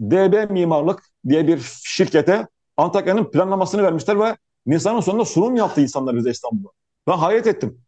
DB 0.00 0.50
Mimarlık 0.50 1.02
diye 1.28 1.46
bir 1.46 1.60
şirkete 1.84 2.46
Antakya'nın 2.76 3.30
planlamasını 3.30 3.82
vermişler 3.82 4.20
ve 4.20 4.36
Nisan'ın 4.66 5.00
sonunda 5.00 5.24
sunum 5.24 5.56
yaptı 5.56 5.80
insanlar 5.80 6.16
bize 6.16 6.30
İstanbul'da. 6.30 6.68
Ben 7.06 7.16
hayret 7.16 7.46
ettim. 7.46 7.80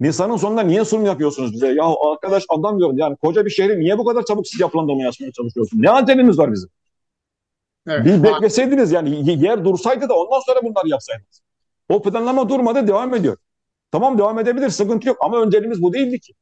Nisan'ın 0.00 0.36
sonunda 0.36 0.62
niye 0.62 0.84
sunum 0.84 1.06
yapıyorsunuz 1.06 1.52
bize? 1.52 1.66
Ya 1.66 1.84
arkadaş 2.10 2.44
adam 2.48 2.78
diyorum 2.78 2.98
yani 2.98 3.16
koca 3.16 3.44
bir 3.44 3.50
şehri 3.50 3.80
niye 3.80 3.98
bu 3.98 4.04
kadar 4.04 4.24
çabuk 4.24 4.48
siz 4.48 4.60
yapılandırmaya 4.60 5.08
açmaya 5.08 5.32
çalışıyorsunuz? 5.32 5.82
Ne 5.82 5.90
aceleniz 5.90 6.38
var 6.38 6.52
bizim? 6.52 6.68
Evet. 7.88 8.04
Bir 8.04 8.22
bekleseydiniz 8.22 8.92
yani 8.92 9.42
yer 9.44 9.64
dursaydı 9.64 10.08
da 10.08 10.14
ondan 10.14 10.40
sonra 10.40 10.62
bunları 10.62 10.88
yapsaydınız. 10.88 11.40
O 11.88 12.02
planlama 12.02 12.48
durmadı 12.48 12.88
devam 12.88 13.14
ediyor. 13.14 13.36
Tamam 13.92 14.18
devam 14.18 14.38
edebilir 14.38 14.68
sıkıntı 14.68 15.08
yok 15.08 15.16
ama 15.20 15.42
önceliğimiz 15.42 15.82
bu 15.82 15.92
değildi 15.92 16.20
ki. 16.20 16.32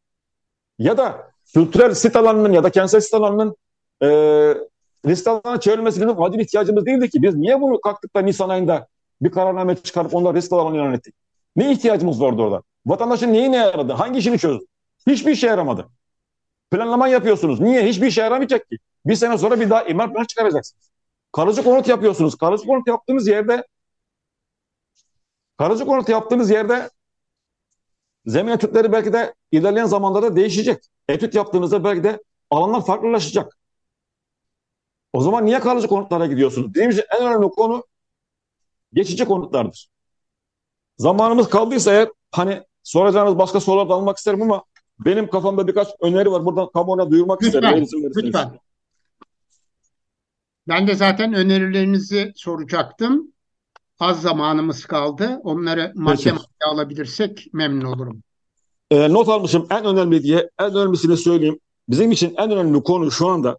Ya 0.78 0.98
da 0.98 1.32
kültürel 1.55 1.94
sit 1.94 2.16
alanının 2.16 2.53
ya 2.53 2.64
da 2.64 2.70
kentsel 2.70 3.01
sit 3.01 3.14
alanının 3.14 3.57
e, 4.03 4.09
risk 5.07 5.26
alanına 5.26 5.61
çevrilmesi 5.61 6.01
bizim 6.01 6.22
acil 6.22 6.40
ihtiyacımız 6.40 6.86
değildi 6.86 7.11
ki. 7.11 7.22
Biz 7.22 7.34
niye 7.34 7.61
bunu 7.61 7.80
kalktık 7.80 8.16
da 8.16 8.20
Nisan 8.20 8.48
ayında 8.48 8.86
bir 9.22 9.30
kararname 9.30 9.76
çıkarıp 9.76 10.14
onları 10.14 10.36
risk 10.36 10.53
alanı 10.53 10.76
ilan? 10.76 11.01
Ne 11.57 11.72
ihtiyacımız 11.72 12.22
vardı 12.22 12.42
orada? 12.42 12.62
Vatandaşın 12.86 13.32
neyine 13.32 13.57
yaradı? 13.57 13.92
Hangi 13.92 14.18
işini 14.18 14.38
çözdü? 14.38 14.64
Hiçbir 15.07 15.32
işe 15.32 15.46
yaramadı. 15.46 15.88
Planlama 16.70 17.09
yapıyorsunuz. 17.09 17.61
Niye? 17.61 17.86
Hiçbir 17.86 18.07
işe 18.07 18.20
yaramayacak 18.20 18.68
ki. 18.70 18.78
Bir 19.07 19.14
sene 19.14 19.38
sonra 19.38 19.61
bir 19.61 19.70
daha 19.70 19.82
imar 19.82 20.12
planı 20.12 20.26
çıkaracaksınız. 20.26 20.90
Kalıcı 21.32 21.64
konut 21.64 21.88
yapıyorsunuz. 21.88 22.36
Kalıcı 22.36 22.66
konut 22.66 22.88
yaptığınız 22.88 23.28
yerde 23.28 23.66
kalıcı 25.59 25.86
konut 25.86 26.09
yaptığınız 26.09 26.51
yerde 26.51 26.90
zemin 28.31 28.53
etütleri 28.53 28.93
belki 28.93 29.12
de 29.12 29.35
ilerleyen 29.53 29.87
zamanlarda 29.87 30.37
değişecek. 30.37 30.85
Etüt 31.09 31.35
yaptığınızda 31.35 31.85
belki 31.85 32.05
de 32.05 32.22
alanlar 32.51 32.87
farklılaşacak. 32.87 33.57
O 35.12 35.20
zaman 35.20 35.47
niye 35.47 35.61
kalıcı 35.61 35.89
konutlara 35.89 36.26
gidiyorsunuz? 36.26 36.74
Benim 36.74 36.91
için 36.91 37.05
en 37.20 37.26
önemli 37.26 37.49
konu 37.49 37.85
geçici 38.93 39.24
konutlardır. 39.24 39.89
Zamanımız 40.99 41.49
kaldıysa 41.49 41.93
eğer 41.93 42.09
hani 42.33 42.62
soracağınız 42.83 43.39
başka 43.39 43.61
sorular 43.61 43.89
da 43.89 43.95
almak 43.95 44.16
isterim 44.18 44.43
ama 44.43 44.64
benim 44.99 45.31
kafamda 45.31 45.66
birkaç 45.68 45.89
öneri 46.01 46.33
var. 46.33 46.45
Buradan 46.45 46.70
kamuoyuna 46.72 47.11
duyurmak 47.11 47.43
Lütfen, 47.43 47.83
isterim. 47.83 48.11
lütfen. 48.16 48.59
Ben 50.68 50.87
de 50.87 50.95
zaten 50.95 51.35
önerilerinizi 51.35 52.33
soracaktım. 52.37 53.33
Az 54.01 54.22
zamanımız 54.22 54.84
kaldı. 54.84 55.40
Onları 55.44 55.92
madde 55.94 56.32
madde 56.32 56.64
alabilirsek 56.66 57.46
memnun 57.53 57.84
olurum. 57.84 58.22
E, 58.90 59.12
not 59.12 59.28
almışım 59.28 59.66
en 59.70 59.84
önemli 59.84 60.22
diye. 60.22 60.51
En 60.59 60.74
önemlisini 60.74 61.16
söyleyeyim. 61.16 61.61
Bizim 61.88 62.12
için 62.12 62.34
en 62.36 62.51
önemli 62.51 62.82
konu 62.82 63.11
şu 63.11 63.28
anda 63.28 63.59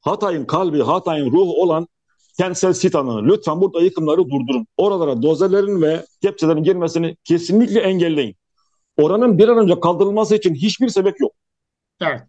Hatay'ın 0.00 0.44
kalbi, 0.44 0.82
Hatay'ın 0.82 1.32
ruhu 1.32 1.62
olan 1.62 1.88
kentsel 2.38 2.72
sit 2.72 2.94
alanı. 2.94 3.28
Lütfen 3.28 3.60
burada 3.60 3.80
yıkımları 3.80 4.30
durdurun. 4.30 4.66
Oralara 4.76 5.22
dozerlerin 5.22 5.82
ve 5.82 6.06
kepçelerin 6.22 6.62
girmesini 6.62 7.16
kesinlikle 7.24 7.80
engelleyin. 7.80 8.36
Oranın 8.96 9.38
bir 9.38 9.48
an 9.48 9.58
önce 9.58 9.80
kaldırılması 9.80 10.34
için 10.34 10.54
hiçbir 10.54 10.88
sebep 10.88 11.20
yok. 11.20 11.32
Evet. 12.00 12.22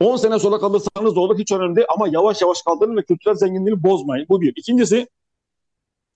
10 0.00 0.16
sene 0.16 0.38
sonra 0.38 0.58
kalırsanız 0.58 1.16
da 1.16 1.20
olur 1.20 1.38
hiç 1.38 1.52
önemli 1.52 1.76
değil 1.76 1.86
ama 1.94 2.08
yavaş 2.08 2.42
yavaş 2.42 2.62
kaldırın 2.62 2.96
ve 2.96 3.02
kültürel 3.02 3.34
zenginliğini 3.34 3.82
bozmayın. 3.82 4.26
Bu 4.28 4.40
bir. 4.40 4.52
İkincisi 4.56 5.08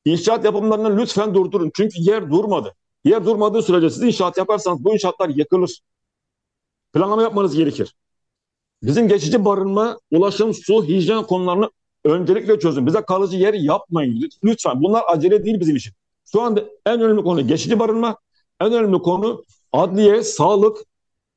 inşaat 0.04 0.44
yapımlarını 0.44 0.96
lütfen 0.98 1.34
durdurun. 1.34 1.70
Çünkü 1.74 1.94
yer 2.00 2.30
durmadı. 2.30 2.74
Yer 3.04 3.26
durmadığı 3.26 3.62
sürece 3.62 3.90
siz 3.90 4.02
inşaat 4.02 4.38
yaparsanız 4.38 4.84
bu 4.84 4.94
inşaatlar 4.94 5.28
yıkılır. 5.28 5.80
Planlama 6.92 7.22
yapmanız 7.22 7.56
gerekir. 7.56 7.94
Bizim 8.82 9.08
geçici 9.08 9.44
barınma, 9.44 9.98
ulaşım, 10.10 10.54
su, 10.54 10.84
hijyen 10.84 11.22
konularını 11.22 11.70
öncelikle 12.04 12.58
çözün. 12.58 12.86
Bize 12.86 13.02
kalıcı 13.02 13.36
yer 13.36 13.54
yapmayın. 13.54 14.30
Lütfen. 14.44 14.82
Bunlar 14.82 15.02
acele 15.08 15.44
değil 15.44 15.60
bizim 15.60 15.76
için. 15.76 15.92
Şu 16.32 16.42
anda 16.42 16.64
en 16.86 17.00
önemli 17.00 17.22
konu 17.22 17.46
geçici 17.46 17.78
barınma. 17.78 18.16
En 18.60 18.72
önemli 18.72 18.98
konu 18.98 19.44
adliye, 19.72 20.22
sağlık, 20.22 20.78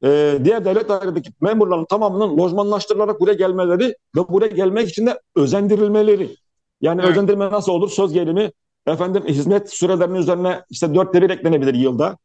e, 0.03 0.39
diğer 0.43 0.65
devlet 0.65 0.89
dairedeki 0.89 1.31
memurların 1.41 1.85
tamamının 1.85 2.37
lojmanlaştırılarak 2.37 3.19
buraya 3.19 3.33
gelmeleri 3.33 3.95
ve 4.15 4.27
buraya 4.29 4.47
gelmek 4.47 4.89
için 4.89 5.05
de 5.05 5.21
özendirilmeleri. 5.35 6.35
Yani 6.81 7.01
Evet. 7.01 7.11
özendirme 7.11 7.51
nasıl 7.51 7.71
olur? 7.71 7.89
Söz 7.89 8.13
gelimi 8.13 8.51
efendim 8.87 9.23
hizmet 9.27 9.73
sürelerinin 9.73 10.15
üzerine 10.19 10.61
işte 10.69 10.95
dörtte 10.95 11.21
bir 11.21 11.29
eklenebilir 11.29 11.73
yılda. 11.73 12.17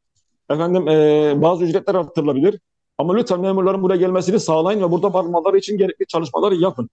Efendim 0.50 0.88
e, 0.88 1.32
bazı 1.42 1.64
ücretler 1.64 1.94
artırılabilir. 1.94 2.60
Ama 2.98 3.14
lütfen 3.14 3.40
memurların 3.40 3.82
buraya 3.82 3.96
gelmesini 3.96 4.40
sağlayın 4.40 4.82
ve 4.82 4.90
burada 4.90 5.12
barınmaları 5.12 5.58
için 5.58 5.78
gerekli 5.78 6.06
çalışmaları 6.06 6.54
yapın. 6.54 6.90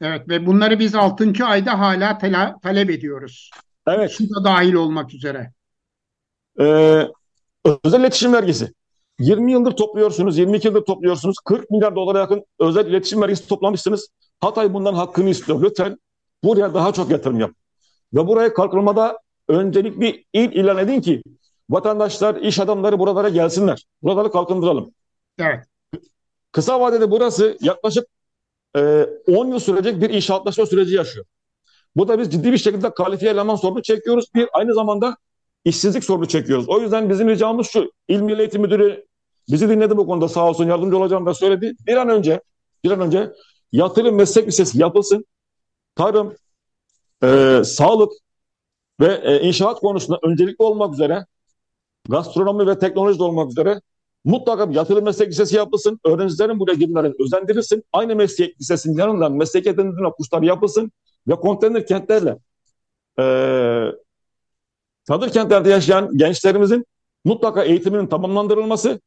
Evet 0.00 0.28
ve 0.28 0.46
bunları 0.46 0.78
biz 0.78 0.94
6. 0.94 1.32
ayda 1.44 1.78
hala 1.78 2.10
tela- 2.18 2.60
talep 2.60 2.90
ediyoruz. 2.90 3.50
Evet. 3.88 4.10
Şu 4.10 4.24
da 4.24 4.44
dahil 4.44 4.74
olmak 4.74 5.14
üzere. 5.14 5.52
Ee, 6.60 7.08
özel 7.84 8.00
iletişim 8.00 8.32
vergisi. 8.32 8.72
20 9.18 9.52
yıldır 9.52 9.72
topluyorsunuz, 9.72 10.38
22 10.38 10.66
yıldır 10.66 10.84
topluyorsunuz. 10.84 11.36
40 11.44 11.70
milyar 11.70 11.96
dolara 11.96 12.18
yakın 12.18 12.44
özel 12.58 12.86
iletişim 12.86 13.22
vergisi 13.22 13.48
toplamışsınız. 13.48 14.08
Hatay 14.40 14.74
bundan 14.74 14.94
hakkını 14.94 15.28
istiyor. 15.28 15.62
Lütfen 15.62 15.98
buraya 16.44 16.74
daha 16.74 16.92
çok 16.92 17.10
yatırım 17.10 17.40
yap. 17.40 17.50
Ve 18.14 18.26
buraya 18.26 18.54
kalkınmada 18.54 19.18
öncelikli 19.48 20.24
il 20.32 20.52
ilan 20.52 20.78
edin 20.78 21.00
ki 21.00 21.22
vatandaşlar, 21.70 22.34
iş 22.36 22.60
adamları 22.60 22.98
buralara 22.98 23.28
gelsinler. 23.28 23.86
Buraları 24.02 24.30
kalkındıralım. 24.30 24.94
Evet. 25.38 25.64
Kısa 26.52 26.80
vadede 26.80 27.10
burası 27.10 27.58
yaklaşık 27.60 28.06
e, 28.76 29.06
10 29.26 29.46
yıl 29.46 29.58
sürecek 29.58 30.00
bir 30.00 30.10
inşaatlaşma 30.10 30.66
süreci 30.66 30.94
yaşıyor. 30.94 31.24
Burada 31.96 32.18
biz 32.18 32.30
ciddi 32.30 32.52
bir 32.52 32.58
şekilde 32.58 32.94
kalifiye 32.94 33.30
eleman 33.30 33.56
sorunu 33.56 33.82
çekiyoruz. 33.82 34.26
Bir 34.34 34.48
aynı 34.52 34.74
zamanda 34.74 35.16
işsizlik 35.64 36.04
sorunu 36.04 36.28
çekiyoruz. 36.28 36.68
O 36.68 36.80
yüzden 36.80 37.10
bizim 37.10 37.28
ricamız 37.28 37.66
şu. 37.66 37.92
İl 38.08 38.20
Milli 38.20 38.40
Eğitim 38.40 38.62
Müdürü 38.62 39.04
bizi 39.50 39.68
dinledi 39.68 39.96
bu 39.96 40.06
konuda 40.06 40.28
sağ 40.28 40.48
olsun 40.48 40.66
yardımcı 40.66 40.98
olacağım 40.98 41.26
da 41.26 41.34
söyledi. 41.34 41.74
Bir 41.86 41.96
an 41.96 42.08
önce 42.08 42.40
bir 42.84 42.90
an 42.90 43.00
önce 43.00 43.32
yatırım 43.72 44.14
meslek 44.14 44.48
lisesi 44.48 44.78
yapılsın. 44.78 45.24
Tarım, 45.98 46.34
e, 47.22 47.60
sağlık 47.64 48.12
ve 49.00 49.20
e, 49.24 49.40
inşaat 49.40 49.80
konusunda 49.80 50.18
öncelikli 50.22 50.62
olmak 50.62 50.94
üzere 50.94 51.26
gastronomi 52.08 52.66
ve 52.66 52.78
teknoloji 52.78 53.22
olmak 53.22 53.50
üzere 53.50 53.80
mutlaka 54.24 54.70
bir 54.70 54.74
yatırım 54.74 55.04
meslek 55.04 55.28
lisesi 55.28 55.56
yapılsın. 55.56 56.00
Öğrencilerin 56.04 56.60
buraya 56.60 56.74
girmelerini 56.74 57.16
özendirilsin. 57.20 57.84
Aynı 57.92 58.16
meslek 58.16 58.60
lisesinin 58.60 58.98
yanından 58.98 59.32
meslek 59.32 59.66
edindirme 59.66 60.10
kursları 60.10 60.46
yapılsın 60.46 60.92
ve 61.28 61.34
konteyner 61.34 61.86
kentlerle 61.86 62.38
e, 63.18 63.24
çadır 65.08 65.30
kentlerde 65.30 65.70
yaşayan 65.70 66.18
gençlerimizin 66.18 66.86
mutlaka 67.24 67.64
eğitiminin 67.64 68.06
tamamlandırılması 68.06 69.00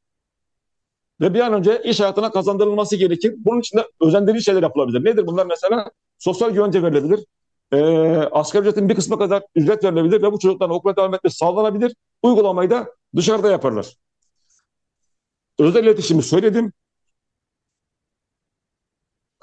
ve 1.21 1.33
bir 1.33 1.39
an 1.39 1.53
önce 1.53 1.81
iş 1.83 1.99
hayatına 1.99 2.31
kazandırılması 2.31 2.95
gerekir. 2.95 3.35
Bunun 3.37 3.59
için 3.59 3.77
de 3.77 3.87
özendirici 4.01 4.43
şeyler 4.43 4.61
yapılabilir. 4.61 5.05
Nedir 5.05 5.27
bunlar 5.27 5.45
mesela? 5.45 5.91
Sosyal 6.21 6.51
güvence 6.51 6.83
verilebilir. 6.83 7.25
E, 7.71 7.77
asgari 8.31 8.61
ücretin 8.61 8.89
bir 8.89 8.95
kısmı 8.95 9.17
kadar 9.17 9.43
ücret 9.55 9.83
verilebilir 9.83 10.21
ve 10.21 10.31
bu 10.31 10.39
çocukların 10.39 10.75
okula 10.75 10.95
devam 10.95 11.13
etmesi 11.13 11.37
sağlanabilir. 11.37 11.95
Uygulamayı 12.21 12.69
da 12.69 12.95
dışarıda 13.15 13.51
yaparlar. 13.51 13.95
Özel 15.59 15.83
iletişimi 15.83 16.23
söyledim. 16.23 16.73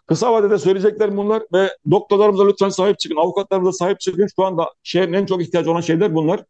Kısa 0.06 0.32
vadede 0.32 0.58
söyleyeceklerim 0.58 1.16
bunlar 1.16 1.42
ve 1.52 1.76
doktorlarımıza 1.90 2.46
lütfen 2.46 2.68
sahip 2.68 2.98
çıkın, 2.98 3.16
avukatlarımıza 3.16 3.72
sahip 3.72 4.00
çıkın. 4.00 4.26
Şu 4.36 4.44
anda 4.44 4.74
şehrin 4.82 5.12
en 5.12 5.26
çok 5.26 5.42
ihtiyacı 5.42 5.70
olan 5.70 5.80
şeyler 5.80 6.14
bunlar. 6.14 6.44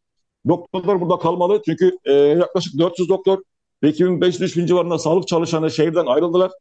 Doktorlar 0.47 1.01
burada 1.01 1.19
kalmalı 1.19 1.61
çünkü 1.65 1.97
e, 2.05 2.13
yaklaşık 2.13 2.79
400 2.79 3.09
doktor 3.09 3.43
ve 3.83 3.89
2500-3000 3.89 4.67
civarında 4.67 4.99
sağlık 4.99 5.27
çalışanı 5.27 5.71
şehirden 5.71 6.05
ayrıldılar 6.05 6.51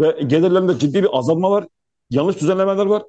ve 0.00 0.22
gelirlerinde 0.26 0.78
ciddi 0.78 1.02
bir 1.02 1.18
azalma 1.18 1.50
var. 1.50 1.66
Yanlış 2.10 2.40
düzenlemeler 2.40 2.86
var. 2.86 3.02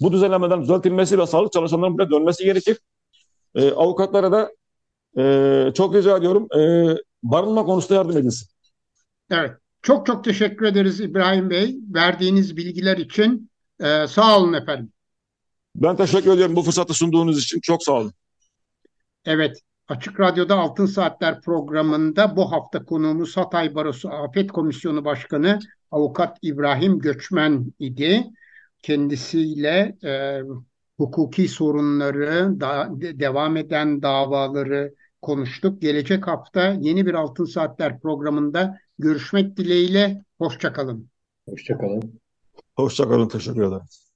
Bu 0.00 0.12
düzenlemeden 0.12 0.62
düzeltilmesi 0.62 1.18
ve 1.18 1.26
sağlık 1.26 1.52
çalışanlarının 1.52 1.98
buraya 1.98 2.10
dönmesi 2.10 2.44
gerekir. 2.44 2.78
E, 3.54 3.70
avukatlara 3.70 4.32
da 4.32 4.52
e, 5.18 5.72
çok 5.74 5.94
rica 5.94 6.16
ediyorum 6.16 6.48
e, 6.58 6.94
barınma 7.22 7.64
konusunda 7.64 7.94
yardım 7.94 8.16
edilsin. 8.16 8.48
Evet. 9.30 9.50
Çok 9.82 10.06
çok 10.06 10.24
teşekkür 10.24 10.66
ederiz 10.66 11.00
İbrahim 11.00 11.50
Bey. 11.50 11.76
Verdiğiniz 11.94 12.56
bilgiler 12.56 12.96
için 12.96 13.50
e, 13.80 14.06
sağ 14.06 14.38
olun 14.38 14.52
efendim. 14.52 14.92
Ben 15.76 15.96
teşekkür 15.96 16.32
ediyorum 16.32 16.56
bu 16.56 16.62
fırsatı 16.62 16.94
sunduğunuz 16.94 17.42
için. 17.42 17.60
Çok 17.60 17.82
sağ 17.82 17.92
olun. 17.92 18.12
Evet. 19.24 19.60
Açık 19.90 20.20
Radyo'da 20.20 20.58
Altın 20.58 20.86
Saatler 20.86 21.40
programında 21.40 22.36
bu 22.36 22.52
hafta 22.52 22.84
konuğumuz 22.84 23.36
Hatay 23.36 23.74
Barosu 23.74 24.08
Afet 24.08 24.52
Komisyonu 24.52 25.04
Başkanı 25.04 25.58
Avukat 25.90 26.38
İbrahim 26.42 26.98
Göçmen 26.98 27.72
idi. 27.78 28.24
Kendisiyle 28.82 29.96
e, 30.04 30.40
hukuki 30.98 31.48
sorunları, 31.48 32.60
da, 32.60 32.88
devam 33.00 33.56
eden 33.56 34.02
davaları 34.02 34.94
konuştuk. 35.22 35.82
Gelecek 35.82 36.26
hafta 36.26 36.76
yeni 36.80 37.06
bir 37.06 37.14
Altın 37.14 37.44
Saatler 37.44 38.00
programında 38.00 38.78
görüşmek 38.98 39.56
dileğiyle. 39.56 40.24
Hoşçakalın. 40.38 41.08
Hoşçakalın. 41.48 42.20
Hoşçakalın. 42.76 43.28
Teşekkür 43.28 43.62
ederim. 43.62 44.09